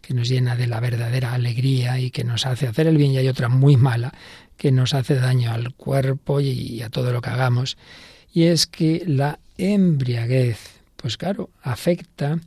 que 0.00 0.14
nos 0.14 0.28
llena 0.28 0.56
de 0.56 0.66
la 0.66 0.80
verdadera 0.80 1.34
alegría 1.34 1.98
y 1.98 2.10
que 2.10 2.24
nos 2.24 2.46
hace 2.46 2.66
hacer 2.66 2.86
el 2.86 2.96
bien, 2.96 3.12
y 3.12 3.18
hay 3.18 3.28
otra 3.28 3.48
muy 3.48 3.76
mala, 3.76 4.12
que 4.56 4.72
nos 4.72 4.94
hace 4.94 5.14
daño 5.14 5.52
al 5.52 5.74
cuerpo 5.74 6.40
y 6.40 6.82
a 6.82 6.90
todo 6.90 7.12
lo 7.12 7.20
que 7.20 7.30
hagamos, 7.30 7.76
y 8.32 8.44
es 8.44 8.66
que 8.66 9.02
la 9.06 9.38
embriaguez 9.56 10.78
pues 10.98 11.16
claro, 11.16 11.50
afecta 11.62 12.38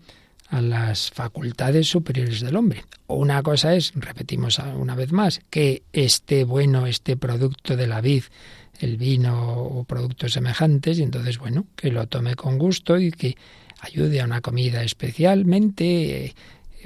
a 0.49 0.61
las 0.61 1.09
facultades 1.09 1.87
superiores 1.87 2.41
del 2.41 2.57
hombre. 2.57 2.83
O 3.07 3.15
una 3.15 3.41
cosa 3.41 3.73
es, 3.73 3.93
repetimos 3.95 4.59
una 4.59 4.93
vez 4.93 5.13
más, 5.13 5.41
que 5.49 5.83
este 5.93 6.43
bueno, 6.43 6.85
este 6.85 7.15
producto 7.15 7.77
de 7.77 7.87
la 7.87 8.01
vid, 8.01 8.23
el 8.79 8.97
vino 8.97 9.57
o 9.57 9.85
productos 9.85 10.33
semejantes, 10.33 10.99
y 10.99 11.03
entonces, 11.03 11.37
bueno, 11.37 11.65
que 11.77 11.91
lo 11.91 12.05
tome 12.07 12.35
con 12.35 12.57
gusto 12.57 12.99
y 12.99 13.11
que 13.11 13.37
ayude 13.79 14.19
a 14.19 14.25
una 14.25 14.41
comida 14.41 14.83
especialmente, 14.83 16.35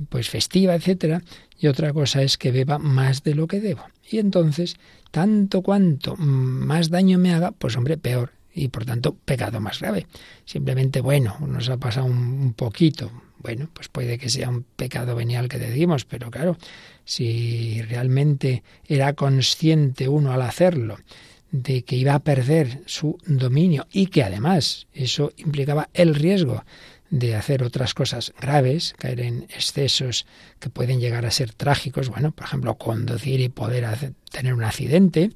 pues 0.10 0.30
festiva, 0.30 0.76
etcétera. 0.76 1.22
Y 1.58 1.68
otra 1.68 1.94
cosa 1.94 2.22
es 2.22 2.38
que 2.38 2.52
beba 2.52 2.78
más 2.80 3.24
de 3.24 3.36
lo 3.36 3.48
que 3.48 3.60
debo. 3.60 3.84
Y 4.10 4.20
entonces, 4.20 4.76
tanto 5.12 5.62
cuanto 5.62 6.16
más 6.18 6.90
daño 6.90 7.18
me 7.18 7.34
haga, 7.34 7.52
pues 7.52 7.78
hombre, 7.78 7.98
peor 7.98 8.32
y 8.56 8.70
por 8.70 8.86
tanto 8.86 9.16
pecado 9.16 9.60
más 9.60 9.80
grave. 9.80 10.08
Simplemente, 10.46 11.02
bueno, 11.02 11.38
nos 11.46 11.70
ha 11.70 11.78
pasado 11.78 12.06
un, 12.06 12.54
poquito. 12.54 13.12
Bueno, 13.40 13.70
pues 13.74 13.90
puede 13.90 14.18
que 14.18 14.30
sea 14.30 14.50
un 14.50 14.64
pecado 14.64 15.16
venial 15.16 15.50
que 15.50 15.60
decimos, 15.60 16.06
pero 16.06 16.32
claro, 16.32 16.58
si 17.04 17.82
realmente 17.84 18.64
era 18.88 19.14
consciente 19.14 20.08
uno 20.08 20.32
al 20.32 20.42
hacerlo 20.42 20.98
de 21.52 21.84
que 21.84 21.96
iba 21.96 22.16
a 22.16 22.24
perder 22.24 22.82
su 22.86 23.18
dominio 23.26 23.88
y 23.92 24.08
que 24.08 24.24
además 24.24 24.88
eso 24.94 25.32
implicaba 25.38 25.90
el 25.94 26.16
riesgo 26.16 26.64
de 27.10 27.36
hacer 27.36 27.64
otras 27.64 27.94
cosas 27.94 28.34
graves, 28.40 28.96
caer 28.98 29.22
en 29.22 29.44
excesos 29.44 30.26
que 30.60 30.70
pueden 30.70 31.00
llegar 31.00 31.26
a 31.26 31.32
ser 31.32 31.54
trágicos, 31.54 32.10
bueno, 32.10 32.32
por 32.32 32.46
ejemplo, 32.46 32.76
conducir 32.76 33.40
y 33.40 33.50
poder 33.50 33.86
tener 34.32 34.54
un 34.54 34.64
accidente, 34.64 35.32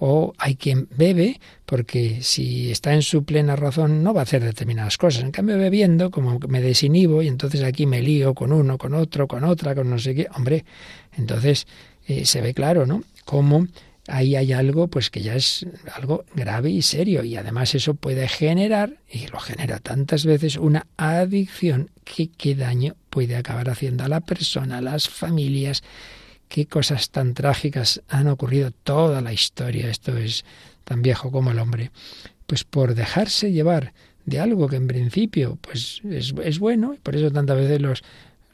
o 0.00 0.32
hay 0.38 0.56
quien 0.56 0.88
bebe 0.96 1.40
porque 1.66 2.22
si 2.22 2.70
está 2.70 2.94
en 2.94 3.02
su 3.02 3.22
plena 3.24 3.54
razón 3.54 4.02
no 4.02 4.14
va 4.14 4.20
a 4.20 4.24
hacer 4.24 4.42
determinadas 4.42 4.96
cosas. 4.96 5.22
En 5.22 5.30
cambio, 5.30 5.58
bebiendo, 5.58 6.10
como 6.10 6.38
me 6.48 6.62
desinhibo 6.62 7.22
y 7.22 7.28
entonces 7.28 7.62
aquí 7.62 7.84
me 7.84 8.00
lío 8.00 8.34
con 8.34 8.52
uno, 8.52 8.78
con 8.78 8.94
otro, 8.94 9.28
con 9.28 9.44
otra, 9.44 9.74
con 9.74 9.90
no 9.90 9.98
sé 9.98 10.14
qué, 10.14 10.26
hombre, 10.34 10.64
entonces 11.16 11.66
eh, 12.06 12.24
se 12.24 12.40
ve 12.40 12.54
claro, 12.54 12.86
¿no? 12.86 13.04
Cómo 13.26 13.66
ahí 14.10 14.36
hay 14.36 14.52
algo 14.52 14.88
pues 14.88 15.10
que 15.10 15.22
ya 15.22 15.34
es 15.34 15.66
algo 15.94 16.24
grave 16.34 16.70
y 16.70 16.82
serio 16.82 17.22
y 17.24 17.36
además 17.36 17.74
eso 17.74 17.94
puede 17.94 18.28
generar 18.28 18.98
y 19.10 19.26
lo 19.28 19.38
genera 19.38 19.78
tantas 19.78 20.26
veces 20.26 20.56
una 20.56 20.86
adicción 20.96 21.90
que 22.04 22.28
qué 22.28 22.54
daño 22.54 22.96
puede 23.08 23.36
acabar 23.36 23.70
haciendo 23.70 24.04
a 24.04 24.08
la 24.08 24.20
persona, 24.20 24.78
a 24.78 24.82
las 24.82 25.08
familias 25.08 25.82
qué 26.48 26.66
cosas 26.66 27.10
tan 27.10 27.34
trágicas 27.34 28.02
han 28.08 28.26
ocurrido 28.26 28.72
toda 28.72 29.20
la 29.20 29.32
historia, 29.32 29.88
esto 29.88 30.16
es 30.16 30.44
tan 30.84 31.00
viejo 31.00 31.30
como 31.30 31.52
el 31.52 31.60
hombre, 31.60 31.92
pues 32.46 32.64
por 32.64 32.94
dejarse 32.94 33.52
llevar 33.52 33.92
de 34.26 34.40
algo 34.40 34.68
que 34.68 34.76
en 34.76 34.88
principio 34.88 35.58
pues 35.60 36.02
es, 36.10 36.34
es 36.42 36.58
bueno, 36.58 36.94
y 36.94 36.98
por 36.98 37.14
eso 37.14 37.30
tantas 37.30 37.56
veces 37.56 37.80
los, 37.80 38.02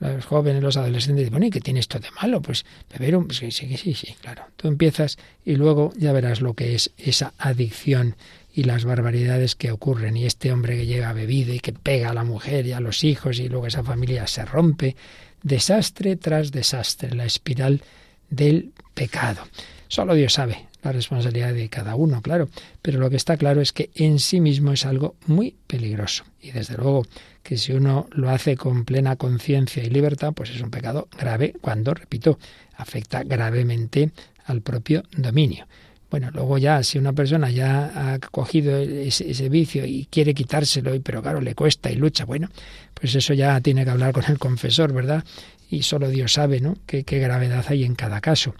los 0.00 0.26
jóvenes, 0.26 0.62
los 0.62 0.76
adolescentes 0.76 1.20
dicen, 1.20 1.32
bueno, 1.32 1.46
¿y 1.46 1.50
qué 1.50 1.60
tiene 1.60 1.80
esto 1.80 1.98
de 1.98 2.10
malo? 2.20 2.42
Pues 2.42 2.64
beber 2.90 3.16
un... 3.16 3.30
Sí, 3.30 3.50
sí, 3.50 3.76
sí, 3.76 3.94
sí, 3.94 4.14
claro. 4.20 4.44
Tú 4.56 4.68
empiezas 4.68 5.18
y 5.44 5.56
luego 5.56 5.92
ya 5.96 6.12
verás 6.12 6.40
lo 6.40 6.54
que 6.54 6.74
es 6.74 6.90
esa 6.98 7.32
adicción 7.38 8.16
y 8.52 8.64
las 8.64 8.84
barbaridades 8.84 9.54
que 9.54 9.70
ocurren. 9.70 10.16
Y 10.16 10.26
este 10.26 10.52
hombre 10.52 10.76
que 10.76 10.86
llega 10.86 11.12
bebido 11.12 11.54
y 11.54 11.60
que 11.60 11.72
pega 11.72 12.10
a 12.10 12.14
la 12.14 12.24
mujer 12.24 12.66
y 12.66 12.72
a 12.72 12.80
los 12.80 13.04
hijos 13.04 13.38
y 13.38 13.48
luego 13.48 13.66
esa 13.66 13.82
familia 13.82 14.26
se 14.26 14.44
rompe 14.44 14.96
desastre 15.42 16.16
tras 16.16 16.52
desastre, 16.52 17.14
la 17.14 17.24
espiral 17.24 17.82
del 18.28 18.72
pecado. 18.94 19.42
Solo 19.88 20.14
Dios 20.14 20.34
sabe 20.34 20.66
la 20.82 20.92
responsabilidad 20.92 21.52
de 21.52 21.68
cada 21.68 21.96
uno, 21.96 22.22
claro, 22.22 22.48
pero 22.82 22.98
lo 22.98 23.10
que 23.10 23.16
está 23.16 23.36
claro 23.36 23.60
es 23.60 23.72
que 23.72 23.90
en 23.94 24.18
sí 24.18 24.40
mismo 24.40 24.72
es 24.72 24.86
algo 24.86 25.16
muy 25.26 25.56
peligroso. 25.66 26.24
Y 26.40 26.52
desde 26.52 26.76
luego 26.76 27.04
que 27.46 27.56
si 27.56 27.72
uno 27.72 28.08
lo 28.12 28.30
hace 28.30 28.56
con 28.56 28.84
plena 28.84 29.14
conciencia 29.14 29.82
y 29.82 29.88
libertad, 29.88 30.32
pues 30.34 30.50
es 30.50 30.60
un 30.60 30.70
pecado 30.70 31.08
grave 31.16 31.54
cuando, 31.60 31.94
repito, 31.94 32.38
afecta 32.76 33.22
gravemente 33.22 34.10
al 34.46 34.62
propio 34.62 35.04
dominio. 35.16 35.66
Bueno, 36.10 36.30
luego 36.32 36.58
ya, 36.58 36.82
si 36.82 36.98
una 36.98 37.12
persona 37.12 37.50
ya 37.50 38.14
ha 38.14 38.18
cogido 38.18 38.76
ese, 38.76 39.48
vicio 39.48 39.84
y 39.84 40.06
quiere 40.10 40.34
quitárselo, 40.34 40.92
pero 41.02 41.22
claro, 41.22 41.40
le 41.40 41.54
cuesta 41.54 41.90
y 41.90 41.96
lucha, 41.96 42.24
bueno, 42.24 42.48
pues 42.94 43.14
eso 43.14 43.32
ya 43.32 43.60
tiene 43.60 43.84
que 43.84 43.90
hablar 43.90 44.12
con 44.12 44.24
el 44.28 44.38
confesor, 44.38 44.92
¿verdad? 44.92 45.24
Y 45.70 45.82
solo 45.82 46.08
Dios 46.08 46.32
sabe, 46.32 46.60
¿no? 46.60 46.76
Qué, 46.86 47.02
gravedad 47.02 47.64
hay 47.68 47.84
en 47.84 47.94
cada 47.94 48.20
caso. 48.20 48.54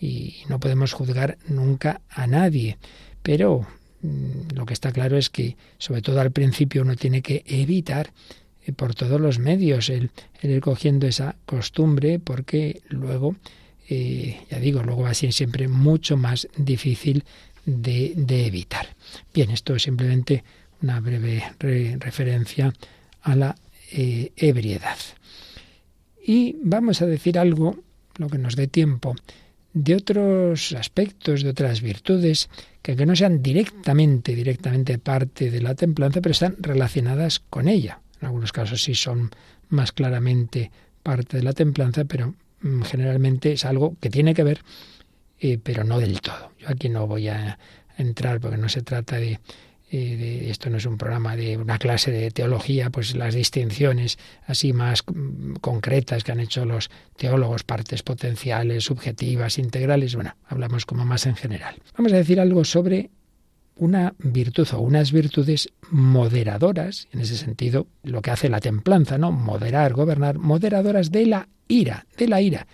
Y 0.00 0.42
no 0.48 0.60
podemos 0.60 0.92
juzgar 0.92 1.38
nunca 1.48 2.00
a 2.08 2.26
nadie. 2.26 2.78
Pero 3.22 3.66
lo 4.02 4.66
que 4.66 4.74
está 4.74 4.92
claro 4.92 5.16
es 5.16 5.30
que, 5.30 5.56
sobre 5.78 6.02
todo 6.02 6.20
al 6.20 6.30
principio, 6.30 6.82
uno 6.82 6.96
tiene 6.96 7.22
que 7.22 7.42
evitar 7.46 8.12
eh, 8.64 8.72
por 8.72 8.94
todos 8.94 9.20
los 9.20 9.38
medios 9.38 9.88
el, 9.88 10.10
el 10.40 10.50
ir 10.50 10.60
cogiendo 10.60 11.06
esa 11.06 11.36
costumbre, 11.46 12.18
porque 12.18 12.82
luego 12.88 13.36
eh, 13.88 14.40
ya 14.50 14.58
digo, 14.58 14.82
luego 14.82 15.02
va 15.02 15.10
a 15.10 15.14
ser 15.14 15.32
siempre 15.32 15.66
mucho 15.66 16.16
más 16.16 16.48
difícil 16.56 17.24
de, 17.64 18.12
evitar. 18.46 18.86
Bien, 19.32 19.50
esto 19.50 19.74
es 19.74 19.82
simplemente 19.82 20.44
una 20.82 21.00
breve 21.00 21.42
referencia 21.98 22.72
a 23.22 23.34
la 23.34 23.56
eh, 23.90 24.32
ebriedad. 24.36 24.98
Y 26.24 26.56
vamos 26.62 27.00
a 27.00 27.06
decir 27.06 27.38
algo, 27.38 27.78
lo 28.18 28.28
que 28.28 28.38
nos 28.38 28.56
dé 28.56 28.68
tiempo, 28.68 29.16
de 29.72 29.94
otros 29.94 30.72
aspectos, 30.72 31.42
de 31.42 31.50
otras 31.50 31.80
virtudes, 31.80 32.48
que 32.82 32.94
no 33.06 33.14
sean 33.14 33.42
directamente, 33.42 34.34
directamente 34.34 34.98
parte 34.98 35.50
de 35.50 35.60
la 35.60 35.74
templanza, 35.74 36.20
pero 36.20 36.32
están 36.32 36.56
relacionadas 36.58 37.40
con 37.40 37.68
ella. 37.68 38.00
En 38.20 38.26
algunos 38.26 38.52
casos 38.52 38.82
sí 38.82 38.94
son 38.94 39.30
más 39.68 39.92
claramente 39.92 40.70
parte 41.02 41.36
de 41.36 41.42
la 41.42 41.52
templanza, 41.52 42.04
pero 42.04 42.34
Mm, 42.60 42.82
generalmente 42.82 43.52
es 43.52 43.64
algo 43.64 43.96
que 44.00 44.10
tiene 44.10 44.34
que 44.34 44.42
ver, 44.42 44.62
eh, 45.40 45.58
pero 45.62 45.84
no 45.84 46.00
del 46.00 46.20
todo. 46.20 46.52
Yo 46.58 46.68
aquí 46.68 46.88
no 46.88 47.06
voy 47.06 47.28
a 47.28 47.58
entrar 47.96 48.40
porque 48.40 48.56
no 48.56 48.68
se 48.68 48.82
trata 48.82 49.16
de 49.16 49.40
eh, 49.90 50.46
esto 50.50 50.68
no 50.70 50.76
es 50.76 50.86
un 50.86 50.98
programa 50.98 51.36
de 51.36 51.56
una 51.56 51.78
clase 51.78 52.10
de 52.10 52.30
teología, 52.30 52.90
pues 52.90 53.14
las 53.14 53.34
distinciones 53.34 54.18
así 54.46 54.72
más 54.72 55.02
concretas 55.60 56.24
que 56.24 56.32
han 56.32 56.40
hecho 56.40 56.64
los 56.64 56.90
teólogos, 57.16 57.64
partes 57.64 58.02
potenciales, 58.02 58.84
subjetivas, 58.84 59.58
integrales, 59.58 60.14
bueno, 60.14 60.36
hablamos 60.46 60.84
como 60.84 61.04
más 61.04 61.26
en 61.26 61.36
general. 61.36 61.76
Vamos 61.96 62.12
a 62.12 62.16
decir 62.16 62.40
algo 62.40 62.64
sobre 62.64 63.10
una 63.76 64.14
virtud 64.18 64.68
o 64.72 64.80
unas 64.80 65.12
virtudes 65.12 65.70
moderadoras, 65.90 67.08
en 67.12 67.20
ese 67.20 67.36
sentido, 67.36 67.86
lo 68.02 68.20
que 68.20 68.30
hace 68.30 68.48
la 68.48 68.60
templanza, 68.60 69.18
¿no? 69.18 69.32
Moderar, 69.32 69.92
gobernar, 69.92 70.38
moderadoras 70.38 71.10
de 71.10 71.26
la 71.26 71.48
ira, 71.68 72.06
de 72.16 72.28
la 72.28 72.40
ira. 72.40 72.66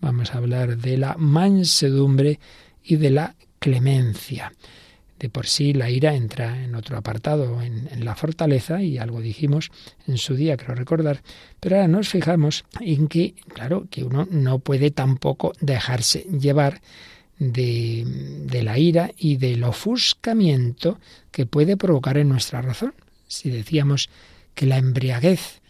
Vamos 0.00 0.34
a 0.34 0.38
hablar 0.38 0.76
de 0.78 0.96
la 0.96 1.16
mansedumbre 1.18 2.38
y 2.82 2.96
de 2.96 3.10
la 3.10 3.34
clemencia. 3.58 4.52
De 5.18 5.30
por 5.30 5.46
sí 5.46 5.72
la 5.72 5.88
ira 5.88 6.14
entra 6.14 6.62
en 6.62 6.74
otro 6.74 6.98
apartado, 6.98 7.62
en, 7.62 8.04
la 8.04 8.14
fortaleza, 8.14 8.82
y 8.82 8.98
algo 8.98 9.20
dijimos 9.20 9.70
en 10.06 10.18
su 10.18 10.34
día, 10.34 10.56
creo 10.56 10.74
recordar, 10.74 11.22
pero 11.58 11.76
ahora 11.76 11.88
nos 11.88 12.08
fijamos 12.08 12.64
en 12.80 13.08
que, 13.08 13.34
claro, 13.48 13.86
que 13.90 14.04
uno 14.04 14.28
no 14.30 14.58
puede 14.58 14.90
tampoco 14.90 15.52
dejarse 15.60 16.26
llevar 16.38 16.82
de, 17.38 18.04
de 18.46 18.62
la 18.62 18.78
ira 18.78 19.10
y 19.16 19.36
del 19.36 19.64
ofuscamiento 19.64 21.00
que 21.30 21.46
puede 21.46 21.76
provocar 21.76 22.18
en 22.18 22.28
nuestra 22.28 22.60
razón. 22.60 22.94
Si 23.26 23.50
decíamos 23.50 24.10
que 24.54 24.66
la 24.66 24.76
embriaguez 24.76 25.60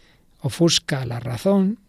ofusca 0.41 1.05
la 1.05 1.19
razón, 1.19 1.79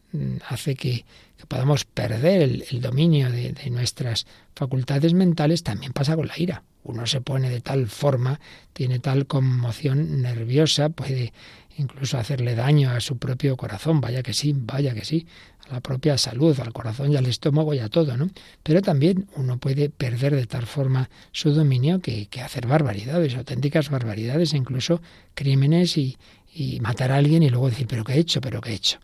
hace 0.48 0.74
que, 0.74 1.04
podamos 1.46 1.84
perder 1.84 2.42
el, 2.42 2.80
dominio 2.80 3.30
de, 3.30 3.54
nuestras 3.70 4.26
facultades 4.54 5.14
mentales, 5.14 5.62
también 5.62 5.92
pasa 5.92 6.16
con 6.16 6.26
la 6.26 6.34
ira. 6.36 6.62
Uno 6.84 7.06
se 7.06 7.20
pone 7.20 7.50
de 7.50 7.60
tal 7.60 7.86
forma, 7.86 8.40
tiene 8.72 8.98
tal 8.98 9.26
conmoción 9.26 10.22
nerviosa, 10.22 10.88
puede 10.88 11.32
incluso 11.76 12.18
hacerle 12.18 12.56
daño 12.56 12.90
a 12.90 13.00
su 13.00 13.18
propio 13.18 13.56
corazón, 13.56 14.00
vaya 14.00 14.22
que 14.22 14.32
sí, 14.32 14.52
vaya 14.56 14.94
que 14.94 15.04
sí, 15.04 15.26
a 15.68 15.74
la 15.74 15.80
propia 15.80 16.18
salud, 16.18 16.58
al 16.58 16.72
corazón 16.72 17.12
y 17.12 17.16
al 17.16 17.26
estómago 17.26 17.72
y 17.72 17.78
a 17.78 17.88
todo, 17.88 18.16
¿no? 18.16 18.30
Pero 18.64 18.82
también 18.82 19.28
uno 19.36 19.58
puede 19.58 19.90
perder 19.90 20.34
de 20.34 20.46
tal 20.46 20.66
forma 20.66 21.08
su 21.30 21.52
dominio 21.52 22.00
que, 22.00 22.26
que 22.26 22.40
hacer 22.40 22.66
barbaridades, 22.66 23.36
auténticas 23.36 23.90
barbaridades, 23.90 24.54
incluso 24.54 25.00
crímenes 25.34 25.96
y, 25.96 26.16
y 26.52 26.80
matar 26.80 27.12
a 27.12 27.16
alguien 27.16 27.44
y 27.44 27.50
luego 27.50 27.70
decir, 27.70 27.86
pero 27.86 28.02
qué 28.02 28.14
he 28.14 28.18
hecho, 28.18 28.40
pero 28.40 28.60
qué 28.60 28.70
he 28.70 28.74
hecho. 28.74 28.98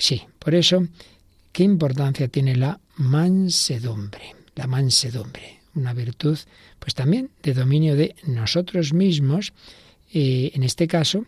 Sí, 0.00 0.22
por 0.38 0.54
eso, 0.54 0.86
¿qué 1.52 1.62
importancia 1.62 2.26
tiene 2.26 2.56
la 2.56 2.80
mansedumbre? 2.96 4.34
La 4.54 4.66
mansedumbre, 4.66 5.60
una 5.74 5.92
virtud, 5.92 6.38
pues 6.78 6.94
también 6.94 7.28
de 7.42 7.52
dominio 7.52 7.94
de 7.96 8.16
nosotros 8.26 8.94
mismos, 8.94 9.52
eh, 10.14 10.52
en 10.54 10.62
este 10.62 10.88
caso, 10.88 11.26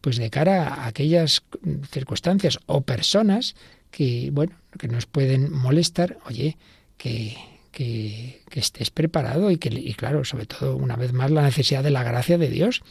pues 0.00 0.16
de 0.16 0.30
cara 0.30 0.68
a 0.68 0.86
aquellas 0.86 1.42
circunstancias 1.90 2.58
o 2.64 2.80
personas 2.80 3.56
que, 3.90 4.30
bueno, 4.32 4.56
que 4.78 4.88
nos 4.88 5.04
pueden 5.04 5.52
molestar, 5.52 6.18
oye, 6.24 6.56
que, 6.96 7.36
que, 7.70 8.40
estés 8.54 8.90
preparado 8.90 9.50
y 9.50 9.58
que, 9.58 9.68
y 9.68 9.92
claro, 9.92 10.24
sobre 10.24 10.46
todo, 10.46 10.76
una 10.76 10.96
vez 10.96 11.12
más, 11.12 11.30
la 11.30 11.42
necesidad 11.42 11.84
de 11.84 11.90
la 11.90 12.02
gracia 12.02 12.38
de 12.38 12.48
Dios, 12.48 12.82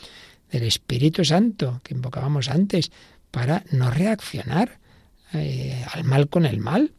del 0.51 0.61
Espíritu 0.61 1.25
Santo, 1.25 1.81
que 1.83 1.95
invocábamos 1.95 2.49
antes, 2.49 2.91
para 3.31 3.63
no 3.71 3.89
reaccionar 3.89 4.82
eh, 5.33 5.83
al 5.91 6.03
mal 6.03 6.29
con 6.29 6.45
el 6.45 6.59
mal, 6.59 6.91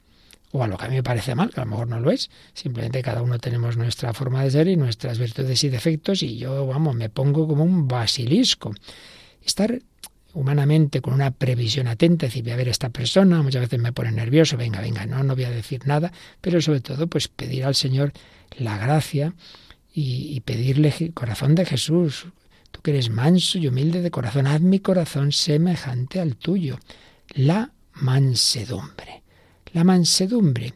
o 0.53 0.63
a 0.63 0.69
lo 0.69 0.79
que 0.79 0.85
a 0.85 0.89
mí 0.89 0.95
me 0.95 1.03
parece 1.03 1.35
mal, 1.35 1.51
que 1.51 1.61
a 1.61 1.65
lo 1.65 1.71
mejor 1.71 1.89
no 1.89 1.99
lo 1.99 2.11
es. 2.11 2.31
Simplemente 2.53 3.03
cada 3.03 3.23
uno 3.23 3.39
tenemos 3.39 3.77
nuestra 3.77 4.13
forma 4.13 4.45
de 4.45 4.53
ser 4.53 4.69
y 4.69 4.77
nuestras 4.77 5.19
virtudes 5.19 5.65
y 5.65 5.69
defectos, 5.69 6.23
y 6.23 6.37
yo, 6.37 6.67
vamos, 6.67 6.95
me 6.95 7.09
pongo 7.09 7.49
como 7.49 7.65
un 7.65 7.89
basilisco. 7.89 8.73
Estar 9.45 9.81
humanamente 10.33 11.01
con 11.01 11.15
una 11.15 11.33
previsión 11.33 11.89
atenta, 11.89 12.27
decir, 12.27 12.45
voy 12.45 12.53
a 12.53 12.57
ver 12.57 12.69
a 12.69 12.71
esta 12.71 12.91
persona, 12.91 13.43
muchas 13.43 13.63
veces 13.63 13.81
me 13.81 13.93
pone 13.93 14.13
nervioso, 14.13 14.57
venga, 14.57 14.81
venga, 14.81 15.07
no, 15.07 15.23
no 15.23 15.35
voy 15.35 15.45
a 15.45 15.51
decir 15.51 15.87
nada, 15.87 16.13
pero 16.41 16.61
sobre 16.61 16.81
todo, 16.81 17.07
pues 17.09 17.29
pedir 17.29 17.65
al 17.65 17.75
Señor 17.75 18.13
la 18.57 18.79
gracia 18.79 19.35
y, 19.93 20.37
y 20.37 20.41
pedirle 20.41 21.13
corazón 21.15 21.55
de 21.55 21.65
Jesús. 21.65 22.27
Tú 22.71 22.81
que 22.81 22.91
eres 22.91 23.11
manso 23.11 23.59
y 23.59 23.69
humilde 23.69 24.03
de 24.03 24.11
corazón, 24.11 24.47
haz 24.47 24.61
mi 24.61 24.81
corazón 24.81 25.33
semejante 25.33 26.21
al 26.21 26.37
tuyo. 26.37 26.79
La 27.35 27.71
mansedumbre. 28.05 29.23
La 29.73 29.83
mansedumbre, 29.83 30.75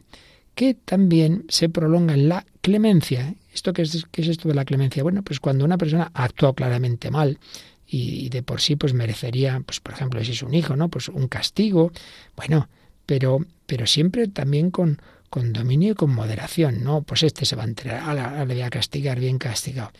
que 0.55 0.73
también 0.73 1.45
se 1.47 1.69
prolonga 1.69 2.15
en 2.15 2.27
la 2.27 2.45
clemencia. 2.61 3.35
¿Esto 3.53 3.71
qué 3.71 3.83
es, 3.83 4.05
qué 4.11 4.23
es 4.23 4.27
esto 4.27 4.49
de 4.49 4.55
la 4.55 4.65
clemencia? 4.65 5.03
Bueno, 5.03 5.23
pues 5.23 5.39
cuando 5.39 5.63
una 5.63 5.77
persona 5.77 6.11
actuado 6.13 6.55
claramente 6.55 7.11
mal 7.11 7.39
y 7.87 8.29
de 8.29 8.43
por 8.43 8.61
sí 8.61 8.75
pues 8.75 8.93
merecería, 8.93 9.61
pues 9.65 9.79
por 9.79 9.93
ejemplo, 9.93 10.23
si 10.23 10.31
es 10.31 10.43
un 10.43 10.53
hijo, 10.53 10.75
¿no? 10.75 10.89
Pues 10.89 11.07
un 11.07 11.27
castigo, 11.27 11.91
bueno, 12.35 12.67
pero, 13.05 13.45
pero 13.65 13.85
siempre 13.85 14.27
también 14.27 14.71
con, 14.71 14.99
con 15.29 15.53
dominio 15.53 15.91
y 15.91 15.95
con 15.95 16.13
moderación, 16.13 16.83
¿no? 16.83 17.03
Pues 17.03 17.23
este 17.23 17.45
se 17.45 17.55
va 17.55 17.63
a 17.63 17.67
enterar, 17.67 18.47
le 18.47 18.53
voy 18.53 18.63
a 18.63 18.69
castigar, 18.69 19.19
bien 19.19 19.37
castigado. 19.37 19.91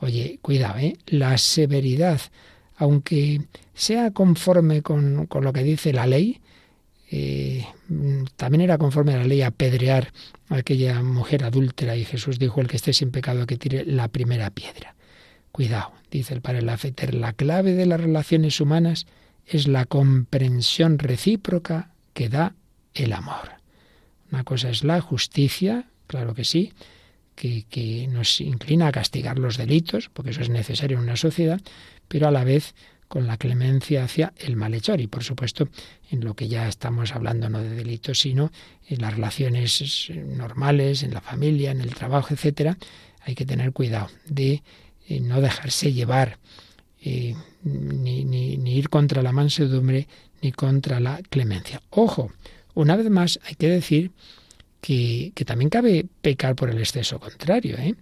Oye, 0.00 0.38
cuidado, 0.42 0.78
¿eh? 0.78 0.96
La 1.06 1.36
severidad, 1.38 2.20
aunque 2.76 3.42
sea 3.74 4.10
conforme 4.10 4.82
con, 4.82 5.26
con 5.26 5.44
lo 5.44 5.52
que 5.52 5.62
dice 5.62 5.92
la 5.92 6.06
ley, 6.06 6.40
eh, 7.10 7.66
también 8.36 8.60
era 8.60 8.76
conforme 8.76 9.14
a 9.14 9.18
la 9.18 9.24
ley 9.24 9.42
apedrear 9.42 10.12
a 10.48 10.56
aquella 10.56 11.02
mujer 11.02 11.44
adúltera 11.44 11.96
y 11.96 12.04
Jesús 12.04 12.38
dijo 12.38 12.60
el 12.60 12.68
que 12.68 12.76
esté 12.76 12.92
sin 12.92 13.10
pecado 13.10 13.46
que 13.46 13.56
tire 13.56 13.84
la 13.86 14.08
primera 14.08 14.50
piedra. 14.50 14.94
Cuidado, 15.50 15.92
dice 16.10 16.34
el 16.34 16.42
padre 16.42 16.62
Lafeter, 16.62 17.14
la 17.14 17.32
clave 17.32 17.72
de 17.72 17.86
las 17.86 18.00
relaciones 18.00 18.60
humanas 18.60 19.06
es 19.46 19.66
la 19.66 19.86
comprensión 19.86 20.98
recíproca 20.98 21.92
que 22.12 22.28
da 22.28 22.54
el 22.92 23.14
amor. 23.14 23.52
Una 24.30 24.44
cosa 24.44 24.68
es 24.68 24.84
la 24.84 25.00
justicia, 25.00 25.86
claro 26.06 26.34
que 26.34 26.44
sí, 26.44 26.74
que, 27.34 27.64
que 27.70 28.06
nos 28.08 28.40
inclina 28.42 28.88
a 28.88 28.92
castigar 28.92 29.38
los 29.38 29.56
delitos, 29.56 30.10
porque 30.12 30.30
eso 30.30 30.42
es 30.42 30.50
necesario 30.50 30.98
en 30.98 31.04
una 31.04 31.16
sociedad, 31.16 31.60
pero 32.08 32.28
a 32.28 32.30
la 32.30 32.44
vez 32.44 32.74
con 33.08 33.26
la 33.26 33.38
clemencia 33.38 34.04
hacia 34.04 34.32
el 34.36 34.56
malhechor 34.56 35.00
y 35.00 35.06
por 35.06 35.24
supuesto 35.24 35.68
en 36.10 36.24
lo 36.24 36.34
que 36.34 36.46
ya 36.46 36.68
estamos 36.68 37.12
hablando 37.12 37.48
no 37.48 37.60
de 37.62 37.70
delitos 37.70 38.20
sino 38.20 38.52
en 38.86 39.00
las 39.00 39.14
relaciones 39.14 40.10
normales 40.14 41.02
en 41.02 41.14
la 41.14 41.20
familia 41.20 41.70
en 41.70 41.80
el 41.80 41.94
trabajo 41.94 42.34
etcétera 42.34 42.76
hay 43.22 43.34
que 43.34 43.46
tener 43.46 43.72
cuidado 43.72 44.08
de 44.26 44.62
eh, 45.08 45.20
no 45.20 45.40
dejarse 45.40 45.92
llevar 45.92 46.38
eh, 47.00 47.34
ni, 47.62 48.54
ir 48.54 48.88
contra 48.90 49.22
la 49.22 49.32
mansedumbre 49.32 50.06
ni 50.42 50.52
contra 50.52 51.00
la 51.00 51.20
clemencia 51.28 51.80
ojo 51.90 52.30
una 52.74 52.94
vez 52.94 53.08
más 53.08 53.40
hay 53.44 53.54
que 53.54 53.68
decir 53.68 54.10
que, 54.80 55.32
que 55.34 55.44
también 55.44 55.70
cabe 55.70 56.06
pecar 56.20 56.54
por 56.54 56.68
el 56.70 56.78
exceso 56.78 57.18
contrario 57.18 57.76
¿eh? 57.78 57.94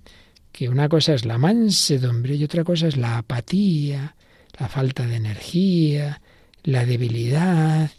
que 0.51 0.69
una 0.69 0.89
cosa 0.89 1.15
es 1.15 1.25
la 1.25 1.39
mansedumbre 1.39 2.35
y 2.35 2.43
otra 2.43 2.65
cosa 2.65 2.89
es 2.89 2.97
la 2.97 3.19
apatía 3.19 4.17
la 4.59 4.69
falta 4.69 5.07
de 5.07 5.17
energía, 5.17 6.21
la 6.63 6.85
debilidad. 6.85 7.91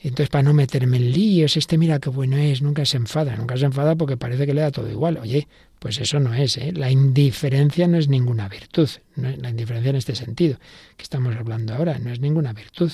Entonces, 0.00 0.28
para 0.28 0.42
no 0.44 0.54
meterme 0.54 0.96
en 0.98 1.10
líos, 1.10 1.56
este 1.56 1.76
mira 1.76 1.98
qué 1.98 2.08
bueno 2.10 2.36
es, 2.36 2.62
nunca 2.62 2.84
se 2.84 2.96
enfada, 2.96 3.34
nunca 3.36 3.56
se 3.56 3.64
enfada 3.64 3.96
porque 3.96 4.16
parece 4.16 4.46
que 4.46 4.54
le 4.54 4.60
da 4.60 4.70
todo 4.70 4.88
igual. 4.90 5.18
Oye, 5.18 5.48
pues 5.78 6.00
eso 6.00 6.20
no 6.20 6.34
es, 6.34 6.56
¿eh? 6.56 6.72
La 6.72 6.90
indiferencia 6.90 7.88
no 7.88 7.98
es 7.98 8.08
ninguna 8.08 8.48
virtud, 8.48 8.88
la 9.16 9.50
indiferencia 9.50 9.90
en 9.90 9.96
este 9.96 10.14
sentido 10.14 10.58
que 10.96 11.02
estamos 11.02 11.34
hablando 11.36 11.74
ahora, 11.74 11.98
no 11.98 12.12
es 12.12 12.20
ninguna 12.20 12.52
virtud. 12.52 12.92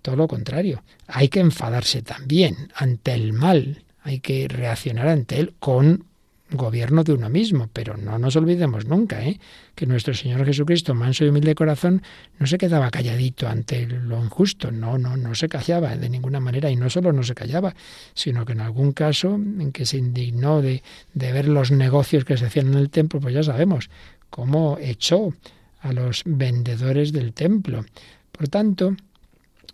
Todo 0.00 0.16
lo 0.16 0.28
contrario, 0.28 0.82
hay 1.06 1.28
que 1.28 1.40
enfadarse 1.40 2.02
también 2.02 2.70
ante 2.74 3.14
el 3.14 3.32
mal, 3.32 3.84
hay 4.02 4.20
que 4.20 4.48
reaccionar 4.48 5.08
ante 5.08 5.40
él 5.40 5.54
con 5.58 6.04
gobierno 6.50 7.04
de 7.04 7.12
uno 7.12 7.28
mismo, 7.28 7.68
pero 7.72 7.96
no 7.96 8.18
nos 8.18 8.36
olvidemos 8.36 8.86
nunca 8.86 9.24
¿eh? 9.24 9.40
que 9.74 9.86
nuestro 9.86 10.14
Señor 10.14 10.44
Jesucristo, 10.44 10.94
manso 10.94 11.24
y 11.24 11.28
humilde 11.28 11.54
corazón, 11.54 12.02
no 12.38 12.46
se 12.46 12.58
quedaba 12.58 12.90
calladito 12.90 13.48
ante 13.48 13.86
lo 13.86 14.22
injusto, 14.22 14.70
no, 14.70 14.98
no, 14.98 15.16
no 15.16 15.34
se 15.34 15.48
callaba 15.48 15.96
de 15.96 16.08
ninguna 16.08 16.40
manera, 16.40 16.70
y 16.70 16.76
no 16.76 16.90
solo 16.90 17.12
no 17.12 17.22
se 17.22 17.34
callaba, 17.34 17.74
sino 18.12 18.44
que 18.44 18.52
en 18.52 18.60
algún 18.60 18.92
caso 18.92 19.34
en 19.34 19.72
que 19.72 19.86
se 19.86 19.96
indignó 19.96 20.60
de, 20.60 20.82
de 21.14 21.32
ver 21.32 21.48
los 21.48 21.70
negocios 21.70 22.24
que 22.24 22.36
se 22.36 22.46
hacían 22.46 22.68
en 22.68 22.74
el 22.74 22.90
templo, 22.90 23.20
pues 23.20 23.34
ya 23.34 23.42
sabemos 23.42 23.88
cómo 24.30 24.78
echó 24.80 25.32
a 25.80 25.92
los 25.92 26.22
vendedores 26.24 27.12
del 27.12 27.32
templo. 27.32 27.84
Por 28.32 28.48
tanto, 28.48 28.96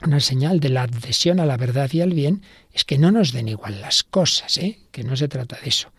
una 0.05 0.21
señal 0.21 0.61
de 0.61 0.71
la 0.71 0.83
adhesión 0.85 1.41
a 1.41 1.47
la 1.47 1.57
verdad 1.57 1.91
y 1.93 2.01
al 2.01 2.15
bien 2.15 2.43
es 2.73 2.85
que 2.85 2.99
no 2.99 3.11
nos 3.11 3.33
den 3.33 3.49
igual 3.49 3.81
las 3.81 4.03
cosas, 4.03 4.57
¿eh? 4.59 4.79
que 4.93 5.05
no 5.05 5.17
se 5.17 5.29
trata 5.29 5.59
de 5.63 5.69
eso 5.69 5.91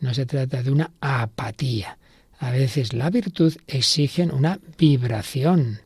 no 0.00 0.14
se 0.14 0.26
trata 0.26 0.62
de 0.62 0.70
una 0.70 0.90
apatía. 1.00 1.98
A 2.38 2.50
veces 2.50 2.92
la 2.92 3.10
virtud 3.10 3.54
exige 3.66 4.24
una 4.24 4.58
vibración 4.78 5.80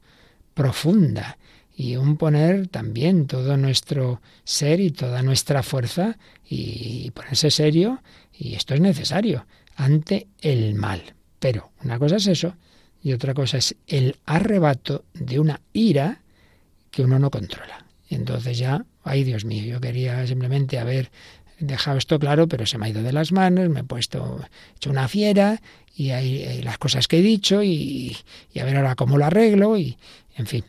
profunda 0.55 1.37
y 1.77 1.97
un 1.97 2.17
poner 2.17 2.69
también 2.69 3.27
todo 3.27 3.57
nuestro 3.57 4.21
ser 4.45 4.81
y 4.81 4.91
toda 4.91 5.23
nuestra 5.23 5.63
fuerza 5.63 6.17
y 6.49 7.11
ponerse 7.11 7.51
serio, 7.51 8.03
y 8.33 8.55
esto 8.55 8.75
es 8.75 8.81
necesario, 8.81 9.47
ante 9.75 10.29
el 10.41 10.75
mal. 10.75 11.03
Pero 11.41 11.73
una 11.83 11.99
cosa 11.99 12.17
es 12.17 12.29
eso, 12.29 12.55
y 13.03 13.13
otra 13.13 13.35
cosa 13.35 13.59
es 13.59 13.75
el 13.89 14.17
arrebato 14.25 15.05
de 15.13 15.41
una 15.41 15.61
ira 15.73 16.23
que 16.91 17.03
uno 17.03 17.19
no 17.19 17.31
controla. 17.31 17.85
Entonces 18.09 18.57
ya, 18.57 18.85
ay 19.03 19.25
Dios 19.25 19.45
mío, 19.45 19.65
yo 19.65 19.81
quería 19.81 20.25
simplemente 20.27 20.79
haber 20.79 21.11
dejado 21.67 21.99
esto 21.99 22.19
claro, 22.19 22.49
pero 22.49 22.67
se 22.67 22.79
me 22.79 22.87
ha 22.87 22.89
ido 22.91 23.03
de 23.03 23.13
las 23.13 23.33
manos, 23.33 23.69
me 23.69 23.81
he 23.81 23.85
puesto 23.85 24.41
hecho 24.77 24.91
una 24.91 25.09
fiera 25.09 25.61
y 25.97 26.11
hay, 26.11 26.63
las 26.63 26.79
cosas 26.79 27.09
que 27.09 27.19
he 27.19 27.23
dicho 27.23 27.63
y, 27.63 28.17
y, 28.53 28.59
a 28.59 28.65
ver 28.65 28.77
ahora 28.77 28.95
cómo 28.95 29.19
lo 29.19 29.25
arreglo 29.25 29.77
y, 29.77 29.97
en 30.37 30.47
fin. 30.47 30.65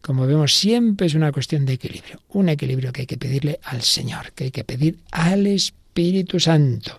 Como 0.00 0.26
vemos, 0.26 0.54
siempre 0.54 1.06
es 1.06 1.14
una 1.14 1.30
cuestión 1.30 1.66
de 1.66 1.74
equilibrio. 1.74 2.20
Un 2.30 2.48
equilibrio 2.48 2.92
que 2.92 3.02
hay 3.02 3.06
que 3.06 3.18
pedirle 3.18 3.60
al 3.62 3.82
Señor, 3.82 4.32
que 4.32 4.44
hay 4.44 4.50
que 4.50 4.64
pedir 4.64 4.98
al 5.10 5.46
Espíritu 5.46 6.40
Santo. 6.40 6.98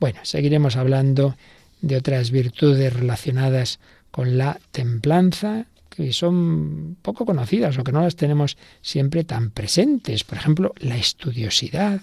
Bueno, 0.00 0.20
seguiremos 0.22 0.76
hablando 0.76 1.36
de 1.80 1.96
otras 1.96 2.30
virtudes 2.30 2.92
relacionadas 2.92 3.80
con 4.10 4.38
la 4.38 4.58
templanza, 4.72 5.66
que 5.90 6.12
son 6.12 6.96
poco 7.02 7.26
conocidas 7.26 7.76
o 7.78 7.84
que 7.84 7.92
no 7.92 8.00
las 8.00 8.16
tenemos 8.16 8.56
siempre 8.80 9.24
tan 9.24 9.50
presentes. 9.50 10.24
Por 10.24 10.38
ejemplo, 10.38 10.74
la 10.78 10.96
estudiosidad 10.96 12.00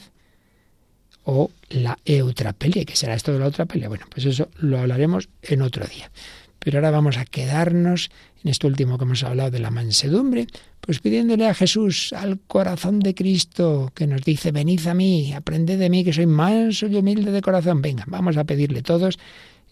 o 1.25 1.51
la 1.69 1.97
eutrapelia. 2.05 2.85
¿Qué 2.85 2.95
será 2.95 3.15
esto 3.15 3.33
de 3.33 3.39
la 3.39 3.45
eutrapelia? 3.45 3.89
Bueno, 3.89 4.05
pues 4.09 4.25
eso 4.25 4.49
lo 4.59 4.79
hablaremos 4.79 5.29
en 5.41 5.61
otro 5.61 5.85
día. 5.85 6.11
Pero 6.59 6.77
ahora 6.77 6.91
vamos 6.91 7.17
a 7.17 7.25
quedarnos 7.25 8.09
en 8.43 8.49
esto 8.49 8.67
último 8.67 8.97
que 8.97 9.03
hemos 9.03 9.23
hablado 9.23 9.51
de 9.51 9.59
la 9.59 9.71
mansedumbre, 9.71 10.47
pues 10.81 10.99
pidiéndole 10.99 11.47
a 11.47 11.53
Jesús, 11.53 12.13
al 12.13 12.39
corazón 12.39 12.99
de 12.99 13.15
Cristo, 13.15 13.91
que 13.95 14.07
nos 14.07 14.21
dice, 14.21 14.51
venid 14.51 14.85
a 14.87 14.93
mí, 14.93 15.33
aprended 15.33 15.79
de 15.79 15.89
mí, 15.89 16.03
que 16.03 16.13
soy 16.13 16.27
manso 16.27 16.87
y 16.87 16.95
humilde 16.95 17.31
de 17.31 17.41
corazón. 17.41 17.81
Venga, 17.81 18.03
vamos 18.07 18.37
a 18.37 18.43
pedirle 18.43 18.83
todos 18.83 19.17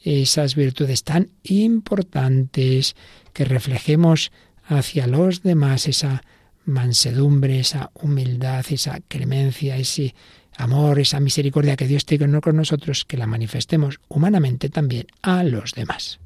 esas 0.03 0.55
virtudes 0.55 1.03
tan 1.03 1.29
importantes, 1.43 2.95
que 3.31 3.45
reflejemos 3.45 4.31
hacia 4.65 5.07
los 5.07 5.43
demás 5.43 5.87
esa 5.87 6.23
mansedumbre, 6.65 7.59
esa 7.59 7.91
humildad, 7.93 8.65
esa 8.69 8.99
clemencia, 9.07 9.77
ese 9.77 10.13
amor, 10.57 10.99
esa 10.99 11.19
misericordia 11.19 11.75
que 11.75 11.87
Dios 11.87 12.05
tiene 12.05 12.41
con 12.41 12.55
nosotros, 12.55 13.05
que 13.05 13.17
la 13.17 13.27
manifestemos 13.27 13.99
humanamente 14.07 14.69
también 14.69 15.07
a 15.21 15.43
los 15.43 15.73
demás. 15.73 16.19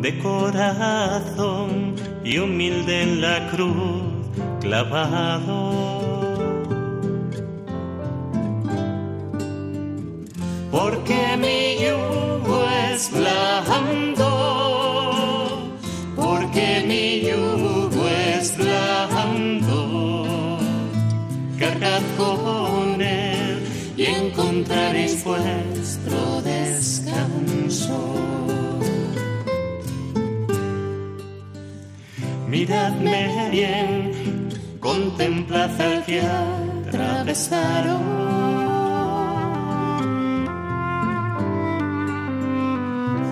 De 0.00 0.18
corazón 0.22 1.94
y 2.24 2.38
humilde 2.38 3.02
en 3.02 3.20
la 3.20 3.50
cruz 3.50 4.02
clavado. 4.60 5.98
Porque 10.70 11.36
mi 11.38 11.76
yugo 11.84 12.64
es 12.90 13.10
blando, 13.12 14.30
porque 16.16 16.84
mi 16.86 17.20
yugo 17.28 18.08
es 18.08 18.56
blando, 18.56 19.76
cargad 21.58 22.02
con 22.16 22.38
y 22.48 22.57
encontraréis 25.18 25.24
vuestro 25.24 26.42
descanso. 26.42 28.14
Miradme 32.48 33.50
bien, 33.50 34.48
contemplad 34.80 35.80
al 35.80 36.04
que 36.04 36.20
atravesaron. 36.20 38.02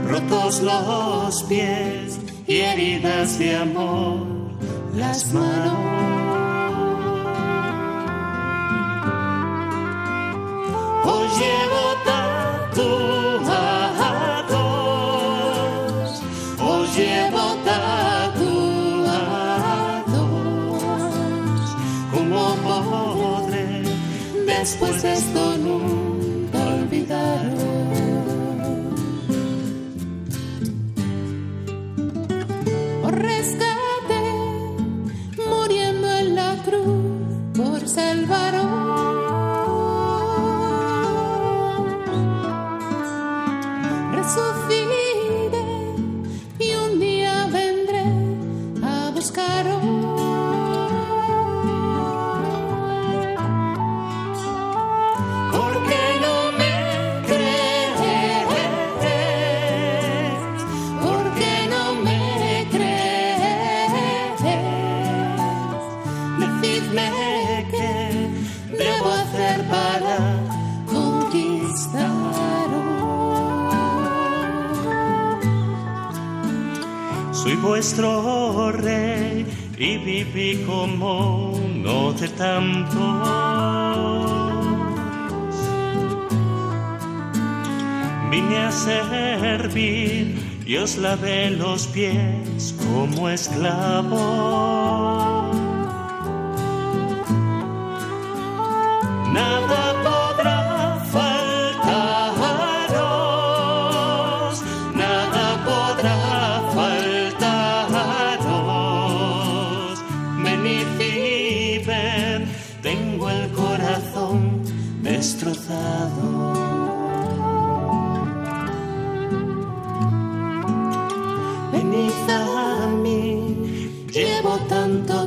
Rotos 0.08 0.62
los 0.62 1.42
pies 1.44 2.18
y 2.46 2.56
heridas 2.56 3.38
de 3.38 3.56
amor 3.56 4.26
las 4.94 5.32
manos. 5.32 5.95
Después 24.66 25.00
de 25.00 25.12
esto 25.12 25.45
vuestro 77.76 78.72
rey 78.72 79.44
y 79.76 79.98
viví 79.98 80.64
como 80.64 81.50
uno 81.50 82.10
de 82.14 82.26
tantos. 82.28 82.96
Vine 88.30 88.58
a 88.60 88.72
servir 88.72 90.62
y 90.64 90.76
os 90.78 90.96
lavé 90.96 91.50
los 91.50 91.86
pies 91.88 92.74
como 92.78 93.28
esclavo. 93.28 94.24
Nada 99.34 99.92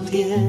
tiempo 0.10 0.49